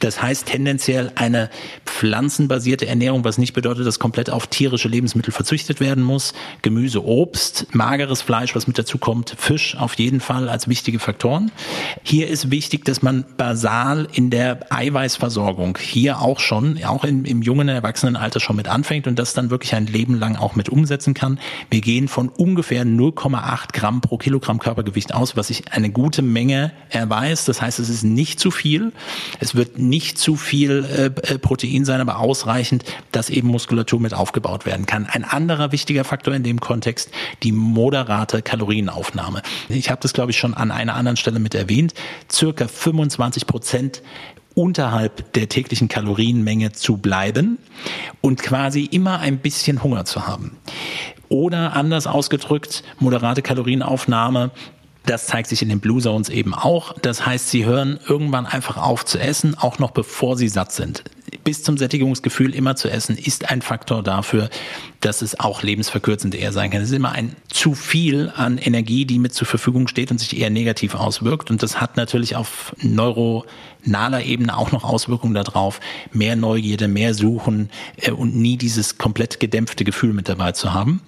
Das 0.00 0.20
heißt 0.20 0.46
tendenziell 0.46 1.12
eine 1.14 1.50
pflanzenbasierte 1.86 2.86
Ernährung, 2.86 3.24
was 3.24 3.38
nicht 3.38 3.52
bedeutet, 3.52 3.86
dass 3.86 3.98
komplett 3.98 4.30
auf 4.30 4.46
tierische 4.46 4.88
Lebensmittel 4.88 5.32
verzichtet 5.32 5.80
werden 5.80 6.02
muss. 6.02 6.32
Gemüse, 6.62 7.04
Obst, 7.04 7.66
mageres 7.72 8.22
Fleisch, 8.22 8.54
was 8.54 8.66
mit 8.66 8.78
dazu 8.78 8.98
kommt, 8.98 9.34
Fisch 9.38 9.76
auf 9.76 9.94
jeden 9.94 10.20
Fall 10.20 10.48
als 10.48 10.68
wichtige 10.68 10.98
Faktoren. 10.98 11.52
Hier 12.02 12.28
ist 12.28 12.50
wichtig, 12.50 12.84
dass 12.84 13.02
man 13.02 13.24
basal 13.36 14.08
in 14.12 14.30
der 14.30 14.60
Eiweißversorgung 14.70 15.78
hier 15.80 16.20
auch 16.20 16.40
schon, 16.40 16.82
auch 16.84 17.04
im, 17.04 17.24
im 17.24 17.42
jungen 17.42 17.68
Erwachsenenalter 17.68 18.40
schon 18.40 18.56
mit 18.56 18.68
anfängt 18.68 19.06
und 19.06 19.18
das 19.18 19.34
dann 19.34 19.50
wirklich 19.50 19.74
ein 19.74 19.86
Leben 19.86 20.18
lang 20.18 20.36
auch 20.36 20.56
mit 20.56 20.68
umsetzen 20.68 21.14
kann. 21.14 21.38
Wir 21.70 21.80
gehen 21.80 21.99
gehen 22.00 22.08
von 22.08 22.30
ungefähr 22.30 22.84
0,8 22.84 23.72
Gramm 23.72 24.00
pro 24.00 24.16
Kilogramm 24.16 24.58
Körpergewicht 24.58 25.14
aus, 25.14 25.36
was 25.36 25.50
ich 25.50 25.72
eine 25.72 25.90
gute 25.90 26.22
Menge 26.22 26.72
erweist. 26.88 27.46
Das 27.48 27.60
heißt, 27.60 27.78
es 27.78 27.90
ist 27.90 28.04
nicht 28.04 28.40
zu 28.40 28.50
viel. 28.50 28.92
Es 29.38 29.54
wird 29.54 29.78
nicht 29.78 30.16
zu 30.16 30.36
viel 30.36 30.84
äh, 30.84 31.04
äh, 31.06 31.38
Protein 31.38 31.84
sein, 31.84 32.00
aber 32.00 32.18
ausreichend, 32.18 32.84
dass 33.12 33.28
eben 33.28 33.48
Muskulatur 33.48 34.00
mit 34.00 34.14
aufgebaut 34.14 34.64
werden 34.64 34.86
kann. 34.86 35.06
Ein 35.06 35.24
anderer 35.24 35.72
wichtiger 35.72 36.04
Faktor 36.04 36.34
in 36.34 36.42
dem 36.42 36.60
Kontext, 36.60 37.10
die 37.42 37.52
moderate 37.52 38.40
Kalorienaufnahme. 38.40 39.42
Ich 39.68 39.90
habe 39.90 40.00
das, 40.00 40.14
glaube 40.14 40.30
ich, 40.30 40.38
schon 40.38 40.54
an 40.54 40.70
einer 40.70 40.94
anderen 40.94 41.18
Stelle 41.18 41.38
mit 41.38 41.54
erwähnt. 41.54 41.92
Circa 42.30 42.66
25 42.66 43.46
Prozent 43.46 44.02
unterhalb 44.54 45.32
der 45.34 45.48
täglichen 45.48 45.88
Kalorienmenge 45.88 46.72
zu 46.72 46.96
bleiben 46.96 47.58
und 48.20 48.42
quasi 48.42 48.84
immer 48.84 49.20
ein 49.20 49.38
bisschen 49.38 49.82
Hunger 49.82 50.04
zu 50.04 50.26
haben. 50.26 50.56
Oder 51.30 51.74
anders 51.74 52.06
ausgedrückt, 52.06 52.84
moderate 52.98 53.40
Kalorienaufnahme 53.40 54.50
das 55.06 55.26
zeigt 55.26 55.48
sich 55.48 55.62
in 55.62 55.68
den 55.68 55.80
Blue 55.80 56.00
Zones 56.00 56.28
eben 56.28 56.54
auch. 56.54 56.92
Das 57.00 57.24
heißt, 57.24 57.50
sie 57.50 57.64
hören 57.64 57.98
irgendwann 58.06 58.46
einfach 58.46 58.76
auf 58.76 59.04
zu 59.04 59.18
essen, 59.18 59.56
auch 59.58 59.78
noch 59.78 59.90
bevor 59.92 60.36
sie 60.36 60.48
satt 60.48 60.72
sind. 60.72 61.04
Bis 61.44 61.62
zum 61.62 61.78
Sättigungsgefühl 61.78 62.54
immer 62.54 62.76
zu 62.76 62.90
essen 62.90 63.16
ist 63.16 63.50
ein 63.50 63.62
Faktor 63.62 64.02
dafür, 64.02 64.50
dass 65.00 65.22
es 65.22 65.38
auch 65.38 65.62
lebensverkürzend 65.62 66.34
eher 66.34 66.52
sein 66.52 66.70
kann. 66.70 66.82
Es 66.82 66.90
ist 66.90 66.96
immer 66.96 67.12
ein 67.12 67.36
zu 67.48 67.74
viel 67.74 68.32
an 68.34 68.58
Energie, 68.58 69.04
die 69.04 69.18
mit 69.18 69.34
zur 69.34 69.46
Verfügung 69.46 69.88
steht 69.88 70.10
und 70.10 70.18
sich 70.18 70.38
eher 70.38 70.50
negativ 70.50 70.94
auswirkt. 70.94 71.50
Und 71.50 71.62
das 71.62 71.80
hat 71.80 71.96
natürlich 71.96 72.36
auf 72.36 72.74
neuronaler 72.82 74.22
Ebene 74.24 74.56
auch 74.56 74.72
noch 74.72 74.84
Auswirkungen 74.84 75.34
darauf, 75.34 75.80
mehr 76.12 76.36
Neugierde, 76.36 76.88
mehr 76.88 77.14
Suchen 77.14 77.70
äh, 77.96 78.10
und 78.10 78.36
nie 78.36 78.56
dieses 78.56 78.98
komplett 78.98 79.40
gedämpfte 79.40 79.84
Gefühl 79.84 80.12
mit 80.12 80.28
dabei 80.28 80.52
zu 80.52 80.74
haben. 80.74 81.02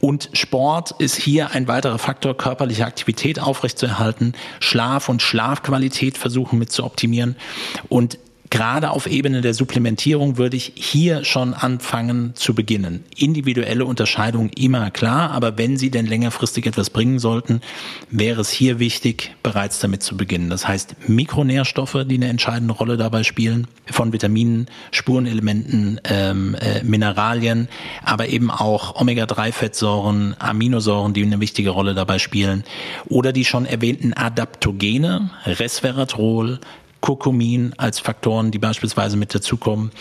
Und 0.00 0.30
Sport 0.32 0.94
ist 0.98 1.16
hier 1.16 1.52
ein 1.52 1.68
weiterer 1.68 1.98
Faktor, 1.98 2.36
körperliche 2.36 2.84
Aktivität 2.84 3.40
aufrechtzuerhalten, 3.40 4.34
Schlaf 4.60 5.08
und 5.08 5.22
Schlafqualität 5.22 6.18
versuchen 6.18 6.58
mit 6.58 6.70
zu 6.70 6.84
optimieren 6.84 7.36
und 7.88 8.18
gerade 8.56 8.90
auf 8.90 9.06
Ebene 9.06 9.42
der 9.42 9.52
Supplementierung 9.52 10.38
würde 10.38 10.56
ich 10.56 10.72
hier 10.76 11.24
schon 11.24 11.52
anfangen 11.52 12.34
zu 12.34 12.54
beginnen. 12.54 13.04
Individuelle 13.14 13.84
Unterscheidung 13.84 14.48
immer 14.56 14.90
klar, 14.90 15.32
aber 15.32 15.58
wenn 15.58 15.76
Sie 15.76 15.90
denn 15.90 16.06
längerfristig 16.06 16.64
etwas 16.64 16.88
bringen 16.88 17.18
sollten, 17.18 17.60
wäre 18.08 18.40
es 18.40 18.48
hier 18.48 18.78
wichtig, 18.78 19.36
bereits 19.42 19.78
damit 19.80 20.02
zu 20.02 20.16
beginnen. 20.16 20.48
Das 20.48 20.66
heißt 20.66 20.96
Mikronährstoffe, 21.06 22.06
die 22.06 22.14
eine 22.14 22.28
entscheidende 22.28 22.72
Rolle 22.72 22.96
dabei 22.96 23.24
spielen, 23.24 23.66
von 23.90 24.14
Vitaminen, 24.14 24.68
Spurenelementen, 24.90 26.00
ähm, 26.04 26.54
äh, 26.54 26.82
Mineralien, 26.82 27.68
aber 28.04 28.28
eben 28.28 28.50
auch 28.50 28.98
Omega-3-Fettsäuren, 28.98 30.34
Aminosäuren, 30.38 31.12
die 31.12 31.24
eine 31.24 31.40
wichtige 31.40 31.68
Rolle 31.68 31.92
dabei 31.92 32.18
spielen, 32.18 32.64
oder 33.04 33.34
die 33.34 33.44
schon 33.44 33.66
erwähnten 33.66 34.14
Adaptogene, 34.14 35.28
Resveratrol, 35.44 36.58
Kurkumin 37.06 37.72
als 37.76 38.00
Faktoren, 38.00 38.50
die 38.50 38.58
beispielsweise 38.58 39.16
mit 39.16 39.32
dazukommen 39.32 39.92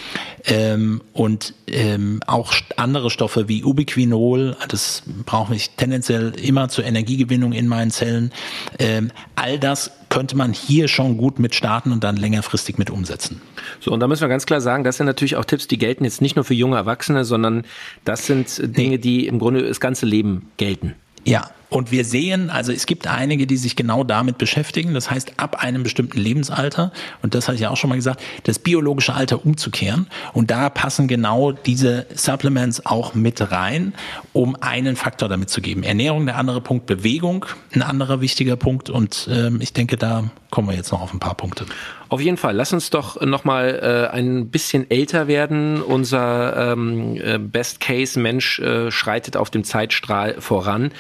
ähm, 0.46 1.02
und 1.14 1.54
ähm, 1.68 2.20
auch 2.26 2.52
andere 2.78 3.12
Stoffe 3.12 3.48
wie 3.48 3.64
Ubiquinol, 3.64 4.58
das 4.70 5.04
brauche 5.24 5.54
ich 5.54 5.70
tendenziell 5.76 6.34
immer 6.42 6.68
zur 6.68 6.84
Energiegewinnung 6.84 7.54
in 7.54 7.68
meinen 7.68 7.92
Zellen. 7.92 8.32
Ähm, 8.80 9.12
all 9.36 9.60
das 9.60 9.92
könnte 10.10 10.36
man 10.36 10.52
hier 10.52 10.88
schon 10.88 11.18
gut 11.18 11.38
mit 11.38 11.54
starten 11.54 11.92
und 11.92 12.04
dann 12.04 12.18
längerfristig 12.18 12.80
mit 12.80 12.90
umsetzen. 12.90 13.40
So, 13.80 13.92
und 13.92 14.00
da 14.00 14.08
müssen 14.08 14.22
wir 14.22 14.28
ganz 14.28 14.48
klar 14.48 14.60
sagen, 14.60 14.84
das 14.84 14.98
sind 14.98 15.06
natürlich 15.06 15.36
auch 15.36 15.46
Tipps, 15.46 15.68
die 15.68 15.78
gelten 15.78 16.06
jetzt 16.06 16.24
nicht 16.24 16.36
nur 16.36 16.44
für 16.44 16.56
junge 16.56 16.78
Erwachsene, 16.78 17.24
sondern 17.24 17.66
das 18.04 18.26
sind 18.26 18.76
Dinge, 18.76 18.98
die 18.98 19.28
im 19.28 19.38
Grunde 19.38 19.62
das 19.62 19.80
ganze 19.80 20.08
Leben 20.08 20.50
gelten. 20.58 20.96
Ja, 21.24 21.52
und 21.70 21.92
wir 21.92 22.06
sehen, 22.06 22.50
also 22.50 22.72
es 22.72 22.86
gibt 22.86 23.08
einige, 23.08 23.48
die 23.48 23.58
sich 23.58 23.76
genau 23.76 24.04
damit 24.04 24.38
beschäftigen. 24.38 24.94
Das 24.94 25.10
heißt, 25.10 25.34
ab 25.38 25.62
einem 25.64 25.84
bestimmten 25.84 26.20
Lebensalter, 26.20 26.92
und 27.22 27.36
das 27.36 27.48
hatte 27.48 27.56
ich 27.56 27.62
ja 27.62 27.70
auch 27.70 27.78
schon 27.78 27.90
mal 27.90 27.96
gesagt, 27.96 28.22
das 28.44 28.60
biologische 28.60 29.14
Alter 29.14 29.46
umzukehren. 29.46 30.08
Und 30.34 30.52
da 30.52 30.70
passen 30.70 31.08
genau 31.08 31.52
diese 31.52 32.06
Supplements 32.14 32.86
auch 32.86 33.16
mit 33.16 33.52
rein, 33.52 33.94
um 34.34 34.56
einen 34.62 34.96
Faktor 34.96 35.28
damit 35.28 35.50
zu 35.50 35.62
geben. 35.62 35.84
Ernährung, 35.84 36.26
der 36.26 36.38
andere 36.38 36.62
Punkt, 36.62 36.86
Bewegung, 36.86 37.46
ein 37.74 37.82
anderer 37.82 38.22
wichtiger 38.22 38.56
Punkt. 38.56 38.90
Und 38.90 39.28
ähm, 39.32 39.60
ich 39.60 39.74
denke, 39.74 39.98
da 39.98 40.30
kommen 40.52 40.70
wir 40.70 40.76
jetzt 40.76 40.92
noch 40.92 41.02
auf 41.02 41.14
ein 41.14 41.20
paar 41.20 41.36
Punkte. 41.36 41.66
Auf 42.08 42.22
jeden 42.22 42.38
Fall, 42.38 42.56
lass 42.56 42.72
uns 42.72 42.92
doch 42.92 43.20
nochmal 43.20 44.10
äh, 44.12 44.16
ein 44.16 44.50
bisschen 44.50 44.90
älter 44.90 45.28
werden. 45.28 45.82
Unser 45.82 46.74
ähm, 46.74 47.18
äh, 47.18 47.40
Best-Case-Mensch 47.40 48.60
äh, 48.60 48.92
schreitet 48.92 49.36
auf 49.36 49.50
dem 49.50 49.64
Zeitstrahl 49.64 50.40
voran. 50.40 50.92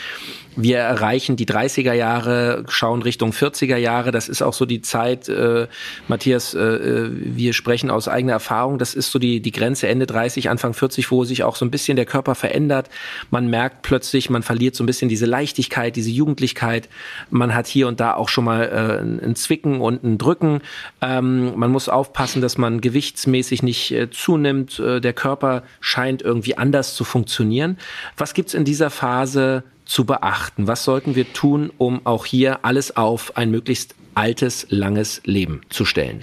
Wir 0.56 0.78
erreichen 0.78 1.36
die 1.36 1.46
30er 1.46 1.94
Jahre, 1.94 2.64
schauen 2.70 3.02
Richtung 3.02 3.32
40er 3.32 3.76
Jahre. 3.76 4.12
Das 4.12 4.30
ist 4.30 4.42
auch 4.42 4.54
so 4.54 4.66
die 4.66 4.82
Zeit, 4.82 5.28
äh, 5.28 5.68
Matthias, 6.08 6.54
äh, 6.54 6.60
äh, 6.60 7.10
wir 7.12 7.54
sprechen 7.54 7.92
aus 7.92 8.08
eigener 8.08 8.34
Erfahrung. 8.34 8.78
Das 8.78 8.94
ist 8.94 9.12
so 9.12 9.20
die, 9.20 9.42
die 9.42 9.52
Grenze 9.52 9.88
Ende 9.90 10.06
30, 10.06 10.50
Anfang 10.50 10.74
40, 10.74 11.12
wo 11.12 11.26
sich 11.26 11.44
auch 11.44 11.58
so 11.58 11.66
ein 11.66 11.72
bisschen 11.72 11.98
der 11.98 12.06
Körper 12.06 12.36
verändert. 12.36 12.90
Man 13.32 13.50
merkt 13.50 13.82
plötzlich, 13.82 14.30
man 14.30 14.44
verliert 14.44 14.76
so 14.76 14.84
ein 14.84 14.88
bisschen 14.88 15.10
diese 15.10 15.26
Leichtigkeit, 15.26 15.96
diese 15.96 16.10
Jugendlichkeit. 16.10 16.88
Man 17.30 17.54
hat 17.54 17.68
hier 17.68 17.90
und 17.90 18.00
da 18.00 18.14
auch 18.14 18.30
schon 18.30 18.46
mal 18.46 18.64
äh, 18.64 19.26
ein 19.26 19.36
Zwicken 19.36 19.82
und 19.82 20.04
ein 20.04 20.18
Drücken. 20.18 20.62
Ähm, 21.02 21.58
man 21.58 21.70
muss 21.70 21.90
aufpassen, 21.90 22.42
dass 22.42 22.58
man 22.58 22.80
gewichtsmäßig 22.80 23.62
nicht 23.62 23.92
äh, 23.92 24.10
zunimmt. 24.10 24.80
Äh, 24.80 25.02
der 25.02 25.14
Körper 25.14 25.64
scheint 25.82 26.22
irgendwie 26.22 26.58
anders 26.58 26.96
zu 26.96 27.04
funktionieren. 27.04 27.78
Was 28.16 28.34
gibt's 28.34 28.54
in 28.54 28.64
dieser 28.64 28.90
Phase 28.90 29.64
zu 29.86 30.06
beachten? 30.06 30.68
Was 30.68 30.84
sollten 30.84 31.16
wir 31.16 31.32
tun, 31.34 31.72
um 31.78 32.06
auch 32.06 32.26
hier 32.26 32.66
alles 32.66 32.96
auf 32.96 33.38
ein 33.38 33.52
möglichst 33.52 33.96
altes, 34.14 34.68
langes 34.70 35.22
Leben 35.26 35.62
zu 35.70 35.86
stellen? 35.86 36.22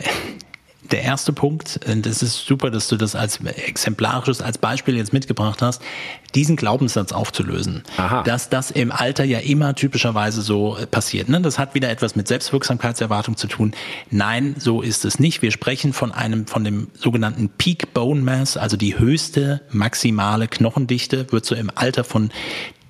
der 0.92 1.02
erste 1.02 1.32
Punkt, 1.32 1.80
das 1.86 2.22
ist 2.22 2.44
super, 2.44 2.70
dass 2.70 2.88
du 2.88 2.96
das 2.96 3.14
als 3.14 3.40
exemplarisches, 3.40 4.42
als 4.42 4.58
Beispiel 4.58 4.96
jetzt 4.96 5.12
mitgebracht 5.12 5.62
hast, 5.62 5.80
diesen 6.34 6.56
Glaubenssatz 6.56 7.12
aufzulösen. 7.12 7.82
Aha. 7.96 8.22
Dass 8.22 8.50
das 8.50 8.70
im 8.70 8.92
Alter 8.92 9.24
ja 9.24 9.38
immer 9.38 9.74
typischerweise 9.74 10.42
so 10.42 10.76
passiert. 10.90 11.28
Ne? 11.28 11.40
Das 11.40 11.58
hat 11.58 11.74
wieder 11.74 11.90
etwas 11.90 12.14
mit 12.14 12.28
Selbstwirksamkeitserwartung 12.28 13.36
zu 13.36 13.46
tun. 13.46 13.72
Nein, 14.10 14.54
so 14.58 14.82
ist 14.82 15.04
es 15.04 15.18
nicht. 15.18 15.40
Wir 15.40 15.50
sprechen 15.50 15.92
von 15.92 16.12
einem, 16.12 16.46
von 16.46 16.62
dem 16.62 16.88
sogenannten 16.94 17.48
Peak 17.48 17.94
Bone 17.94 18.20
Mass, 18.20 18.56
also 18.56 18.76
die 18.76 18.98
höchste 18.98 19.62
maximale 19.70 20.46
Knochendichte, 20.46 21.32
wird 21.32 21.46
so 21.46 21.54
im 21.54 21.70
Alter 21.74 22.04
von 22.04 22.30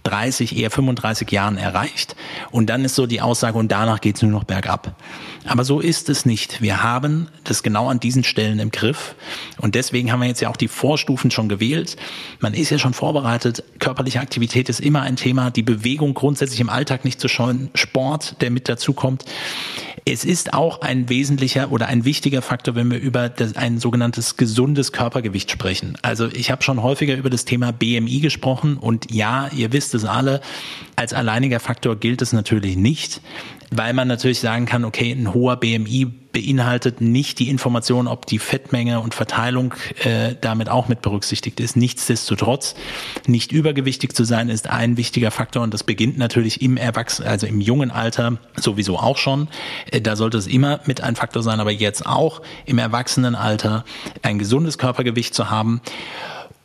30, 0.05 0.57
eher 0.57 0.71
35 0.71 1.31
Jahren 1.31 1.57
erreicht. 1.57 2.17
Und 2.51 2.67
dann 2.71 2.85
ist 2.85 2.95
so 2.95 3.07
die 3.07 3.21
Aussage, 3.21 3.59
und 3.59 3.71
danach 3.71 4.01
geht 4.01 4.17
es 4.17 4.23
nur 4.23 4.31
noch 4.31 4.45
bergab. 4.45 4.97
Aber 5.47 5.65
so 5.65 5.81
ist 5.81 6.09
es 6.09 6.25
nicht. 6.25 6.63
Wir 6.63 6.83
haben 6.83 7.29
das 7.45 7.63
genau 7.63 7.89
an 7.89 8.01
diesen 8.01 8.25
Stellen 8.25 8.59
im 8.59 8.71
Griff. 8.71 9.15
Und 9.59 9.75
deswegen 9.75 10.13
haben 10.13 10.21
wir 10.21 10.29
jetzt 10.29 10.41
ja 10.41 10.49
auch 10.49 10.57
die 10.57 10.69
Vorstufen 10.69 11.31
schon 11.31 11.49
gewählt. 11.49 11.97
Man 12.41 12.55
ist 12.55 12.71
ja 12.71 12.79
schon 12.79 12.95
vorbereitet. 12.95 13.65
Körperliche 13.79 14.21
Aktivität 14.21 14.69
ist 14.69 14.81
immer 14.81 15.03
ein 15.03 15.17
Thema. 15.17 15.51
Die 15.51 15.63
Bewegung 15.63 16.15
grundsätzlich 16.15 16.61
im 16.61 16.69
Alltag 16.69 17.05
nicht 17.05 17.21
zu 17.21 17.29
scheuen. 17.29 17.71
Sport, 17.75 18.41
der 18.41 18.51
mit 18.51 18.69
dazu 18.69 18.93
kommt. 18.93 19.25
Es 20.05 20.25
ist 20.25 20.53
auch 20.53 20.81
ein 20.81 21.09
wesentlicher 21.09 21.71
oder 21.71 21.87
ein 21.87 22.05
wichtiger 22.05 22.43
Faktor, 22.43 22.75
wenn 22.75 22.91
wir 22.91 22.99
über 22.99 23.29
das, 23.29 23.55
ein 23.55 23.79
sogenanntes 23.79 24.37
gesundes 24.37 24.91
Körpergewicht 24.91 25.51
sprechen. 25.51 25.97
Also 26.03 26.27
ich 26.27 26.51
habe 26.51 26.65
schon 26.65 26.83
häufiger 26.83 27.15
über 27.17 27.31
das 27.31 27.45
Thema 27.45 27.73
BMI 27.73 28.19
gesprochen 28.19 28.79
und 28.79 29.13
ja, 29.13 29.49
ihr 29.55 29.73
wisst 29.73 29.92
es 29.95 30.05
alle, 30.05 30.41
als 30.97 31.13
alleiniger 31.13 31.61
Faktor 31.61 31.97
gilt 31.97 32.23
es 32.23 32.33
natürlich 32.33 32.77
nicht 32.77 33.21
weil 33.75 33.95
man 33.95 34.07
natürlich 34.07 34.41
sagen 34.41 34.67
kann, 34.67 34.85
okay, 34.85 35.13
ein 35.13 35.33
hoher 35.33 35.57
BMI 35.57 36.07
beinhaltet 36.33 37.01
nicht 37.01 37.39
die 37.39 37.49
Information, 37.49 38.07
ob 38.07 38.27
die 38.27 38.39
Fettmenge 38.39 39.01
und 39.01 39.15
Verteilung 39.15 39.75
äh, 40.05 40.35
damit 40.41 40.69
auch 40.69 40.89
mit 40.89 41.03
berücksichtigt 41.03 41.59
ist. 41.59 41.77
Nichtsdestotrotz, 41.77 42.75
nicht 43.27 43.51
übergewichtig 43.51 44.15
zu 44.15 44.25
sein, 44.25 44.49
ist 44.49 44.69
ein 44.69 44.97
wichtiger 44.97 45.31
Faktor 45.31 45.63
und 45.63 45.75
das 45.75 45.85
beginnt 45.85 46.19
natürlich 46.19 46.63
im 46.63 46.77
Erwachsenen, 46.77 47.29
also 47.29 47.47
im 47.47 47.61
jungen 47.61 47.91
Alter 47.91 48.39
sowieso 48.57 48.99
auch 48.99 49.17
schon. 49.17 49.49
Äh, 49.91 50.01
da 50.01 50.17
sollte 50.17 50.39
es 50.39 50.47
immer 50.47 50.81
mit 50.87 51.01
ein 51.01 51.17
Faktor 51.17 51.43
sein, 51.43 51.61
aber 51.61 51.71
jetzt 51.71 52.07
auch 52.07 52.43
im 52.67 52.79
Erwachsenenalter 52.79 53.85
ein 54.23 54.39
gesundes 54.39 54.79
Körpergewicht 54.79 55.35
zu 55.35 55.51
haben. 55.51 55.81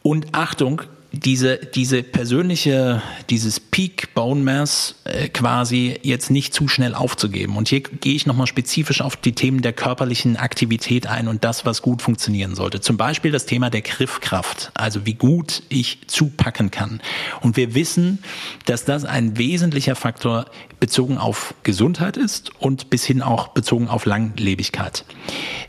Und 0.04 0.28
Achtung, 0.34 0.82
diese, 1.12 1.58
diese 1.58 2.04
persönliche, 2.04 3.02
dieses 3.30 3.60
Peak 3.60 4.14
Bone 4.14 4.42
Mass 4.44 4.96
äh, 5.06 5.30
quasi 5.30 6.00
jetzt 6.04 6.30
nicht 6.30 6.54
zu 6.54 6.68
schnell 6.68 6.94
aufzugeben. 6.94 7.56
Und 7.56 7.70
hier 7.70 7.82
gehe 7.82 8.16
ich 8.16 8.26
nochmal 8.26 8.48
spezifisch 8.48 9.02
auf 9.02 9.16
die 9.16 9.32
Themen 9.32 9.62
der 9.62 9.74
körperlichen 9.74 10.36
Aktivität 10.36 11.08
ein 11.08 11.28
und 11.28 11.44
das, 11.44 11.66
was 11.66 11.82
gut 11.82 12.02
funktionieren 12.02 12.56
sollte. 12.56 12.82
Zum 12.82 12.98
Beispiel 12.98 13.32
das 13.32 13.46
Thema 13.46 13.70
der 13.70 13.82
Griffkraft, 13.82 14.72
also 14.74 15.06
wie 15.06 15.14
gut 15.14 15.64
ich 15.70 16.08
zupacken 16.08 16.72
kann. 16.72 17.02
Und 17.42 17.58
wir 17.58 17.74
wissen, 17.74 18.20
dass 18.66 18.84
das 18.84 19.06
ein 19.06 19.38
wesentlicher 19.38 19.96
Faktor 19.96 20.46
bezogen 20.80 21.18
auf 21.18 21.56
Gesundheit 21.64 22.18
ist 22.18 22.52
und 22.60 22.90
bis 22.90 23.06
hin 23.06 23.22
auch 23.22 23.50
bezogen 23.50 23.88
auf 23.88 24.06
Langlebigkeit. 24.06 25.06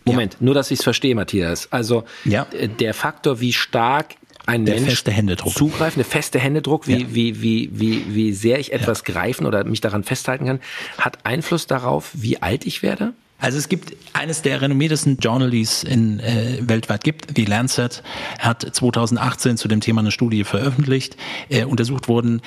Moment, 0.05 0.35
ja. 0.35 0.39
nur 0.41 0.55
dass 0.55 0.71
ich 0.71 0.81
es 0.81 0.85
verstehe, 0.85 1.15
Matthias. 1.15 1.73
Also 1.73 2.05
ja. 2.25 2.47
Äh, 2.53 2.69
der 2.69 2.93
Faktor, 2.93 3.41
wie 3.41 3.53
stark 3.53 4.15
ein 4.49 4.65
der 4.65 4.77
Mensch 4.77 4.89
feste 4.89 5.11
Händedruck. 5.11 5.53
zugreifen, 5.53 5.99
der 5.99 6.07
feste 6.11 6.39
Händedruck, 6.39 6.87
wie, 6.87 7.03
ja. 7.03 7.07
wie, 7.11 7.43
wie, 7.43 7.71
wie, 7.73 8.05
wie 8.09 8.33
sehr 8.33 8.59
ich 8.59 8.73
etwas 8.73 9.03
ja. 9.07 9.13
greifen 9.13 9.47
oder 9.47 9.63
mich 9.65 9.81
daran 9.81 10.05
festhalten 10.05 10.47
kann, 10.47 10.61
hat 10.97 11.25
Einfluss 11.25 11.67
darauf, 11.67 12.11
wie 12.15 12.41
alt 12.41 12.67
ich 12.67 12.83
werde? 12.83 13.13
Also 13.41 13.59
es 13.59 13.69
gibt 13.69 13.95
eines 14.15 14.43
der 14.43 14.61
renommiertesten 14.61 15.19
Journal, 15.19 15.51
die 15.51 15.61
es 15.61 15.85
in, 15.85 16.19
äh, 16.19 16.59
weltweit 16.63 17.05
gibt, 17.05 17.37
die 17.37 17.45
Lancet, 17.45 18.03
hat 18.39 18.63
2018 18.63 19.59
zu 19.59 19.69
dem 19.69 19.81
Thema 19.81 20.01
eine 20.01 20.11
Studie 20.11 20.43
veröffentlicht. 20.43 21.17
Äh, 21.49 21.65
untersucht 21.65 22.09
wurden 22.09 22.41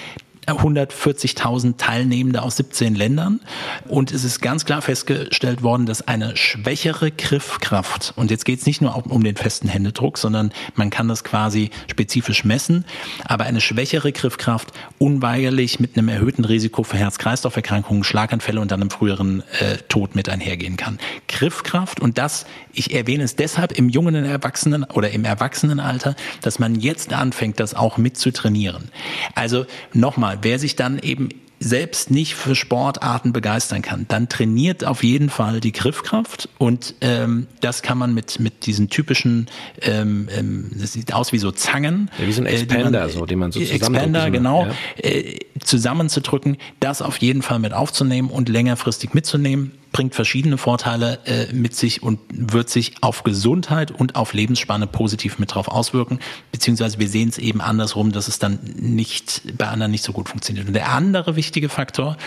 140.000 0.47 1.77
Teilnehmende 1.77 2.41
aus 2.41 2.57
17 2.57 2.95
Ländern. 2.95 3.39
Und 3.87 4.11
es 4.11 4.23
ist 4.23 4.41
ganz 4.41 4.65
klar 4.65 4.81
festgestellt 4.81 5.63
worden, 5.63 5.85
dass 5.85 6.07
eine 6.07 6.35
schwächere 6.35 7.11
Griffkraft, 7.11 8.13
und 8.15 8.31
jetzt 8.31 8.45
geht 8.45 8.59
es 8.59 8.65
nicht 8.65 8.81
nur 8.81 9.05
um 9.11 9.23
den 9.23 9.35
festen 9.35 9.67
Händedruck, 9.67 10.17
sondern 10.17 10.51
man 10.75 10.89
kann 10.89 11.07
das 11.07 11.23
quasi 11.23 11.69
spezifisch 11.89 12.43
messen, 12.43 12.85
aber 13.25 13.45
eine 13.45 13.61
schwächere 13.61 14.11
Griffkraft 14.11 14.71
unweigerlich 14.97 15.79
mit 15.79 15.97
einem 15.97 16.09
erhöhten 16.09 16.45
Risiko 16.45 16.83
für 16.83 16.97
Herz-Kreislauf-Erkrankungen, 16.97 18.03
Schlaganfälle 18.03 18.59
und 18.59 18.71
dann 18.71 18.81
einem 18.81 18.89
früheren 18.89 19.43
äh, 19.59 19.77
Tod 19.87 20.15
mit 20.15 20.27
einhergehen 20.27 20.75
kann. 20.77 20.99
Griffkraft 21.27 21.99
und 21.99 22.17
das, 22.17 22.45
ich 22.73 22.93
erwähne 22.93 23.23
es 23.23 23.35
deshalb 23.35 23.71
im 23.71 23.89
jungen 23.89 24.15
Erwachsenen 24.15 24.83
oder 24.83 25.11
im 25.11 25.23
Erwachsenenalter, 25.23 26.15
dass 26.41 26.59
man 26.59 26.75
jetzt 26.75 27.13
anfängt, 27.13 27.59
das 27.59 27.73
auch 27.73 27.97
mit 27.97 28.17
zu 28.17 28.31
trainieren. 28.31 28.89
Also 29.35 29.65
nochmal, 29.93 30.30
wer 30.41 30.59
sich 30.59 30.75
dann 30.75 30.99
eben 30.99 31.29
selbst 31.61 32.09
nicht 32.09 32.33
für 32.33 32.55
Sportarten 32.55 33.33
begeistern 33.33 33.83
kann, 33.83 34.05
dann 34.07 34.27
trainiert 34.27 34.83
auf 34.83 35.03
jeden 35.03 35.29
Fall 35.29 35.59
die 35.59 35.71
Griffkraft 35.71 36.49
und 36.57 36.95
ähm, 37.01 37.45
das 37.59 37.83
kann 37.83 37.99
man 37.99 38.15
mit 38.15 38.39
mit 38.39 38.65
diesen 38.65 38.89
typischen, 38.89 39.47
ähm, 39.83 40.27
ähm, 40.35 40.71
das 40.73 40.93
sieht 40.93 41.13
aus 41.13 41.31
wie 41.31 41.37
so 41.37 41.51
Zangen, 41.51 42.09
ja, 42.17 42.25
wie 42.25 42.31
so 42.31 42.41
ein 42.41 42.47
Expander, 42.47 42.99
äh, 42.99 43.03
man, 43.03 43.09
so 43.11 43.25
den 43.27 43.39
man 43.39 43.51
so 43.51 43.59
Expander, 43.59 44.31
genau, 44.31 44.65
ja. 44.65 44.73
äh, 45.03 45.37
zusammenzudrücken, 45.59 46.57
das 46.79 47.03
auf 47.03 47.17
jeden 47.17 47.43
Fall 47.43 47.59
mit 47.59 47.73
aufzunehmen 47.73 48.31
und 48.31 48.49
längerfristig 48.49 49.13
mitzunehmen 49.13 49.73
bringt 49.91 50.15
verschiedene 50.15 50.57
Vorteile 50.57 51.19
äh, 51.25 51.51
mit 51.53 51.75
sich 51.75 52.01
und 52.01 52.19
wird 52.29 52.69
sich 52.69 52.95
auf 53.01 53.23
Gesundheit 53.23 53.91
und 53.91 54.15
auf 54.15 54.33
Lebensspanne 54.33 54.87
positiv 54.87 55.37
mit 55.39 55.53
drauf 55.53 55.67
auswirken, 55.67 56.19
beziehungsweise 56.51 56.99
wir 56.99 57.09
sehen 57.09 57.29
es 57.29 57.37
eben 57.37 57.61
andersrum, 57.61 58.11
dass 58.11 58.27
es 58.27 58.39
dann 58.39 58.59
nicht 58.77 59.57
bei 59.57 59.67
anderen 59.67 59.91
nicht 59.91 60.03
so 60.03 60.13
gut 60.13 60.29
funktioniert. 60.29 60.67
Und 60.67 60.73
der 60.73 60.91
andere 60.91 61.35
wichtige 61.35 61.69
Faktor 61.69 62.17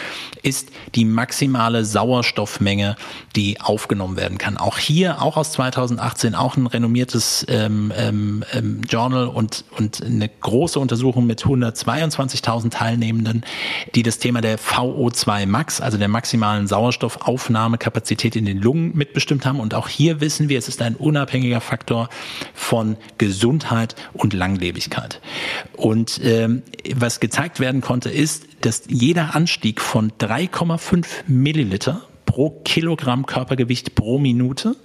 ist 0.43 0.71
die 0.95 1.05
maximale 1.05 1.85
Sauerstoffmenge, 1.85 2.97
die 3.35 3.61
aufgenommen 3.61 4.17
werden 4.17 4.39
kann. 4.39 4.57
Auch 4.59 4.79
hier, 4.79 5.23
auch 5.23 5.37
aus 5.37 5.53
2018, 5.53 6.35
auch 6.35 6.57
ein 6.57 6.67
renommiertes 6.67 7.47
ähm, 7.49 7.93
ähm, 7.97 8.45
ähm, 8.53 8.83
Journal 8.83 9.27
und, 9.29 9.65
und 9.79 10.03
eine 10.03 10.29
große 10.29 10.79
Untersuchung 10.79 11.27
mit 11.27 11.43
122.000 11.45 12.71
Teilnehmenden, 12.71 13.45
die 13.95 14.03
das 14.03 14.19
Thema 14.19 14.41
der 14.43 14.59
VO2 14.59 15.47
Max, 15.47 15.81
also 15.81 15.97
der 15.97 16.09
maximalen 16.09 16.67
Sauerstoffaufnahmekapazität 17.55 18.37
in 18.37 18.45
den 18.45 18.61
Lungen 18.61 18.97
mitbestimmt 18.97 19.47
haben. 19.47 19.61
Und 19.61 19.75
auch 19.75 19.89
hier 19.89 20.21
wissen 20.21 20.49
wir, 20.49 20.59
es 20.59 20.69
ist 20.69 20.83
ein 20.83 20.97
unabhängiger 20.97 21.61
Faktor 21.61 22.09
von 22.53 22.97
Gesundheit 23.19 23.95
und 24.13 24.33
Langlebigkeit. 24.33 25.21
Und 25.77 26.21
ähm, 26.23 26.63
was 26.95 27.21
gezeigt 27.21 27.61
werden 27.61 27.81
konnte, 27.81 28.11
ist, 28.11 28.47
dass 28.61 28.83
jeder 28.89 29.35
Anstieg 29.35 29.81
von 29.81 30.13
3,5 30.13 31.07
Milliliter 31.27 32.03
pro 32.27 32.51
Kilogramm 32.65 33.27
Körpergewicht 33.27 33.95
pro 33.95 34.19
Minute 34.19 34.77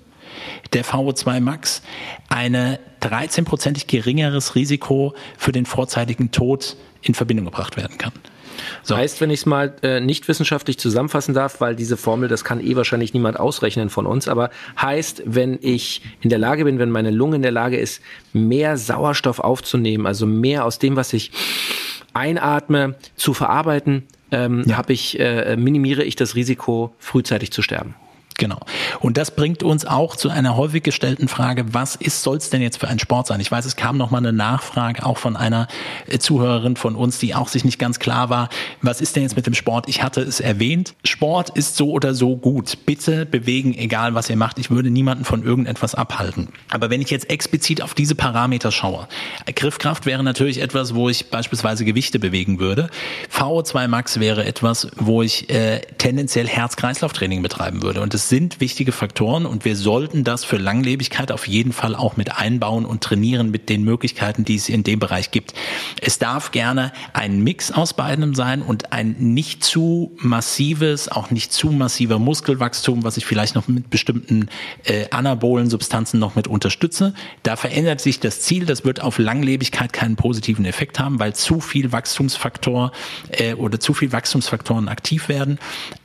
der 0.73 0.85
VO2 0.85 1.39
Max 1.39 1.81
eine 2.29 2.79
13-prozentig 3.01 3.87
geringeres 3.87 4.55
Risiko 4.55 5.15
für 5.37 5.51
den 5.51 5.65
vorzeitigen 5.65 6.31
Tod 6.31 6.77
in 7.01 7.15
Verbindung 7.15 7.45
gebracht 7.45 7.77
werden 7.77 7.97
kann. 7.97 8.13
So. 8.83 8.95
Heißt, 8.95 9.21
wenn 9.21 9.29
ich 9.29 9.41
es 9.41 9.45
mal 9.45 9.73
äh, 9.83 9.99
nicht 9.99 10.27
wissenschaftlich 10.27 10.77
zusammenfassen 10.77 11.33
darf, 11.33 11.61
weil 11.61 11.75
diese 11.75 11.97
Formel, 11.97 12.29
das 12.29 12.43
kann 12.43 12.59
eh 12.59 12.75
wahrscheinlich 12.75 13.13
niemand 13.13 13.39
ausrechnen 13.39 13.89
von 13.89 14.05
uns, 14.05 14.27
aber 14.27 14.49
heißt, 14.81 15.23
wenn 15.25 15.59
ich 15.61 16.01
in 16.21 16.29
der 16.29 16.39
Lage 16.39 16.65
bin, 16.65 16.79
wenn 16.79 16.91
meine 16.91 17.11
Lunge 17.11 17.37
in 17.37 17.41
der 17.41 17.51
Lage 17.51 17.77
ist, 17.77 18.01
mehr 18.33 18.77
Sauerstoff 18.77 19.39
aufzunehmen, 19.39 20.05
also 20.05 20.25
mehr 20.25 20.65
aus 20.65 20.79
dem, 20.79 20.95
was 20.95 21.13
ich 21.13 21.31
einatme, 22.13 22.95
zu 23.15 23.33
verarbeiten, 23.33 24.03
ähm, 24.31 24.63
ja. 24.67 24.83
ich, 24.87 25.19
äh, 25.19 25.55
minimiere 25.55 26.03
ich 26.03 26.15
das 26.15 26.35
Risiko, 26.35 26.93
frühzeitig 26.99 27.51
zu 27.51 27.61
sterben. 27.61 27.95
Genau. 28.39 28.59
Und 29.01 29.17
das 29.17 29.31
bringt 29.31 29.63
uns 29.63 29.85
auch 29.85 30.15
zu 30.15 30.29
einer 30.29 30.55
häufig 30.55 30.81
gestellten 30.81 31.27
Frage, 31.27 31.73
was 31.73 31.97
ist, 31.97 32.23
soll 32.23 32.37
es 32.37 32.49
denn 32.49 32.61
jetzt 32.61 32.77
für 32.77 32.87
ein 32.87 32.97
Sport 32.97 33.27
sein? 33.27 33.41
Ich 33.41 33.51
weiß, 33.51 33.65
es 33.65 33.75
kam 33.75 33.97
noch 33.97 34.11
mal 34.11 34.19
eine 34.19 34.31
Nachfrage 34.31 35.05
auch 35.05 35.17
von 35.17 35.35
einer 35.35 35.67
äh, 36.07 36.19
Zuhörerin 36.19 36.77
von 36.77 36.95
uns, 36.95 37.19
die 37.19 37.35
auch 37.35 37.49
sich 37.49 37.65
nicht 37.65 37.79
ganz 37.79 37.99
klar 37.99 38.29
war, 38.29 38.47
was 38.81 39.01
ist 39.01 39.17
denn 39.17 39.23
jetzt 39.23 39.35
mit 39.35 39.45
dem 39.45 39.53
Sport? 39.53 39.89
Ich 39.89 40.01
hatte 40.01 40.21
es 40.21 40.39
erwähnt, 40.39 40.93
Sport 41.03 41.49
ist 41.49 41.75
so 41.75 41.91
oder 41.91 42.13
so 42.13 42.37
gut. 42.37 42.85
Bitte 42.85 43.25
bewegen, 43.25 43.77
egal 43.77 44.15
was 44.15 44.29
ihr 44.29 44.37
macht. 44.37 44.57
Ich 44.57 44.71
würde 44.71 44.89
niemanden 44.89 45.25
von 45.25 45.43
irgendetwas 45.43 45.93
abhalten. 45.93 46.47
Aber 46.69 46.89
wenn 46.89 47.01
ich 47.01 47.09
jetzt 47.09 47.29
explizit 47.29 47.81
auf 47.81 47.93
diese 47.93 48.15
Parameter 48.15 48.71
schaue, 48.71 49.09
Griffkraft 49.53 50.05
wäre 50.05 50.23
natürlich 50.23 50.61
etwas, 50.61 50.95
wo 50.95 51.09
ich 51.09 51.29
beispielsweise 51.29 51.83
Gewichte 51.83 52.19
bewegen 52.19 52.61
würde. 52.61 52.89
VO2 53.33 53.89
Max 53.89 54.21
wäre 54.21 54.45
etwas, 54.45 54.87
wo 54.95 55.21
ich 55.23 55.49
äh, 55.49 55.81
tendenziell 55.97 56.47
Herz-Kreislauf-Training 56.47 57.41
betreiben 57.41 57.81
würde. 57.81 57.99
Und 57.99 58.13
das 58.13 58.28
sind 58.29 58.61
wichtige 58.61 58.91
Faktoren 58.91 59.47
und 59.47 59.65
wir 59.65 59.75
sollten 59.75 60.23
das 60.23 60.45
für 60.45 60.57
Langlebigkeit 60.57 61.31
auf 61.31 61.47
jeden 61.47 61.73
Fall 61.73 61.95
auch 61.95 62.15
mit 62.15 62.37
einbauen 62.37 62.85
und 62.85 63.03
trainieren 63.03 63.49
mit 63.49 63.69
den 63.69 63.83
Möglichkeiten, 63.83 64.45
die 64.45 64.55
es 64.55 64.69
in 64.69 64.83
dem 64.83 64.99
Bereich 64.99 65.31
gibt. 65.31 65.53
Es 65.99 66.19
darf 66.19 66.51
gerne 66.51 66.93
ein 67.13 67.43
Mix 67.43 67.71
aus 67.71 67.93
beidem 67.93 68.35
sein 68.35 68.61
und 68.61 68.93
ein 68.93 69.15
nicht 69.17 69.63
zu 69.63 70.15
massives, 70.17 71.09
auch 71.09 71.31
nicht 71.31 71.51
zu 71.51 71.71
massiver 71.71 72.19
Muskelwachstum, 72.19 73.03
was 73.03 73.17
ich 73.17 73.25
vielleicht 73.25 73.55
noch 73.55 73.67
mit 73.67 73.89
bestimmten 73.89 74.49
äh, 74.83 75.09
anabolen 75.09 75.69
Substanzen 75.69 76.19
noch 76.19 76.35
mit 76.35 76.47
unterstütze. 76.47 77.15
Da 77.41 77.55
verändert 77.55 77.99
sich 77.99 78.19
das 78.19 78.41
Ziel. 78.41 78.67
Das 78.67 78.85
wird 78.85 79.01
auf 79.01 79.17
Langlebigkeit 79.17 79.91
keinen 79.91 80.15
positiven 80.15 80.65
Effekt 80.65 80.99
haben, 80.99 81.19
weil 81.19 81.33
zu 81.33 81.59
viel 81.59 81.91
Wachstumsfaktor 81.91 82.91
äh, 83.31 83.55
oder 83.55 83.79
zu 83.79 83.95
viel 83.95 84.11
Wachstumsfaktoren 84.11 84.87
aktiv 84.87 85.29
werden. 85.29 85.57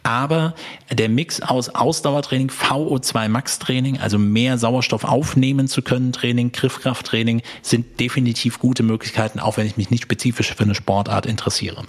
Aber 0.02 0.54
der 0.90 1.10
Mix 1.10 1.40
aus 1.42 1.68
Ausdauer 1.68 2.13
Ausdauertraining, 2.14 2.50
VO2 2.50 3.28
Max 3.28 3.58
Training, 3.58 3.98
also 3.98 4.18
mehr 4.18 4.56
Sauerstoff 4.56 5.04
aufnehmen 5.04 5.66
zu 5.66 5.82
können, 5.82 6.12
Training, 6.12 6.52
Griffkrafttraining 6.52 7.42
sind 7.62 7.98
definitiv 7.98 8.60
gute 8.60 8.84
Möglichkeiten, 8.84 9.40
auch 9.40 9.56
wenn 9.56 9.66
ich 9.66 9.76
mich 9.76 9.90
nicht 9.90 10.04
spezifisch 10.04 10.54
für 10.54 10.62
eine 10.62 10.76
Sportart 10.76 11.26
interessiere. 11.26 11.82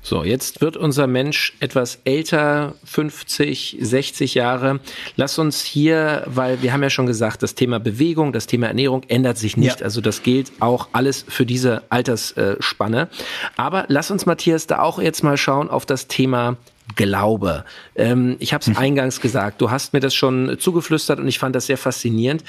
So, 0.00 0.24
jetzt 0.24 0.60
wird 0.60 0.76
unser 0.76 1.06
Mensch 1.08 1.54
etwas 1.60 1.98
älter, 2.04 2.76
50, 2.84 3.76
60 3.80 4.34
Jahre. 4.34 4.80
Lass 5.16 5.38
uns 5.38 5.62
hier, 5.62 6.22
weil 6.26 6.62
wir 6.62 6.72
haben 6.72 6.82
ja 6.82 6.90
schon 6.90 7.06
gesagt, 7.06 7.42
das 7.42 7.54
Thema 7.54 7.80
Bewegung, 7.80 8.32
das 8.32 8.46
Thema 8.46 8.68
Ernährung 8.68 9.02
ändert 9.08 9.36
sich 9.36 9.56
nicht. 9.56 9.80
Ja. 9.80 9.84
Also 9.84 10.00
das 10.00 10.22
gilt 10.22 10.52
auch 10.60 10.88
alles 10.92 11.24
für 11.28 11.44
diese 11.44 11.82
Altersspanne. 11.90 13.08
Aber 13.56 13.84
lass 13.88 14.10
uns, 14.12 14.26
Matthias, 14.26 14.68
da 14.68 14.78
auch 14.78 15.00
jetzt 15.00 15.24
mal 15.24 15.36
schauen 15.36 15.68
auf 15.68 15.84
das 15.84 16.06
Thema 16.06 16.56
Glaube. 16.94 17.64
Ähm, 17.96 18.36
ich 18.38 18.54
habe 18.54 18.62
es 18.62 18.68
mhm. 18.68 18.76
eingangs 18.76 19.20
gesagt, 19.20 19.60
du 19.60 19.70
hast 19.70 19.92
mir 19.92 20.00
das 20.00 20.14
schon 20.14 20.56
zugeflüstert 20.58 21.18
und 21.18 21.26
ich 21.26 21.38
fand 21.38 21.56
das 21.56 21.66
sehr 21.66 21.78
faszinierend. 21.78 22.44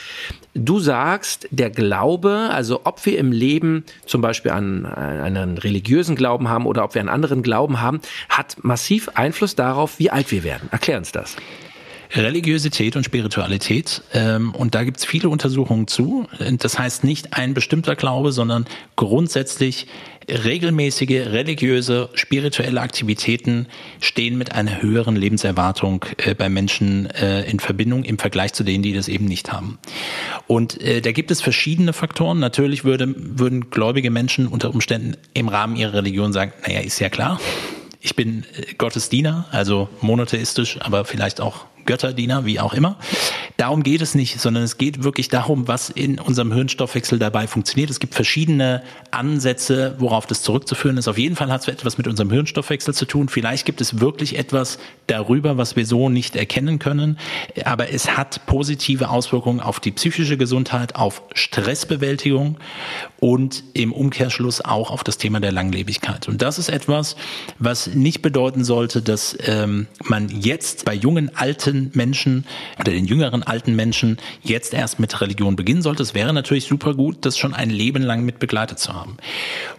Du 0.54 0.80
sagst, 0.80 1.48
der 1.50 1.70
Glaube, 1.70 2.50
also 2.52 2.82
ob 2.84 3.06
wir 3.06 3.18
im 3.18 3.32
Leben 3.32 3.84
zum 4.06 4.22
Beispiel 4.22 4.52
an 4.52 4.86
einen 4.86 5.58
religiösen 5.58 6.16
Glauben 6.16 6.50
haben 6.50 6.66
oder 6.66 6.84
ob 6.84 6.94
wir 6.94 7.00
einen 7.00 7.10
anderen 7.10 7.42
Glauben 7.42 7.82
haben, 7.82 8.02
hat 8.30 8.58
massiv 8.64 9.10
Einfluss 9.16 9.56
darauf, 9.56 10.00
wie 10.00 10.12
alt 10.12 10.32
wir 10.32 10.44
werden. 10.44 10.70
Erklär 10.72 10.98
uns 10.98 11.12
das. 11.12 11.36
Religiosität 12.12 12.96
und 12.96 13.04
Spiritualität. 13.04 14.02
Ähm, 14.14 14.54
und 14.56 14.76
da 14.76 14.84
gibt 14.84 14.98
es 14.98 15.06
viele 15.06 15.30
Untersuchungen 15.30 15.88
zu. 15.88 16.28
Das 16.40 16.80
heißt 16.80 17.04
nicht 17.04 17.34
ein 17.34 17.54
bestimmter 17.54 17.96
Glaube, 17.96 18.32
sondern 18.32 18.66
grundsätzlich 18.96 19.88
regelmäßige 20.30 21.28
religiöse, 21.28 22.10
spirituelle 22.14 22.82
Aktivitäten 22.82 23.68
stehen 24.00 24.38
mit 24.38 24.52
einer 24.54 24.82
höheren 24.82 25.16
Lebenserwartung 25.16 26.06
äh, 26.18 26.36
bei 26.36 26.50
Menschen 26.50 27.08
äh, 27.12 27.50
in 27.50 27.60
Verbindung 27.60 28.04
im 28.04 28.18
Vergleich 28.18 28.54
zu 28.54 28.64
denen, 28.64 28.84
die 28.84 28.94
das 28.94 29.08
eben 29.08 29.26
nicht 29.26 29.52
haben. 29.52 29.80
Und 30.46 30.82
äh, 30.82 31.02
da 31.02 31.12
gibt 31.12 31.32
es 31.32 31.42
verschiedene 31.42 31.94
Faktoren. 31.94 32.40
Natürlich 32.40 32.84
würde, 32.84 33.14
würden 33.18 33.70
gläubige 33.70 34.12
Menschen 34.12 34.48
unter 34.48 34.70
Umständen 34.74 35.16
im 35.34 35.48
Rahmen 35.48 35.76
ihrer 35.76 35.94
Religion 35.94 36.34
sagen, 36.34 36.52
naja, 36.66 36.82
ist 36.82 37.00
ja 37.00 37.10
klar, 37.10 37.40
ich 38.02 38.16
bin 38.16 38.44
äh, 38.56 38.74
Gottes 38.78 39.10
Diener, 39.10 39.46
also 39.52 39.90
monotheistisch, 40.02 40.78
aber 40.82 41.06
vielleicht 41.06 41.42
auch 41.42 41.66
Götterdiener, 41.88 42.46
wie 42.46 42.60
auch 42.60 42.76
immer. 42.76 42.98
Darum 43.58 43.82
geht 43.82 44.02
es 44.02 44.14
nicht, 44.14 44.40
sondern 44.40 44.62
es 44.62 44.78
geht 44.78 45.04
wirklich 45.04 45.30
darum, 45.30 45.68
was 45.68 45.90
in 45.90 46.20
unserem 46.20 46.54
Hirnstoffwechsel 46.54 47.18
dabei 47.18 47.48
funktioniert. 47.48 47.90
Es 47.90 48.00
gibt 48.00 48.14
verschiedene 48.14 48.84
Ansätze, 49.10 49.96
worauf 49.98 50.28
das 50.28 50.44
zurückzuführen 50.44 50.98
ist. 50.98 51.08
Auf 51.08 51.18
jeden 51.18 51.36
Fall 51.36 51.52
hat 51.52 51.62
es 51.62 51.68
etwas 51.68 51.98
mit 51.98 52.08
unserem 52.08 52.30
Hirnstoffwechsel 52.30 52.94
zu 52.94 53.06
tun. 53.06 53.30
Vielleicht 53.30 53.66
gibt 53.66 53.82
es 53.82 54.00
wirklich 54.00 54.38
etwas 54.38 54.78
darüber, 55.08 55.58
was 55.58 55.76
wir 55.76 55.88
so 55.88 56.10
nicht 56.10 56.36
erkennen 56.36 56.78
können. 56.78 57.18
Aber 57.66 57.92
es 57.92 58.16
hat 58.16 58.46
positive 58.46 59.10
Auswirkungen 59.10 59.60
auf 59.60 59.80
die 59.80 59.92
psychische 59.92 60.38
Gesundheit, 60.38 60.96
auf 60.96 61.24
Stressbewältigung 61.34 62.58
und 63.20 63.64
im 63.74 63.92
Umkehrschluss 63.92 64.62
auch 64.62 64.92
auf 64.92 65.04
das 65.04 65.18
Thema 65.18 65.40
der 65.40 65.52
Langlebigkeit. 65.52 66.28
Und 66.28 66.42
das 66.42 66.60
ist 66.60 66.70
etwas, 66.70 67.16
was 67.60 67.88
nicht 67.88 68.22
bedeuten 68.22 68.64
sollte, 68.64 69.02
dass 69.02 69.38
ähm, 69.46 69.88
man 70.04 70.30
jetzt 70.30 70.86
bei 70.86 70.94
jungen, 70.94 71.36
alten 71.36 71.92
Menschen 71.94 72.46
oder 72.80 72.92
den 72.92 73.06
jüngeren 73.06 73.44
alten 73.44 73.76
Menschen 73.76 74.18
jetzt 74.42 74.74
erst 74.74 75.00
mit 75.00 75.20
Religion 75.22 75.56
beginnen 75.56 75.82
sollte. 75.82 76.04
Es 76.04 76.14
wäre 76.14 76.34
natürlich 76.34 76.66
super 76.66 76.94
gut, 76.94 77.26
das 77.26 77.38
schon 77.38 77.54
ein 77.54 77.70
Leben 77.70 78.04
lang 78.04 78.24
mit 78.24 78.40
begleitet 78.40 78.80
zu 78.80 78.94
haben. 78.94 79.18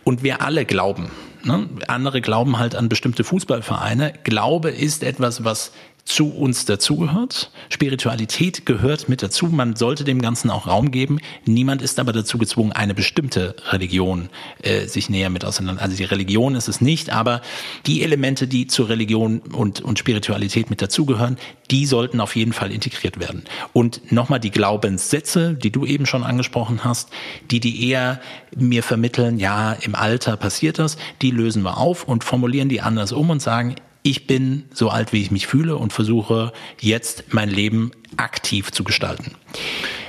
Und 0.05 0.23
wir 0.23 0.43
alle 0.43 0.65
glauben, 0.65 1.11
ne? 1.45 1.69
andere 1.87 2.21
glauben 2.21 2.59
halt 2.59 2.75
an 2.75 2.89
bestimmte 2.89 3.25
Fußballvereine. 3.25 4.15
Glaube 4.25 4.71
ist 4.71 5.03
etwas, 5.03 5.45
was 5.45 5.73
zu 6.09 6.31
uns 6.31 6.65
dazugehört. 6.65 7.51
Spiritualität 7.69 8.65
gehört 8.65 9.11
mit 9.11 9.23
dazu. 9.23 9.47
Man 9.47 9.77
sollte 9.77 10.05
dem 10.05 10.23
Ganzen 10.23 10.51
auch 10.51 10.67
Raum 10.67 10.91
geben. 10.91 11.21
Niemand 11.45 11.83
ist 11.83 12.01
aber 12.01 12.13
dazu 12.13 12.39
gezwungen, 12.39 12.73
eine 12.73 12.95
bestimmte 12.95 13.55
Religion 13.71 14.31
äh, 14.63 14.87
sich 14.87 15.11
näher 15.11 15.29
mit 15.29 15.45
auseinander. 15.45 15.83
Also 15.83 15.97
die 15.97 16.05
Religion 16.05 16.55
ist 16.55 16.67
es 16.67 16.81
nicht, 16.81 17.11
aber 17.11 17.43
die 17.87 18.03
Elemente, 18.03 18.49
die 18.49 18.67
zur 18.67 18.89
Religion 18.89 19.41
und, 19.41 19.83
und 19.83 19.99
Spiritualität 19.99 20.71
mit 20.71 20.81
dazugehören, 20.81 21.37
die 21.71 21.85
sollten 21.85 22.21
auf 22.21 22.37
jeden 22.37 22.55
Fall 22.55 22.73
integriert 22.73 23.21
werden. 23.21 23.45
Und 23.75 24.11
nochmal 24.11 24.41
die 24.41 24.51
Glaubenssätze, 24.51 25.55
die 25.55 25.71
du 25.71 25.85
eben 25.85 26.07
schon 26.07 26.25
angesprochen 26.25 26.85
hast, 26.85 27.11
die 27.51 27.61
die 27.61 27.87
eher 27.91 28.19
mir 28.57 28.83
vermitteln, 28.83 29.39
ja, 29.39 29.75
im 29.75 29.95
Alter 29.95 30.39
passiert 30.39 30.79
das, 30.79 30.97
die 31.21 31.31
lösen 31.31 31.63
wir 31.65 31.77
auf 31.77 32.05
und 32.05 32.25
formulieren 32.25 32.71
die 32.71 32.81
anders 32.81 33.13
um 33.13 33.29
und 33.29 33.43
sagen, 33.43 33.77
ich 34.09 34.27
bin 34.27 34.65
so 34.73 34.89
alt, 34.89 35.13
wie 35.13 35.21
ich 35.21 35.31
mich 35.31 35.47
fühle 35.47 35.77
und 35.77 35.93
versuche 35.93 36.53
jetzt 36.81 37.25
mein 37.35 37.51
Leben 37.51 37.91
aktiv 38.17 38.73
zu 38.73 38.83
gestalten. 38.83 39.33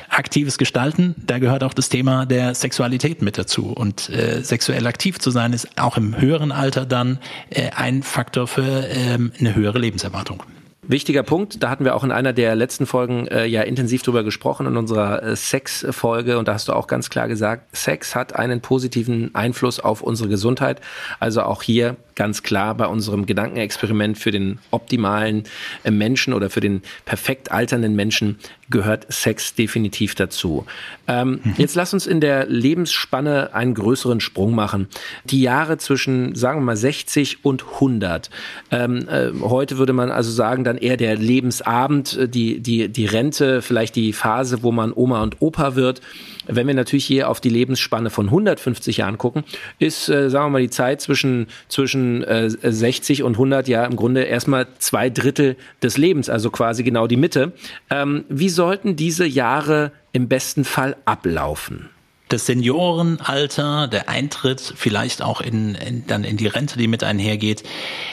Aktives 0.08 0.58
Gestalten, 0.58 1.16
da 1.18 1.38
gehört 1.38 1.64
auch 1.64 1.74
das 1.74 1.90
Thema 1.90 2.26
der 2.26 2.56
Sexualität 2.56 3.22
mit 3.22 3.38
dazu. 3.38 3.72
Und 3.72 4.10
äh, 4.10 4.42
sexuell 4.42 4.88
aktiv 4.88 5.20
zu 5.20 5.32
sein, 5.32 5.54
ist 5.54 5.78
auch 5.78 5.98
im 5.98 6.20
höheren 6.20 6.52
Alter 6.52 6.86
dann 6.86 7.20
äh, 7.50 7.70
ein 7.76 8.02
Faktor 8.02 8.48
für 8.48 8.88
ähm, 8.88 9.34
eine 9.38 9.54
höhere 9.54 9.80
Lebenserwartung. 9.80 10.42
wichtiger 10.82 11.22
Punkt. 11.22 11.62
Da 11.62 11.70
hatten 11.70 11.86
wir 11.86 11.96
auch 11.96 12.04
in 12.04 12.12
einer 12.12 12.34
der 12.34 12.56
letzten 12.56 12.88
Folgen 12.88 13.28
äh, 13.28 13.46
ja 13.46 13.62
intensiv 13.62 14.02
drüber 14.02 14.24
gesprochen 14.24 14.66
in 14.66 14.78
unserer 14.78 15.22
äh, 15.22 15.36
Sex-Folge 15.36 16.40
und 16.40 16.48
da 16.48 16.54
hast 16.54 16.70
du 16.70 16.74
auch 16.74 16.88
ganz 16.88 17.10
klar 17.10 17.28
gesagt, 17.28 17.76
Sex 17.76 18.16
hat 18.16 18.36
einen 18.36 18.62
positiven 18.62 19.36
Einfluss 19.36 19.80
auf 19.80 20.02
unsere 20.02 20.30
Gesundheit. 20.30 20.82
Also 21.20 21.44
auch 21.44 21.62
hier 21.62 21.98
ganz 22.20 22.44
klar 22.44 22.76
bei 22.76 22.86
unserem 22.86 23.26
Gedankenexperiment 23.26 24.18
für 24.18 24.32
den 24.32 24.60
optimalen 24.72 25.44
äh, 25.86 25.90
Menschen 25.90 26.34
oder 26.34 26.50
für 26.50 26.60
den 26.60 26.82
perfekt 27.06 27.50
alternden 27.50 27.96
Menschen 27.96 28.38
gehört 28.70 29.12
Sex 29.12 29.56
definitiv 29.56 30.16
dazu. 30.16 30.66
Ähm, 31.08 31.40
mhm. 31.42 31.54
Jetzt 31.58 31.76
lass 31.76 31.94
uns 31.94 32.06
in 32.06 32.20
der 32.20 32.46
Lebensspanne 32.46 33.54
einen 33.54 33.74
größeren 33.74 34.20
Sprung 34.20 34.54
machen. 34.54 34.90
Die 35.24 35.42
Jahre 35.42 35.78
zwischen, 35.78 36.36
sagen 36.36 36.60
wir 36.60 36.66
mal, 36.66 36.76
60 36.76 37.46
und 37.46 37.64
100. 37.76 38.30
Ähm, 38.70 39.08
äh, 39.08 39.32
heute 39.42 39.78
würde 39.78 39.94
man 39.94 40.12
also 40.12 40.30
sagen, 40.30 40.66
dann 40.66 40.78
eher 40.78 40.98
der 40.98 41.16
Lebensabend, 41.16 42.18
äh, 42.18 42.28
die, 42.28 42.60
die, 42.60 42.90
die 42.90 43.06
Rente, 43.06 43.62
vielleicht 43.62 43.96
die 43.96 44.12
Phase, 44.12 44.62
wo 44.62 44.74
man 44.74 44.92
Oma 44.94 45.24
und 45.24 45.42
Opa 45.42 45.76
wird. 45.76 46.02
Wenn 46.52 46.68
wir 46.68 46.74
natürlich 46.74 47.06
hier 47.06 47.30
auf 47.30 47.40
die 47.40 47.50
Lebensspanne 47.50 48.10
von 48.10 48.26
150 48.26 48.98
Jahren 48.98 49.18
gucken, 49.18 49.44
ist, 49.78 50.10
äh, 50.10 50.30
sagen 50.30 50.48
wir 50.48 50.50
mal, 50.50 50.62
die 50.62 50.70
Zeit 50.70 51.02
zwischen, 51.02 51.48
zwischen 51.68 52.24
äh, 52.24 52.50
60 52.50 53.24
und 53.24 53.34
100 53.34 53.68
ja 53.68 53.86
im 53.86 53.96
Grunde 53.96 54.24
erstmal 54.24 54.68
zwei 54.80 55.10
Drittel 55.10 55.56
des 55.84 55.98
Lebens, 55.98 56.30
also 56.30 56.50
quasi 56.50 56.84
genau 56.84 57.08
die 57.08 57.18
Mitte. 57.18 57.54
Ähm, 57.90 58.26
wie 58.30 58.50
sollten 58.50 58.96
diese 58.96 59.26
Jahre 59.26 59.92
im 60.12 60.28
besten 60.28 60.66
Fall 60.66 60.96
ablaufen? 61.06 61.90
das 62.30 62.46
Seniorenalter, 62.46 63.88
der 63.88 64.08
Eintritt 64.08 64.62
vielleicht 64.76 65.22
auch 65.22 65.42
in, 65.42 65.76
in, 65.76 66.06
dann 66.08 66.24
in 66.24 66.38
die 66.38 66.48
Rente, 66.48 66.78
die 66.78 66.88
mit 66.88 67.04
einhergeht, 67.04 67.64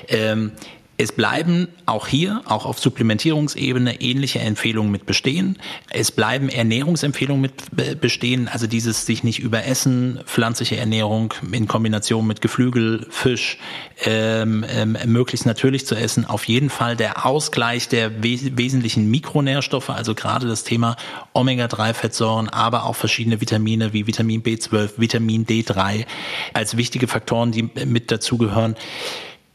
ähm, 0.08 0.52
es 0.98 1.12
bleiben 1.12 1.68
auch 1.84 2.06
hier, 2.06 2.40
auch 2.46 2.64
auf 2.64 2.78
Supplementierungsebene, 2.78 4.00
ähnliche 4.00 4.38
Empfehlungen 4.38 4.90
mit 4.90 5.04
bestehen. 5.04 5.58
Es 5.90 6.10
bleiben 6.10 6.48
Ernährungsempfehlungen 6.48 7.42
mit 7.42 8.00
bestehen, 8.00 8.48
also 8.48 8.66
dieses 8.66 9.04
sich 9.04 9.22
nicht 9.22 9.38
überessen, 9.38 10.20
pflanzliche 10.24 10.78
Ernährung 10.78 11.34
in 11.52 11.68
Kombination 11.68 12.26
mit 12.26 12.40
Geflügel, 12.40 13.06
Fisch, 13.10 13.58
ähm, 14.04 14.64
ähm, 14.68 14.96
möglichst 15.06 15.44
natürlich 15.44 15.86
zu 15.86 15.94
essen. 15.94 16.24
Auf 16.24 16.44
jeden 16.44 16.70
Fall 16.70 16.96
der 16.96 17.26
Ausgleich 17.26 17.88
der 17.88 18.22
wes 18.22 18.56
wesentlichen 18.56 19.10
Mikronährstoffe, 19.10 19.90
also 19.90 20.14
gerade 20.14 20.46
das 20.46 20.64
Thema 20.64 20.96
Omega-3-Fettsäuren, 21.34 22.48
aber 22.48 22.84
auch 22.84 22.96
verschiedene 22.96 23.40
Vitamine 23.42 23.92
wie 23.92 24.06
Vitamin 24.06 24.42
B12, 24.42 24.92
Vitamin 24.96 25.44
D3 25.44 26.06
als 26.54 26.76
wichtige 26.78 27.06
Faktoren, 27.06 27.52
die 27.52 27.68
mit 27.84 28.10
dazugehören. 28.10 28.76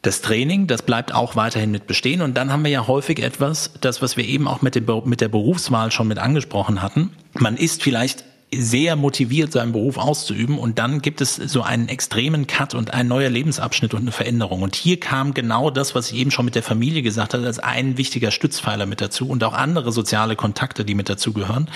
Das 0.02 0.22
Training, 0.22 0.66
das 0.66 0.82
bleibt 0.82 1.14
auch 1.14 1.36
weiterhin 1.36 1.72
mit 1.72 1.86
bestehen. 1.86 2.22
Und 2.22 2.36
dann 2.36 2.52
haben 2.52 2.64
wir 2.64 2.72
ja 2.72 2.88
häufig 2.88 3.20
etwas, 3.20 3.74
das, 3.82 4.02
was 4.02 4.18
wir 4.18 4.26
eben 4.26 4.48
auch 4.48 4.62
mit, 4.62 4.76
dem, 4.76 4.86
mit 5.06 5.22
der 5.22 5.30
Berufswahl 5.30 5.92
schon 5.92 6.08
mit 6.08 6.18
angesprochen 6.18 6.82
hatten. 6.82 7.12
Man 7.38 7.56
ist 7.56 7.84
vielleicht 7.84 8.24
sehr 8.54 8.98
motiviert, 8.98 9.52
seinen 9.52 9.72
Beruf 9.72 9.98
auszuüben. 9.98 10.58
Und 10.58 10.78
dann 10.78 11.02
gibt 11.02 11.22
es 11.22 11.36
so 11.36 11.62
einen 11.62 11.88
extremen 11.88 12.48
Cut 12.48 12.74
und 12.74 12.94
ein 12.94 13.08
neuer 13.08 13.30
Lebensabschnitt 13.30 13.94
und 13.94 14.02
eine 14.02 14.12
Veränderung. 14.12 14.62
Und 14.62 14.76
hier 14.76 15.00
kam 15.00 15.34
genau 15.34 15.70
das, 15.70 15.96
was 15.96 16.12
ich 16.12 16.18
eben 16.18 16.32
schon 16.32 16.46
mit 16.46 16.56
der 16.56 16.64
Familie 16.64 17.02
gesagt 17.02 17.34
habe, 17.34 17.46
als 17.46 17.60
ein 17.60 17.98
wichtiger 17.98 18.32
Stützpfeiler 18.32 18.86
mit 18.86 19.00
dazu 19.00 19.28
und 19.28 19.44
auch 19.44 19.54
andere 19.54 19.92
soziale 19.92 20.36
Kontakte, 20.36 20.84
die 20.84 20.96
mit 20.96 21.08
dazugehören. 21.08 21.70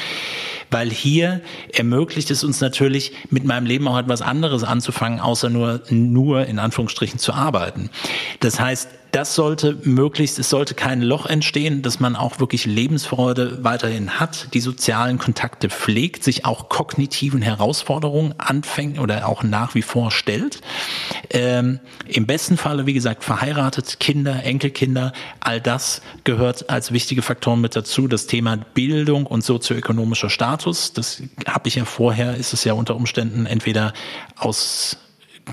Weil 0.69 0.89
hier 0.89 1.41
ermöglicht 1.73 2.30
es 2.32 2.43
uns 2.43 2.59
natürlich, 2.59 3.13
mit 3.30 3.45
meinem 3.45 3.65
Leben 3.65 3.88
auch 3.88 3.97
etwas 3.97 4.21
anderes 4.21 4.63
anzufangen, 4.63 5.19
außer 5.19 5.49
nur, 5.49 5.82
nur 5.89 6.45
in 6.45 6.59
Anführungsstrichen 6.59 7.19
zu 7.19 7.34
arbeiten. 7.34 7.89
Das 8.41 8.59
heißt, 8.59 8.89
das 9.16 9.34
sollte 9.34 9.78
möglichst, 9.84 10.39
es 10.39 10.49
sollte 10.49 10.74
kein 10.74 11.01
Loch 11.01 11.26
entstehen, 11.26 11.82
dass 11.82 12.01
man 12.01 12.18
auch 12.18 12.41
wirklich 12.41 12.66
Lebensfreude 12.66 13.63
weiterhin 13.63 14.20
hat, 14.20 14.53
die 14.53 14.59
sozialen 14.59 15.20
Kontakte 15.20 15.70
pflegt, 15.70 16.22
sich 16.22 16.43
auch 16.43 16.68
kognitiven 16.68 17.41
Herausforderungen 17.41 18.36
anfängt 18.38 18.99
oder 18.99 19.26
auch 19.30 19.41
nach 19.41 19.74
wie 19.74 19.84
vor 19.84 20.11
stellt. 20.11 20.59
Ähm, 21.30 21.80
Im 22.07 22.26
besten 22.26 22.57
Falle, 22.57 22.88
wie 22.88 22.93
gesagt, 22.93 23.24
verheiratet, 23.24 24.01
Kinder, 24.01 24.43
Enkelkinder, 24.43 25.13
all 25.39 25.61
das 25.61 26.01
gehört 26.26 26.70
als 26.70 26.91
wichtige 26.91 27.22
Faktoren 27.22 27.61
mit 27.61 27.74
dazu. 27.78 28.09
Das 28.09 28.28
Thema 28.28 28.57
Bildung 28.57 29.28
und 29.28 29.45
sozioökonomischer 29.45 30.30
Status, 30.30 30.91
das 30.91 31.24
habe 31.47 31.70
ich 31.70 31.76
ja 31.76 31.86
vorher, 31.86 32.36
ist 32.36 32.51
es 32.51 32.66
ja 32.66 32.74
unter 32.74 32.97
Umständen 32.97 33.45
entweder 33.45 33.93
aus 34.36 34.97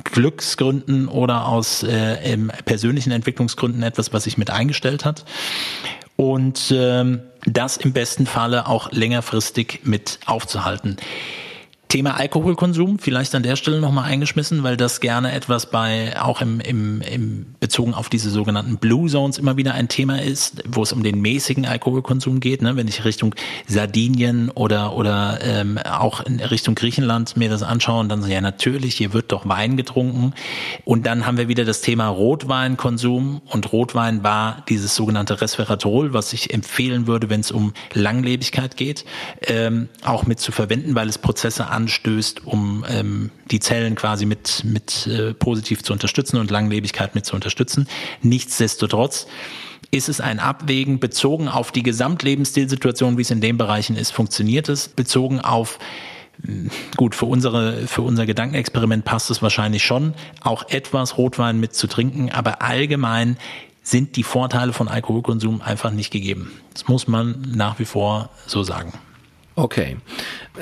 Glücksgründen 0.05 1.09
oder 1.09 1.47
aus 1.47 1.83
äh, 1.83 2.37
persönlichen 2.65 3.13
Entwicklungsgründen 3.13 3.83
etwas, 3.83 4.13
was 4.13 4.25
sich 4.25 4.39
mit 4.39 4.51
eingestellt 4.51 5.05
hat. 5.05 5.25
Und 6.17 6.73
ähm, 6.77 7.21
das 7.47 7.77
im 7.77 7.93
besten 7.93 8.27
Falle 8.27 8.67
auch 8.67 8.93
längerfristig 8.93 9.81
mit 9.85 10.21
aufzuhalten. 10.27 10.97
Thema 11.93 12.17
Alkoholkonsum 12.17 12.99
vielleicht 12.99 13.35
an 13.35 13.43
der 13.43 13.55
Stelle 13.55 13.79
nochmal 13.79 14.05
eingeschmissen, 14.11 14.63
weil 14.63 14.79
das 14.79 15.01
gerne 15.01 15.31
etwas 15.33 15.71
bei, 15.71 16.19
auch 16.19 16.41
im, 16.41 16.59
im, 16.61 17.03
im 17.03 17.45
bezogen 17.61 17.93
auf 17.93 18.09
diese 18.09 18.31
sogenannten 18.31 18.79
Blue 18.79 19.11
Zones 19.11 19.37
immer 19.37 19.59
wieder 19.59 19.75
ein 19.75 19.89
Thema 19.89 20.23
ist, 20.23 20.65
wo 20.67 20.83
es 20.83 20.95
um 20.95 21.03
den 21.03 21.21
mäßigen 21.21 21.67
Alkoholkonsum 21.67 22.41
geht. 22.41 22.63
Ne? 22.63 22.77
Wenn 22.77 22.89
ich 22.89 23.05
Richtung 23.05 23.35
Sardinien 23.67 24.49
oder, 24.49 24.97
oder 24.97 25.41
ähm, 25.43 25.77
auch 25.77 26.21
in 26.21 26.41
Richtung 26.41 26.77
Griechenland 26.77 27.37
mir 27.37 27.51
das 27.51 27.63
anschaue, 27.63 28.07
dann 28.07 28.23
so, 28.23 28.29
ja 28.29 28.41
natürlich, 28.41 28.95
hier 28.95 29.13
wird 29.13 29.31
doch 29.31 29.47
Wein 29.47 29.77
getrunken. 29.77 30.33
Und 30.87 31.05
dann 31.05 31.27
haben 31.27 31.37
wir 31.37 31.49
wieder 31.49 31.67
das 31.67 31.83
Thema 31.83 32.09
Rotweinkonsum 32.09 33.43
und 33.45 33.71
Rotwein 33.71 34.25
war 34.25 34.65
dieses 34.67 34.95
sogenannte 34.95 35.43
Resveratrol, 35.43 36.15
was 36.15 36.33
ich 36.33 36.55
empfehlen 36.55 37.07
würde, 37.07 37.29
wenn 37.29 37.41
es 37.41 37.51
um 37.51 37.75
Langlebigkeit 37.93 38.79
geht, 38.79 39.05
ähm, 39.43 39.91
auch 40.03 40.25
mit 40.25 40.41
zu 40.41 40.53
verwenden, 40.53 40.95
weil 40.95 41.11
es 41.11 41.19
Prozesse 41.19 41.67
an 41.67 41.82
anstößt, 41.83 42.47
um 42.47 42.85
ähm, 42.89 43.31
die 43.51 43.61
Zellen 43.61 43.95
quasi 43.95 44.25
mit, 44.25 44.63
mit 44.65 45.07
äh, 45.07 45.35
positiv 45.35 45.83
zu 45.83 45.93
unterstützen 45.93 46.39
und 46.39 46.51
Langlebigkeit 46.51 47.15
mit 47.15 47.27
zu 47.27 47.35
unterstützen. 47.35 47.89
Nichtsdestotrotz 48.23 49.27
ist 49.91 50.09
es 50.09 50.21
ein 50.21 50.39
Abwägen 50.39 51.01
bezogen 51.01 51.49
auf 51.49 51.73
die 51.73 51.83
Gesamtlebensstilsituation, 51.83 53.19
wie 53.19 53.23
es 53.23 53.31
in 53.31 53.41
den 53.41 53.59
Bereichen 53.59 53.97
ist, 53.97 54.13
funktioniert 54.13 54.69
es, 54.69 54.89
bezogen 54.89 55.41
auf 55.41 55.79
hm, 56.45 56.71
Gut, 56.97 57.15
für 57.15 57.27
unsere, 57.27 57.87
für 57.87 58.03
unser 58.03 58.25
Gedankenexperiment 58.25 59.05
passt 59.05 59.31
es 59.31 59.43
wahrscheinlich 59.43 59.83
schon, 59.83 60.15
auch 60.41 60.69
etwas 60.69 61.19
Rotwein 61.19 61.59
mit 61.59 61.75
zu 61.75 61.89
trinken, 61.89 62.31
aber 62.31 62.63
allgemein 62.63 63.37
sind 63.83 64.15
die 64.15 64.23
Vorteile 64.23 64.73
von 64.73 64.87
Alkoholkonsum 64.87 65.61
einfach 65.61 65.91
nicht 65.91 66.13
gegeben. 66.13 66.53
Das 66.73 66.87
muss 66.87 67.09
man 67.09 67.43
nach 67.55 67.81
wie 67.81 67.85
vor 67.85 68.31
so 68.47 68.63
sagen. 68.63 68.93
Okay. 69.55 69.97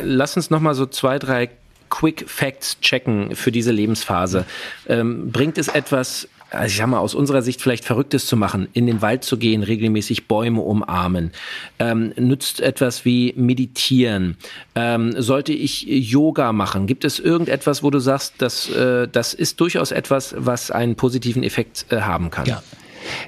Lass 0.02 0.36
uns 0.36 0.50
nochmal 0.50 0.74
so 0.74 0.86
zwei, 0.86 1.18
drei 1.18 1.50
Quick 1.90 2.24
Facts 2.28 2.80
checken 2.80 3.34
für 3.34 3.52
diese 3.52 3.72
Lebensphase. 3.72 4.46
Ähm, 4.88 5.30
bringt 5.30 5.58
es 5.58 5.68
etwas, 5.68 6.28
also 6.50 6.66
ich 6.66 6.76
sag 6.76 6.86
mal, 6.86 6.98
aus 6.98 7.14
unserer 7.14 7.42
Sicht 7.42 7.60
vielleicht 7.60 7.84
Verrücktes 7.84 8.26
zu 8.26 8.36
machen, 8.36 8.68
in 8.72 8.86
den 8.86 9.02
Wald 9.02 9.24
zu 9.24 9.36
gehen, 9.36 9.62
regelmäßig 9.62 10.26
Bäume 10.28 10.60
umarmen? 10.60 11.32
Ähm, 11.78 12.12
nützt 12.16 12.60
etwas 12.60 13.04
wie 13.04 13.34
Meditieren? 13.36 14.36
Ähm, 14.74 15.20
sollte 15.20 15.52
ich 15.52 15.82
Yoga 15.86 16.52
machen? 16.52 16.86
Gibt 16.86 17.04
es 17.04 17.18
irgendetwas, 17.18 17.82
wo 17.82 17.90
du 17.90 17.98
sagst, 17.98 18.34
dass, 18.38 18.70
äh, 18.70 19.08
das 19.08 19.34
ist 19.34 19.60
durchaus 19.60 19.90
etwas, 19.90 20.34
was 20.38 20.70
einen 20.70 20.94
positiven 20.94 21.42
Effekt 21.42 21.86
äh, 21.90 22.00
haben 22.00 22.30
kann? 22.30 22.46
Ja. 22.46 22.62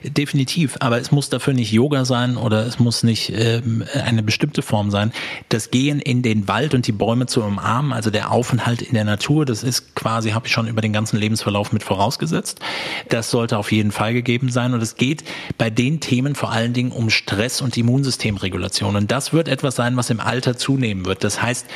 Definitiv, 0.04 0.76
aber 0.80 1.00
es 1.00 1.10
muss 1.10 1.28
dafür 1.28 1.54
nicht 1.54 1.72
Yoga 1.72 2.04
sein 2.04 2.36
oder 2.36 2.66
es 2.66 2.78
muss 2.78 3.02
nicht 3.02 3.32
ähm, 3.34 3.84
eine 3.94 4.22
bestimmte 4.22 4.62
Form 4.62 4.90
sein. 4.90 5.12
Das 5.48 5.70
Gehen 5.70 6.00
in 6.00 6.22
den 6.22 6.48
Wald 6.48 6.74
und 6.74 6.86
die 6.86 6.92
Bäume 6.92 7.26
zu 7.26 7.42
umarmen, 7.42 7.92
also 7.92 8.10
der 8.10 8.30
Aufenthalt 8.30 8.82
in 8.82 8.94
der 8.94 9.04
Natur, 9.04 9.44
das 9.44 9.62
ist 9.62 9.94
quasi, 9.94 10.30
habe 10.30 10.46
ich 10.46 10.52
schon 10.52 10.68
über 10.68 10.80
den 10.80 10.92
ganzen 10.92 11.18
Lebensverlauf 11.18 11.72
mit 11.72 11.82
vorausgesetzt. 11.82 12.60
Das 13.08 13.30
sollte 13.30 13.58
auf 13.58 13.72
jeden 13.72 13.92
Fall 13.92 14.12
gegeben 14.14 14.50
sein 14.50 14.74
und 14.74 14.82
es 14.82 14.96
geht 14.96 15.24
bei 15.58 15.70
den 15.70 16.00
Themen 16.00 16.34
vor 16.34 16.50
allen 16.50 16.72
Dingen 16.72 16.92
um 16.92 17.10
Stress 17.10 17.60
und 17.60 17.76
Immunsystemregulation 17.76 18.96
und 18.96 19.10
das 19.10 19.32
wird 19.32 19.48
etwas 19.48 19.76
sein, 19.76 19.96
was 19.96 20.10
im 20.10 20.20
Alter 20.20 20.56
zunehmen 20.56 21.06
wird. 21.06 21.24
Das 21.24 21.42
heißt, 21.42 21.66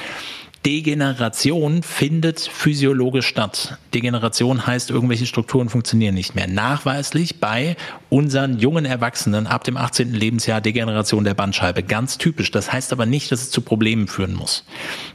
Degeneration 0.66 1.84
findet 1.84 2.40
physiologisch 2.40 3.28
statt. 3.28 3.78
Degeneration 3.94 4.66
heißt, 4.66 4.90
irgendwelche 4.90 5.24
Strukturen 5.24 5.68
funktionieren 5.68 6.16
nicht 6.16 6.34
mehr. 6.34 6.48
Nachweislich 6.48 7.38
bei 7.38 7.76
unseren 8.16 8.58
jungen 8.58 8.86
Erwachsenen 8.86 9.46
ab 9.46 9.64
dem 9.64 9.76
18. 9.76 10.14
Lebensjahr 10.14 10.62
Degeneration 10.62 11.24
der 11.24 11.34
Bandscheibe. 11.34 11.82
Ganz 11.82 12.16
typisch. 12.16 12.50
Das 12.50 12.72
heißt 12.72 12.94
aber 12.94 13.04
nicht, 13.04 13.30
dass 13.30 13.42
es 13.42 13.50
zu 13.50 13.60
Problemen 13.60 14.08
führen 14.08 14.32
muss. 14.32 14.64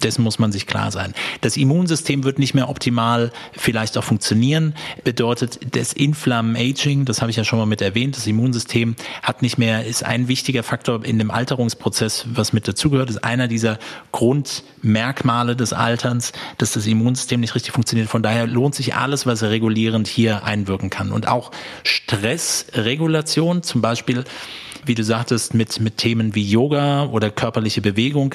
Dessen 0.04 0.22
muss 0.22 0.38
man 0.38 0.52
sich 0.52 0.68
klar 0.68 0.92
sein. 0.92 1.16
Das 1.42 1.58
Immunsystem 1.58 2.24
wird 2.24 2.38
nicht 2.38 2.54
mehr 2.54 2.70
optimal 2.70 3.32
vielleicht 3.54 3.98
auch 3.98 4.04
funktionieren. 4.04 4.76
Bedeutet, 5.04 5.76
das 5.76 5.94
Inflammaging, 5.94 7.06
das 7.06 7.22
habe 7.22 7.32
ich 7.32 7.38
ja 7.38 7.44
schon 7.44 7.58
mal 7.58 7.66
mit 7.66 7.82
erwähnt, 7.82 8.18
das 8.18 8.28
Immunsystem 8.28 8.96
hat 9.24 9.42
nicht 9.42 9.58
mehr, 9.58 9.84
ist 9.84 10.06
ein 10.06 10.28
wichtiger 10.28 10.62
Faktor 10.62 11.04
in 11.04 11.18
dem 11.18 11.32
Alterungsprozess, 11.32 12.28
was 12.36 12.54
mit 12.54 12.68
dazugehört, 12.68 13.10
ist 13.10 13.24
einer 13.24 13.48
dieser 13.48 13.80
Grundmerkmale, 14.12 14.82
Merkmale 14.84 15.56
des 15.56 15.74
Alterns, 15.74 16.34
dass 16.58 16.74
das 16.74 16.86
Immunsystem 16.86 17.40
nicht 17.40 17.56
richtig 17.56 17.74
funktioniert. 17.74 18.10
Von 18.10 18.22
daher 18.22 18.48
lohnt 18.48 18.76
sich 18.76 18.96
alles, 18.96 19.26
was 19.26 19.42
regulierend 19.44 20.08
hier 20.08 20.44
einwirken 20.44 20.90
kann. 20.90 21.12
Und 21.12 21.28
auch 21.28 21.52
Stressregulation, 22.92 23.64
zum 23.64 23.82
Beispiel 23.82 24.24
wie 24.84 24.96
du 24.96 25.04
sagtest, 25.04 25.54
mit, 25.54 25.80
mit 25.80 25.98
Themen 25.98 26.34
wie 26.34 26.44
Yoga 26.44 27.06
oder 27.06 27.30
körperliche 27.30 27.82
Bewegung, 27.82 28.34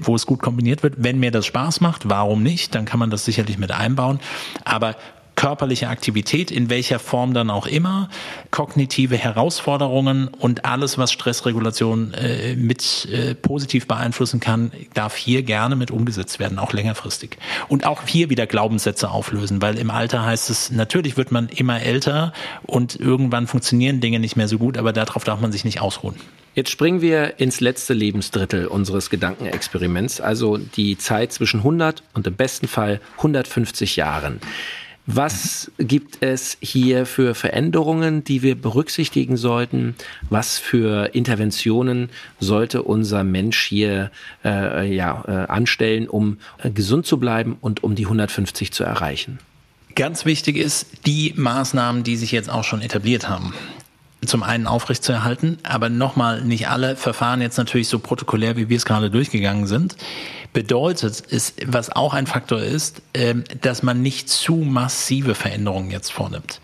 wo 0.00 0.16
es 0.16 0.26
gut 0.26 0.40
kombiniert 0.40 0.82
wird. 0.82 0.94
Wenn 0.98 1.20
mir 1.20 1.30
das 1.30 1.46
Spaß 1.46 1.80
macht, 1.80 2.08
warum 2.08 2.42
nicht? 2.42 2.74
Dann 2.74 2.84
kann 2.84 2.98
man 2.98 3.10
das 3.10 3.24
sicherlich 3.24 3.58
mit 3.58 3.70
einbauen. 3.70 4.18
Aber 4.64 4.96
körperliche 5.36 5.88
Aktivität, 5.88 6.50
in 6.50 6.70
welcher 6.70 6.98
Form 6.98 7.34
dann 7.34 7.50
auch 7.50 7.66
immer, 7.66 8.08
kognitive 8.50 9.16
Herausforderungen 9.16 10.28
und 10.28 10.64
alles, 10.64 10.98
was 10.98 11.12
Stressregulation 11.12 12.14
äh, 12.14 12.54
mit 12.56 13.08
äh, 13.10 13.34
positiv 13.34 13.86
beeinflussen 13.86 14.40
kann, 14.40 14.72
darf 14.94 15.16
hier 15.16 15.42
gerne 15.42 15.76
mit 15.76 15.90
umgesetzt 15.90 16.38
werden, 16.38 16.58
auch 16.58 16.72
längerfristig. 16.72 17.38
Und 17.68 17.86
auch 17.86 18.02
hier 18.06 18.30
wieder 18.30 18.46
Glaubenssätze 18.46 19.10
auflösen, 19.10 19.60
weil 19.62 19.78
im 19.78 19.90
Alter 19.90 20.24
heißt 20.24 20.50
es, 20.50 20.70
natürlich 20.70 21.16
wird 21.16 21.32
man 21.32 21.48
immer 21.48 21.82
älter 21.82 22.32
und 22.62 22.98
irgendwann 22.98 23.46
funktionieren 23.46 24.00
Dinge 24.00 24.20
nicht 24.20 24.36
mehr 24.36 24.48
so 24.48 24.58
gut, 24.58 24.78
aber 24.78 24.92
darauf 24.92 25.24
darf 25.24 25.40
man 25.40 25.52
sich 25.52 25.64
nicht 25.64 25.80
ausruhen. 25.80 26.16
Jetzt 26.54 26.70
springen 26.70 27.00
wir 27.00 27.40
ins 27.40 27.60
letzte 27.60 27.94
Lebensdrittel 27.94 28.68
unseres 28.68 29.10
Gedankenexperiments, 29.10 30.20
also 30.20 30.56
die 30.56 30.96
Zeit 30.96 31.32
zwischen 31.32 31.58
100 31.60 32.04
und 32.14 32.28
im 32.28 32.34
besten 32.34 32.68
Fall 32.68 33.00
150 33.16 33.96
Jahren. 33.96 34.40
Was 35.06 35.70
gibt 35.76 36.22
es 36.22 36.56
hier 36.60 37.04
für 37.04 37.34
Veränderungen, 37.34 38.24
die 38.24 38.40
wir 38.42 38.54
berücksichtigen 38.54 39.36
sollten? 39.36 39.96
Was 40.30 40.58
für 40.58 41.14
Interventionen 41.14 42.08
sollte 42.40 42.82
unser 42.82 43.22
Mensch 43.22 43.66
hier 43.66 44.10
äh, 44.44 44.94
ja, 44.94 45.22
äh, 45.28 45.30
anstellen, 45.50 46.08
um 46.08 46.38
äh, 46.62 46.70
gesund 46.70 47.04
zu 47.04 47.18
bleiben 47.18 47.58
und 47.60 47.84
um 47.84 47.94
die 47.94 48.04
150 48.06 48.72
zu 48.72 48.82
erreichen? 48.82 49.40
Ganz 49.94 50.24
wichtig 50.24 50.56
ist 50.56 50.86
die 51.04 51.34
Maßnahmen, 51.36 52.02
die 52.02 52.16
sich 52.16 52.32
jetzt 52.32 52.48
auch 52.48 52.64
schon 52.64 52.80
etabliert 52.80 53.28
haben 53.28 53.52
zum 54.26 54.42
einen 54.42 54.66
aufrechtzuerhalten, 54.66 55.58
aber 55.62 55.88
nochmal, 55.88 56.42
nicht 56.42 56.68
alle 56.68 56.96
Verfahren 56.96 57.40
jetzt 57.40 57.58
natürlich 57.58 57.88
so 57.88 57.98
protokollär, 57.98 58.56
wie 58.56 58.68
wir 58.68 58.76
es 58.76 58.84
gerade 58.84 59.10
durchgegangen 59.10 59.66
sind. 59.66 59.96
Bedeutet 60.52 61.20
ist, 61.20 61.56
was 61.66 61.90
auch 61.90 62.14
ein 62.14 62.26
Faktor 62.26 62.60
ist, 62.60 63.02
ähm, 63.12 63.44
dass 63.60 63.82
man 63.82 64.02
nicht 64.02 64.28
zu 64.28 64.56
massive 64.56 65.34
Veränderungen 65.34 65.90
jetzt 65.90 66.12
vornimmt. 66.12 66.60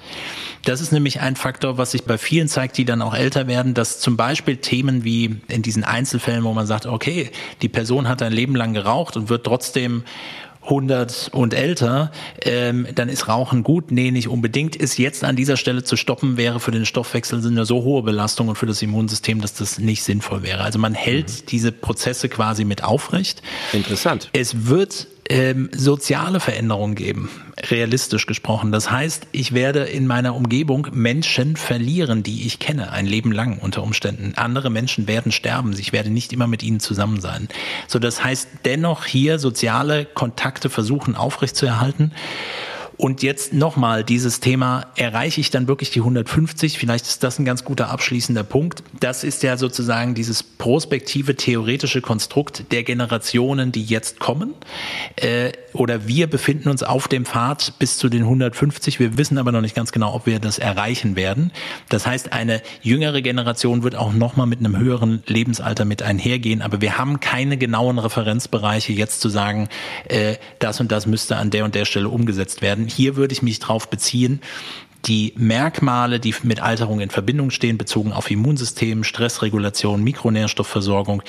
Das 0.65 0.81
ist 0.81 0.93
nämlich 0.93 1.21
ein 1.21 1.37
Faktor, 1.37 1.79
was 1.79 1.93
sich 1.93 2.05
bei 2.05 2.19
vielen 2.19 2.47
zeigt, 2.47 2.77
die 2.77 2.85
dann 2.85 3.03
auch 3.03 3.15
älter 3.15 3.47
werden, 3.47 3.75
dass 3.75 3.99
zum 3.99 4.17
Beispiel 4.17 4.59
Themen 4.59 5.05
wie 5.05 5.41
in 5.49 5.63
diesen 5.63 5.85
Einzelfällen, 5.85 6.45
wo 6.45 6.53
man 6.53 6.67
sagt, 6.67 6.87
okay, 6.87 7.31
die 7.63 7.69
Person 7.69 8.09
hat 8.09 8.23
ein 8.23 8.33
Leben 8.33 8.55
lang 8.55 8.75
geraucht 8.75 9.17
und 9.17 9.29
wird 9.29 9.45
trotzdem 9.45 10.05
100 10.63 11.31
und 11.33 11.55
älter, 11.55 12.13
ähm, 12.43 12.87
dann 12.95 13.09
ist 13.09 13.29
Rauchen 13.29 13.63
gut. 13.63 13.91
Nee, 13.91 14.11
nicht 14.11 14.29
unbedingt. 14.29 14.77
Ist 14.77 14.99
jetzt 14.99 15.25
an 15.25 15.37
dieser 15.37 15.57
Stelle 15.57 15.85
zu 15.85 15.97
stoppen, 15.97 16.37
wäre 16.37 16.61
für 16.61 16.71
den 16.71 16.87
Stoffwechsel 16.87 17.45
eine 17.45 17.65
so 17.65 17.83
hohe 17.83 18.03
Belastung 18.03 18.49
und 18.49 18.57
für 18.57 18.67
das 18.67 18.83
Immunsystem, 18.83 19.41
dass 19.41 19.55
das 19.55 19.79
nicht 19.79 20.03
sinnvoll 20.03 20.43
wäre. 20.43 20.63
Also 20.63 20.79
man 20.79 20.95
hält 20.95 21.29
mhm. 21.29 21.47
diese 21.49 21.73
Prozesse 21.73 22.29
quasi 22.29 22.65
mit 22.65 22.85
aufrecht. 22.85 23.43
Interessant. 23.73 24.29
Es 24.33 24.67
wird 24.67 25.07
ähm, 25.31 25.71
soziale 25.73 26.41
Veränderungen 26.41 26.97
geben, 26.97 27.31
realistisch 27.71 28.27
gesprochen. 28.27 28.73
Das 28.73 28.91
heißt, 28.91 29.29
ich 29.31 29.53
werde 29.53 29.85
in 29.85 30.09
meiner 30.09 30.35
Umgebung 30.35 30.89
Menschen 30.93 31.55
verlieren, 31.57 32.25
die 32.25 32.47
ich 32.47 32.59
kenne, 32.59 32.91
ein 32.91 33.07
Leben 33.07 33.31
lang 33.31 33.59
unter 33.59 33.85
Umständen. 33.85 34.33
Andere 34.35 34.71
Menschen 34.71 35.07
werden 35.07 35.31
sterben, 35.31 35.73
ich 35.79 35.93
werde 35.93 36.11
nicht 36.11 36.33
immer 36.33 36.49
mit 36.49 36.65
ihnen 36.65 36.81
zusammen 36.81 37.21
sein. 37.21 37.49
So, 37.87 38.01
das 38.01 38.25
heißt, 38.25 38.49
dennoch 38.65 39.05
hier 39.05 39.39
soziale 39.39 40.05
Kontakte 40.05 40.69
versuchen 40.69 41.15
aufrechtzuerhalten. 41.15 42.11
Und 43.01 43.23
jetzt 43.23 43.55
nochmal 43.55 44.05
dieses 44.05 44.41
Thema, 44.41 44.89
erreiche 44.95 45.41
ich 45.41 45.49
dann 45.49 45.69
wirklich 45.69 45.91
die 45.91 46.01
150? 46.01 46.79
Vielleicht 46.79 47.07
ist 47.07 47.25
das 47.25 47.39
ein 47.39 47.47
ganz 47.47 47.65
guter 47.65 47.89
abschließender 47.89 48.43
Punkt. 48.43 48.83
Das 49.01 49.25
ist 49.25 49.43
ja 49.43 49.57
sozusagen 49.57 50.15
dieses 50.15 50.43
prospektive 50.43 51.35
theoretische 51.35 52.03
Konstrukt 52.03 52.71
der 52.73 52.83
Generationen, 52.83 53.73
die 53.73 53.85
jetzt 53.85 54.21
kommen. 54.21 54.53
Äh, 55.17 55.53
oder 55.73 56.09
wir 56.09 56.27
befinden 56.27 56.69
uns 56.69 56.83
auf 56.83 57.09
dem 57.09 57.25
Pfad 57.25 57.73
bis 57.79 57.97
zu 57.97 58.11
den 58.11 58.25
150. 58.25 59.01
Wir 59.01 59.17
wissen 59.17 59.39
aber 59.39 59.51
noch 59.51 59.63
nicht 59.63 59.75
ganz 59.75 59.93
genau, 59.93 60.13
ob 60.15 60.27
wir 60.27 60.39
das 60.39 60.59
erreichen 60.59 61.17
werden. 61.17 61.53
Das 61.89 62.07
heißt, 62.07 62.35
eine 62.35 62.61
jüngere 62.83 63.23
Generation 63.23 63.83
wird 63.83 63.97
auch 63.97 64.13
nochmal 64.13 64.47
mit 64.47 64.59
einem 64.59 64.77
höheren 64.77 65.23
Lebensalter 65.27 65.87
mit 65.87 66.03
einhergehen. 66.03 66.61
Aber 66.61 66.83
wir 66.83 66.99
haben 66.99 67.19
keine 67.21 67.57
genauen 67.57 67.99
Referenzbereiche 67.99 68.93
jetzt 68.93 69.23
zu 69.23 69.31
sagen, 69.31 69.71
äh, 70.09 70.35
das 70.59 70.81
und 70.81 70.93
das 70.93 71.07
müsste 71.07 71.37
an 71.37 71.49
der 71.49 71.65
und 71.65 71.75
der 71.75 71.87
Stelle 71.87 72.11
umgesetzt 72.11 72.61
werden 72.61 72.90
hier 72.91 73.17
würde 73.17 73.33
ich 73.33 73.43
mich 73.43 73.59
drauf 73.59 73.89
beziehen, 73.89 74.41
die 75.07 75.33
Merkmale, 75.37 76.21
die 76.21 76.35
mit 76.43 76.61
Alterung 76.61 77.01
in 77.01 77.11
Verbindung 77.11 77.51
stehen, 77.51 77.79
bezogen 77.79 78.13
auf 78.13 78.31
Immunsystem, 78.31 79.05
Stressregulation, 79.05 80.03
Mikronährstoffversorgung, 80.03 81.23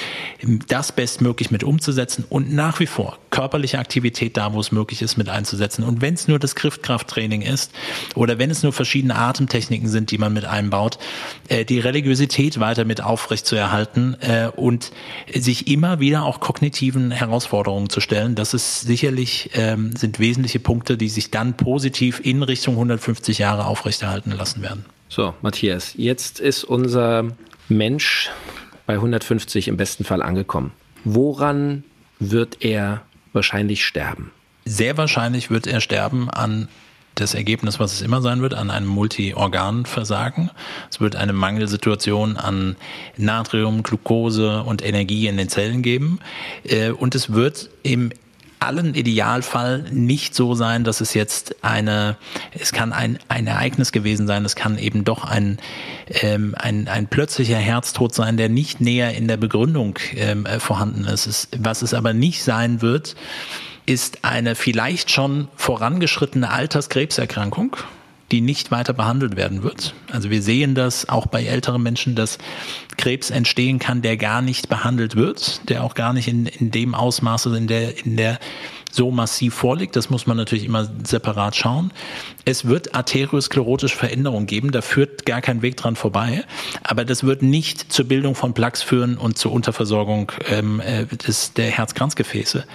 das 0.68 0.92
bestmöglich 0.92 1.52
mit 1.52 1.64
umzusetzen 1.64 2.26
und 2.30 2.54
nach 2.54 2.80
wie 2.80 2.88
vor 2.88 3.18
körperliche 3.30 3.80
Aktivität 3.80 4.38
da, 4.38 4.54
wo 4.54 4.60
es 4.60 4.72
möglich 4.72 5.02
ist, 5.02 5.18
mit 5.18 5.30
einzusetzen. 5.30 5.84
Und 5.84 6.02
wenn 6.02 6.14
es 6.14 6.28
nur 6.28 6.38
das 6.38 6.56
Griffkrafttraining 6.56 7.42
ist 7.42 7.72
oder 8.14 8.38
wenn 8.38 8.52
es 8.52 8.62
nur 8.62 8.74
verschiedene 8.74 9.16
Atemtechniken 9.16 9.88
sind, 9.88 10.12
die 10.12 10.18
man 10.18 10.34
mit 10.34 10.46
einbaut, 10.46 11.00
äh, 11.48 11.66
die 11.66 11.80
Religiosität 11.80 12.60
weiter 12.60 12.86
mit 12.86 13.02
aufrecht 13.02 13.46
zu 13.46 13.56
erhalten 13.56 14.16
äh, 14.20 14.50
und 14.54 14.92
sich 15.34 15.68
immer 15.68 16.00
wieder 16.00 16.26
auch 16.26 16.42
kognitiven 16.42 17.12
Herausforderungen 17.12 17.90
zu 17.90 18.02
stellen, 18.02 18.36
das 18.36 18.54
ist 18.54 18.82
sicherlich, 18.82 19.52
ähm, 19.54 19.96
sind 19.96 20.20
wesentliche 20.20 20.60
Punkte, 20.60 20.98
die 20.98 21.10
sich 21.10 21.32
dann 21.32 21.56
positiv 21.56 22.20
in 22.24 22.44
Richtung 22.44 22.76
150 22.76 23.40
Jahre 23.40 23.61
Jahre 23.62 23.70
aufrechterhalten 23.70 24.32
lassen 24.32 24.62
werden. 24.62 24.86
So, 25.09 25.34
Matthias, 25.41 25.93
jetzt 25.95 26.39
ist 26.39 26.64
unser 26.64 27.26
Mensch 27.70 28.30
bei 28.86 28.93
150 28.93 29.68
im 29.68 29.78
besten 29.78 30.03
Fall 30.03 30.22
angekommen. 30.22 30.72
Woran 31.03 31.84
wird 32.20 32.64
er 32.64 33.01
wahrscheinlich 33.34 33.86
sterben? 33.86 34.32
Sehr 34.66 34.97
wahrscheinlich 34.97 35.49
wird 35.49 35.68
er 35.68 35.82
sterben 35.82 36.30
an 36.30 36.68
das 37.16 37.34
Ergebnis, 37.34 37.80
was 37.80 37.93
es 37.93 38.01
immer 38.01 38.22
sein 38.22 38.41
wird, 38.41 38.53
an 38.53 38.70
einem 38.70 38.88
Multiorganversagen. 38.88 40.49
Es 40.89 41.01
wird 41.01 41.16
eine 41.18 41.34
Mangelsituation 41.34 42.38
an 42.38 42.78
Natrium, 43.18 43.84
Glucose 43.84 44.64
und 44.64 44.84
Energie 44.84 45.28
in 45.28 45.36
den 45.36 45.49
Zellen 45.49 45.82
geben. 45.82 46.20
Äh, 46.64 46.91
und 46.91 47.14
es 47.14 47.34
wird 47.34 47.70
im 47.84 48.12
allen 48.62 48.93
Idealfall 48.93 49.86
nicht 49.91 50.36
so 50.36 50.53
sein, 50.53 50.84
dass 50.84 51.01
es 51.01 51.14
jetzt 51.14 51.64
eine, 51.64 52.16
es 52.51 52.72
kann 52.72 52.93
ein, 52.93 53.18
ein 53.28 53.47
Ereignis 53.47 53.91
gewesen 53.91 54.28
sein, 54.28 54.45
es 54.45 54.55
kann 54.55 54.78
eben 54.78 55.03
doch 55.03 55.26
ein, 55.26 55.57
ähm, 56.09 56.53
ein, 56.57 56.88
ein 56.88 57.07
plötzlicher 57.07 57.57
Herztod 57.57 58.14
sein, 58.14 58.38
der 58.38 58.49
nicht 58.49 58.80
näher 58.80 59.16
in 59.16 59.28
der 59.28 59.38
Begründung 59.38 59.97
ähm, 60.16 60.45
äh, 60.45 60.59
vorhanden 60.59 61.05
ist. 61.05 61.26
Es, 61.26 61.47
was 61.57 61.82
es 61.82 61.93
aber 61.93 62.14
nicht 62.14 62.43
sein 62.43 62.82
wird, 62.82 63.16
ist 63.88 64.24
eine 64.24 64.55
vielleicht 64.55 65.09
schon 65.09 65.47
vorangeschrittene 65.55 66.49
Alterskrebserkrankung 66.49 67.78
die 68.32 68.42
nicht 68.42 68.72
weiter 68.72 68.94
behandelt 68.94 69.36
werden 69.36 69.64
wird. 69.64 69.94
Also 70.12 70.30
wir 70.30 70.42
sehen 70.42 70.74
das 70.74 71.10
auch 71.10 71.28
bei 71.28 71.44
älteren 71.44 71.84
Menschen, 71.84 72.16
dass 72.16 72.38
Krebs 72.98 73.30
entstehen 73.30 73.80
kann, 73.80 74.02
der 74.02 74.18
gar 74.18 74.42
nicht 74.42 74.70
behandelt 74.70 75.16
wird, 75.16 75.68
der 75.70 75.84
auch 75.84 75.94
gar 75.94 76.14
nicht 76.14 76.28
in, 76.28 76.46
in 76.46 76.72
dem 76.72 76.96
Ausmaße, 76.96 77.56
in 77.56 77.68
der, 77.68 78.06
in 78.06 78.16
der 78.16 78.40
so 78.92 79.12
massiv 79.12 79.54
vorliegt. 79.54 79.96
Das 79.96 80.10
muss 80.10 80.28
man 80.28 80.38
natürlich 80.38 80.66
immer 80.66 80.90
separat 81.04 81.56
schauen. 81.56 81.92
Es 82.46 82.66
wird 82.66 82.94
arteriosklerotische 82.94 83.96
Veränderungen 83.96 84.48
geben, 84.48 84.72
da 84.72 84.82
führt 84.82 85.26
gar 85.26 85.42
kein 85.42 85.62
Weg 85.62 85.78
dran 85.78 85.96
vorbei. 85.96 86.44
Aber 86.84 87.06
das 87.06 87.24
wird 87.24 87.42
nicht 87.42 87.92
zur 87.92 88.06
Bildung 88.06 88.36
von 88.36 88.54
Plaques 88.54 88.84
führen 88.84 89.18
und 89.18 89.38
zur 89.38 89.52
Unterversorgung 89.52 90.32
ähm, 90.50 90.80
äh, 90.82 91.06
des, 91.06 91.54
der 91.54 91.72
Herzkranzgefäße. 91.72 92.66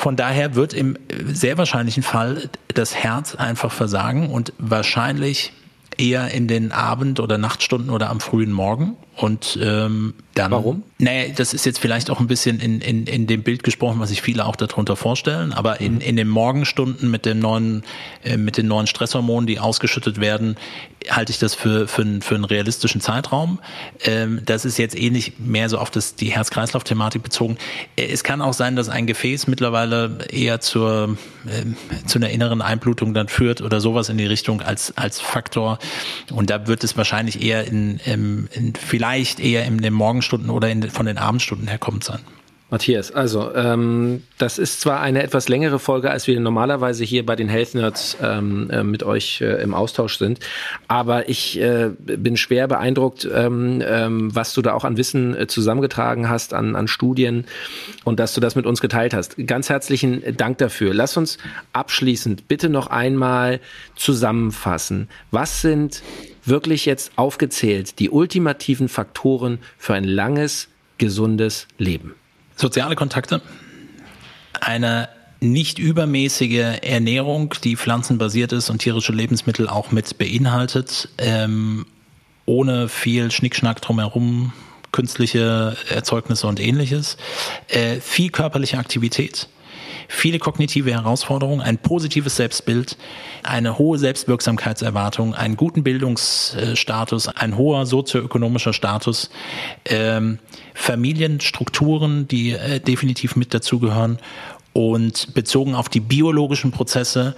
Von 0.00 0.16
daher 0.16 0.54
wird 0.54 0.72
im 0.72 0.96
sehr 1.26 1.58
wahrscheinlichen 1.58 2.02
Fall 2.02 2.48
das 2.68 2.94
Herz 2.94 3.34
einfach 3.34 3.70
versagen 3.70 4.30
und 4.30 4.54
wahrscheinlich 4.56 5.52
eher 5.98 6.30
in 6.30 6.48
den 6.48 6.72
Abend- 6.72 7.20
oder 7.20 7.36
Nachtstunden 7.36 7.90
oder 7.90 8.08
am 8.08 8.18
frühen 8.18 8.50
Morgen. 8.50 8.96
Und 9.16 9.58
ähm, 9.60 10.14
dann. 10.34 10.50
Warum? 10.50 10.82
Naja, 10.98 11.32
das 11.34 11.54
ist 11.54 11.66
jetzt 11.66 11.78
vielleicht 11.78 12.10
auch 12.10 12.20
ein 12.20 12.26
bisschen 12.26 12.60
in, 12.60 12.80
in, 12.80 13.06
in 13.06 13.26
dem 13.26 13.42
Bild 13.42 13.64
gesprochen, 13.64 14.00
was 14.00 14.10
sich 14.10 14.22
viele 14.22 14.46
auch 14.46 14.56
darunter 14.56 14.96
vorstellen. 14.96 15.52
Aber 15.52 15.80
in, 15.80 16.00
in 16.00 16.16
den 16.16 16.28
Morgenstunden 16.28 17.10
mit 17.10 17.26
den 17.26 17.38
neuen, 17.38 17.82
äh, 18.24 18.36
mit 18.36 18.56
den 18.56 18.66
neuen 18.66 18.86
Stresshormonen, 18.86 19.46
die 19.46 19.58
ausgeschüttet 19.58 20.20
werden, 20.20 20.56
halte 21.08 21.32
ich 21.32 21.38
das 21.38 21.54
für, 21.54 21.88
für, 21.88 22.02
einen, 22.02 22.22
für 22.22 22.34
einen 22.34 22.44
realistischen 22.44 23.00
Zeitraum. 23.00 23.58
Ähm, 24.04 24.42
das 24.44 24.64
ist 24.64 24.78
jetzt 24.78 24.96
ähnlich 24.96 25.28
eh 25.28 25.32
mehr 25.38 25.68
so 25.68 25.78
auf 25.78 25.90
das, 25.90 26.14
die 26.14 26.32
Herz-Kreislauf-Thematik 26.32 27.22
bezogen. 27.22 27.56
Äh, 27.96 28.06
es 28.06 28.22
kann 28.22 28.42
auch 28.42 28.52
sein, 28.52 28.76
dass 28.76 28.88
ein 28.88 29.06
Gefäß 29.06 29.46
mittlerweile 29.46 30.18
eher 30.30 30.60
zur, 30.60 31.16
äh, 31.46 32.06
zu 32.06 32.18
einer 32.18 32.30
inneren 32.30 32.62
Einblutung 32.62 33.14
dann 33.14 33.28
führt 33.28 33.62
oder 33.62 33.80
sowas 33.80 34.08
in 34.08 34.18
die 34.18 34.26
Richtung 34.26 34.60
als, 34.60 34.96
als 34.96 35.20
Faktor. 35.20 35.78
Und 36.30 36.50
da 36.50 36.66
wird 36.66 36.84
es 36.84 36.96
wahrscheinlich 36.96 37.42
eher 37.42 37.66
in, 37.66 37.98
in, 38.04 38.48
in 38.52 38.74
vielleicht 39.00 39.40
eher 39.40 39.64
in 39.64 39.78
den 39.78 39.94
Morgenstunden 39.94 40.50
oder 40.50 40.68
in, 40.68 40.82
von 40.90 41.06
den 41.06 41.16
Abendstunden 41.16 41.66
herkommt 41.66 42.04
sein. 42.04 42.20
Matthias, 42.68 43.10
also 43.10 43.52
ähm, 43.54 44.24
das 44.36 44.58
ist 44.58 44.82
zwar 44.82 45.00
eine 45.00 45.22
etwas 45.22 45.48
längere 45.48 45.78
Folge, 45.78 46.10
als 46.10 46.26
wir 46.26 46.38
normalerweise 46.38 47.02
hier 47.02 47.24
bei 47.24 47.34
den 47.34 47.48
Health 47.48 47.74
Nerds 47.74 48.18
ähm, 48.22 48.68
äh, 48.68 48.84
mit 48.84 49.02
euch 49.02 49.40
äh, 49.40 49.62
im 49.62 49.72
Austausch 49.72 50.18
sind, 50.18 50.38
aber 50.86 51.30
ich 51.30 51.58
äh, 51.58 51.88
bin 51.98 52.36
schwer 52.36 52.68
beeindruckt, 52.68 53.26
ähm, 53.34 53.82
ähm, 53.84 54.34
was 54.36 54.52
du 54.52 54.60
da 54.60 54.74
auch 54.74 54.84
an 54.84 54.98
Wissen 54.98 55.34
äh, 55.34 55.46
zusammengetragen 55.46 56.28
hast, 56.28 56.52
an, 56.52 56.76
an 56.76 56.86
Studien 56.86 57.46
und 58.04 58.20
dass 58.20 58.34
du 58.34 58.40
das 58.42 58.54
mit 58.54 58.66
uns 58.66 58.82
geteilt 58.82 59.14
hast. 59.14 59.34
Ganz 59.46 59.70
herzlichen 59.70 60.36
Dank 60.36 60.58
dafür. 60.58 60.92
Lass 60.92 61.16
uns 61.16 61.38
abschließend 61.72 62.48
bitte 62.48 62.68
noch 62.68 62.88
einmal 62.88 63.60
zusammenfassen. 63.96 65.08
Was 65.30 65.62
sind 65.62 66.02
wirklich 66.50 66.84
jetzt 66.84 67.12
aufgezählt 67.16 67.98
die 67.98 68.10
ultimativen 68.10 68.88
Faktoren 68.88 69.58
für 69.78 69.94
ein 69.94 70.04
langes, 70.04 70.68
gesundes 70.98 71.66
Leben? 71.78 72.14
Soziale 72.56 72.94
Kontakte, 72.94 73.40
eine 74.60 75.08
nicht 75.40 75.78
übermäßige 75.78 76.80
Ernährung, 76.82 77.54
die 77.64 77.76
pflanzenbasiert 77.76 78.52
ist 78.52 78.68
und 78.68 78.80
tierische 78.80 79.12
Lebensmittel 79.12 79.68
auch 79.68 79.90
mit 79.90 80.18
beinhaltet, 80.18 81.08
ähm, 81.16 81.86
ohne 82.44 82.88
viel 82.88 83.30
Schnickschnack 83.30 83.80
drumherum, 83.80 84.52
künstliche 84.92 85.76
Erzeugnisse 85.88 86.46
und 86.46 86.60
ähnliches, 86.60 87.16
äh, 87.68 88.00
viel 88.00 88.30
körperliche 88.30 88.76
Aktivität, 88.76 89.48
viele 90.10 90.40
kognitive 90.40 90.90
Herausforderungen, 90.90 91.60
ein 91.60 91.78
positives 91.78 92.36
Selbstbild, 92.36 92.98
eine 93.44 93.78
hohe 93.78 93.96
Selbstwirksamkeitserwartung, 93.96 95.34
einen 95.34 95.56
guten 95.56 95.84
Bildungsstatus, 95.84 97.28
ein 97.28 97.56
hoher 97.56 97.86
sozioökonomischer 97.86 98.72
Status, 98.72 99.30
ähm, 99.84 100.40
Familienstrukturen, 100.74 102.26
die 102.26 102.50
äh, 102.50 102.80
definitiv 102.80 103.36
mit 103.36 103.54
dazugehören 103.54 104.18
und 104.72 105.32
bezogen 105.32 105.74
auf 105.76 105.88
die 105.88 106.00
biologischen 106.00 106.72
Prozesse 106.72 107.36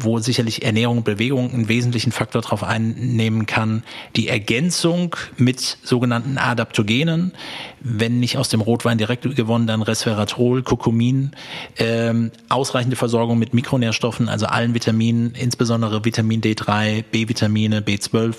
wo 0.00 0.18
sicherlich 0.18 0.64
Ernährung 0.64 0.98
und 0.98 1.04
Bewegung 1.04 1.52
einen 1.52 1.68
wesentlichen 1.68 2.12
Faktor 2.12 2.42
darauf 2.42 2.64
einnehmen 2.64 3.46
kann, 3.46 3.82
die 4.16 4.28
Ergänzung 4.28 5.16
mit 5.36 5.78
sogenannten 5.82 6.38
Adaptogenen, 6.38 7.32
wenn 7.80 8.20
nicht 8.20 8.36
aus 8.38 8.48
dem 8.48 8.60
Rotwein 8.60 8.98
direkt 8.98 9.22
gewonnen, 9.36 9.66
dann 9.66 9.82
Resveratrol, 9.82 10.62
Kurkumin, 10.62 11.32
ähm, 11.78 12.30
ausreichende 12.48 12.96
Versorgung 12.96 13.38
mit 13.38 13.54
Mikronährstoffen, 13.54 14.28
also 14.28 14.46
allen 14.46 14.74
Vitaminen, 14.74 15.32
insbesondere 15.34 16.04
Vitamin 16.04 16.40
D3, 16.40 17.04
B-Vitamine, 17.10 17.80
B12, 17.80 18.34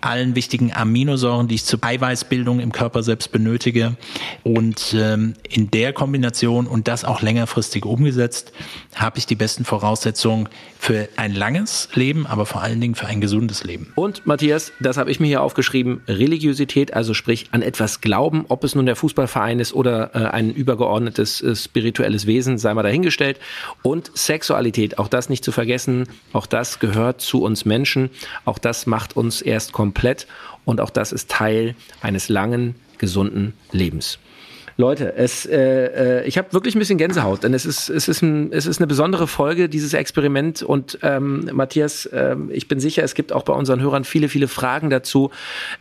allen 0.00 0.34
wichtigen 0.34 0.72
Aminosäuren, 0.72 1.48
die 1.48 1.56
ich 1.56 1.64
zur 1.64 1.82
Eiweißbildung 1.82 2.60
im 2.60 2.72
Körper 2.72 3.02
selbst 3.02 3.32
benötige. 3.32 3.96
Und 4.42 4.94
ähm, 4.98 5.34
in 5.48 5.70
der 5.70 5.92
Kombination 5.92 6.66
und 6.66 6.88
das 6.88 7.04
auch 7.04 7.22
längerfristig 7.22 7.84
umgesetzt, 7.84 8.52
habe 8.94 9.18
ich 9.18 9.26
die 9.26 9.34
besten 9.34 9.64
Voraussetzungen 9.64 10.48
für 10.78 11.08
ein 11.16 11.34
langes 11.34 11.88
Leben, 11.94 12.26
aber 12.26 12.46
vor 12.46 12.62
allen 12.62 12.80
Dingen 12.80 12.94
für 12.94 13.06
ein 13.06 13.20
gesundes 13.20 13.64
Leben. 13.64 13.92
Und 13.96 14.26
Matthias, 14.26 14.72
das 14.78 14.96
habe 14.96 15.10
ich 15.10 15.20
mir 15.20 15.26
hier 15.26 15.42
aufgeschrieben, 15.42 16.02
Religiosität, 16.06 16.94
also 16.94 17.14
sprich 17.14 17.48
an 17.50 17.62
etwas 17.62 18.00
glauben, 18.00 18.44
ob 18.48 18.62
es 18.64 18.74
nun 18.76 18.86
der 18.86 18.96
Fußballverein 18.96 19.58
ist 19.58 19.72
oder 19.72 20.14
äh, 20.14 20.18
ein 20.28 20.50
übergeordnetes 20.50 21.42
äh, 21.42 21.56
spirituelles 21.56 22.26
Wesen, 22.26 22.58
sei 22.58 22.72
mal 22.74 22.82
dahingestellt. 22.82 23.40
Und 23.82 24.10
Sexualität, 24.16 24.98
auch 24.98 25.08
das 25.08 25.28
nicht 25.28 25.44
zu 25.44 25.52
vergessen, 25.52 26.08
auch 26.32 26.46
das 26.46 26.78
gehört 26.78 27.20
zu 27.20 27.42
uns 27.42 27.64
Menschen, 27.64 28.10
auch 28.44 28.58
das 28.58 28.86
macht 28.86 29.16
uns 29.16 29.42
erst 29.42 29.72
komplett 29.72 30.26
und 30.64 30.80
auch 30.80 30.90
das 30.90 31.12
ist 31.12 31.30
Teil 31.30 31.74
eines 32.00 32.28
langen, 32.28 32.76
gesunden 32.98 33.54
Lebens. 33.72 34.18
Leute, 34.78 35.14
es, 35.16 35.46
äh, 35.46 36.18
äh, 36.20 36.26
ich 36.26 36.36
habe 36.36 36.52
wirklich 36.52 36.74
ein 36.74 36.78
bisschen 36.78 36.98
Gänsehaut, 36.98 37.44
denn 37.44 37.54
es 37.54 37.64
ist, 37.64 37.88
es 37.88 38.08
ist, 38.08 38.20
ein, 38.20 38.52
es 38.52 38.66
ist 38.66 38.78
eine 38.78 38.86
besondere 38.86 39.26
Folge, 39.26 39.70
dieses 39.70 39.94
Experiment. 39.94 40.62
Und 40.62 40.98
ähm, 41.02 41.48
Matthias, 41.50 42.04
äh, 42.04 42.36
ich 42.50 42.68
bin 42.68 42.78
sicher, 42.78 43.02
es 43.02 43.14
gibt 43.14 43.32
auch 43.32 43.42
bei 43.42 43.54
unseren 43.54 43.80
Hörern 43.80 44.04
viele, 44.04 44.28
viele 44.28 44.48
Fragen 44.48 44.90
dazu. 44.90 45.30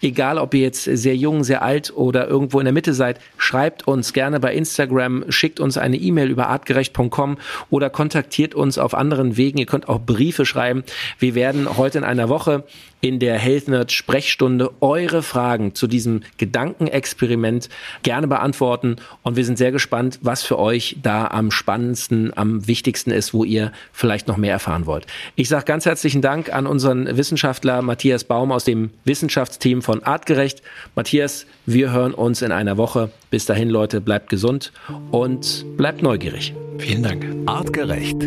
Egal, 0.02 0.38
ob 0.38 0.54
ihr 0.54 0.62
jetzt 0.62 0.86
sehr 0.86 1.16
jung, 1.16 1.44
sehr 1.44 1.62
alt 1.62 1.92
oder 1.94 2.30
irgendwo 2.30 2.60
in 2.60 2.66
der 2.66 2.74
Mitte 2.74 2.94
seid, 2.94 3.20
schreibt 3.38 3.86
uns 3.86 4.14
gerne 4.14 4.40
bei 4.40 4.54
Instagram, 4.54 5.26
schickt 5.28 5.60
uns 5.60 5.78
eine 5.78 5.98
E-Mail 5.98 6.30
über 6.30 6.48
artgerecht.com 6.48 7.38
oder 7.70 7.90
kontaktiert 7.90 8.56
uns 8.56 8.78
auf 8.78 8.94
anderen 8.94 9.36
Wegen. 9.36 9.58
Ihr 9.58 9.66
könnt 9.66 9.90
auch 9.90 10.00
Briefe 10.00 10.46
schreiben. 10.46 10.86
Wir 11.20 11.36
werden 11.36 11.78
heute 11.78 11.98
in 11.98 12.06
einer 12.06 12.30
Woche 12.30 12.64
in 13.06 13.20
der 13.20 13.38
Health 13.38 13.68
Nerd 13.68 13.92
Sprechstunde 13.92 14.72
eure 14.82 15.22
Fragen 15.22 15.76
zu 15.76 15.86
diesem 15.86 16.22
Gedankenexperiment 16.40 17.70
gerne 18.02 18.28
beantworten 18.28 18.96
und 19.22 19.36
wir 19.36 19.46
sind 19.46 19.60
sehr 19.60 19.72
gespannt, 19.72 20.18
was 20.24 20.42
für 20.42 20.58
euch 20.58 20.98
da 21.04 21.28
am 21.28 21.52
spannendsten, 21.52 22.36
am 22.36 22.66
wichtigsten 22.68 23.12
ist, 23.12 23.32
wo 23.32 23.44
ihr 23.44 23.72
vielleicht 23.94 24.28
noch 24.28 24.38
mehr 24.38 24.54
erfahren 24.54 24.88
wollt. 24.88 25.06
Ich 25.36 25.50
sage 25.50 25.66
ganz 25.66 25.86
herzlichen 25.86 26.24
Dank 26.24 26.52
an 26.52 26.66
unseren 26.66 27.16
Wissenschaftler 27.16 27.84
Matthias 27.84 28.24
Baum 28.24 28.52
aus 28.52 28.64
dem 28.64 28.90
Wissenschaftsteam 29.04 29.84
von 29.84 30.02
Artgerecht. 30.02 30.64
Matthias, 30.96 31.46
wir 31.68 31.92
hören 31.92 32.16
uns 32.16 32.42
in 32.42 32.52
einer 32.52 32.78
Woche. 32.78 33.12
Bis 33.30 33.46
dahin, 33.46 33.70
Leute, 33.70 34.02
bleibt 34.02 34.32
gesund 34.32 34.72
und 35.12 35.64
bleibt 35.78 36.02
neugierig. 36.02 36.56
Vielen 36.80 37.04
Dank. 37.04 37.24
Artgerecht. 37.46 38.18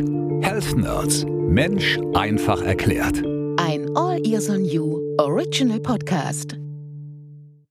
Health 0.42 0.76
Nerds. 0.76 1.26
Mensch 1.26 1.98
einfach 2.14 2.62
erklärt. 2.62 3.24
Ein 3.68 3.94
All 3.94 4.18
Ears 4.26 4.48
on 4.48 4.64
You 4.64 4.98
Original 5.18 5.78
Podcast. 5.78 6.56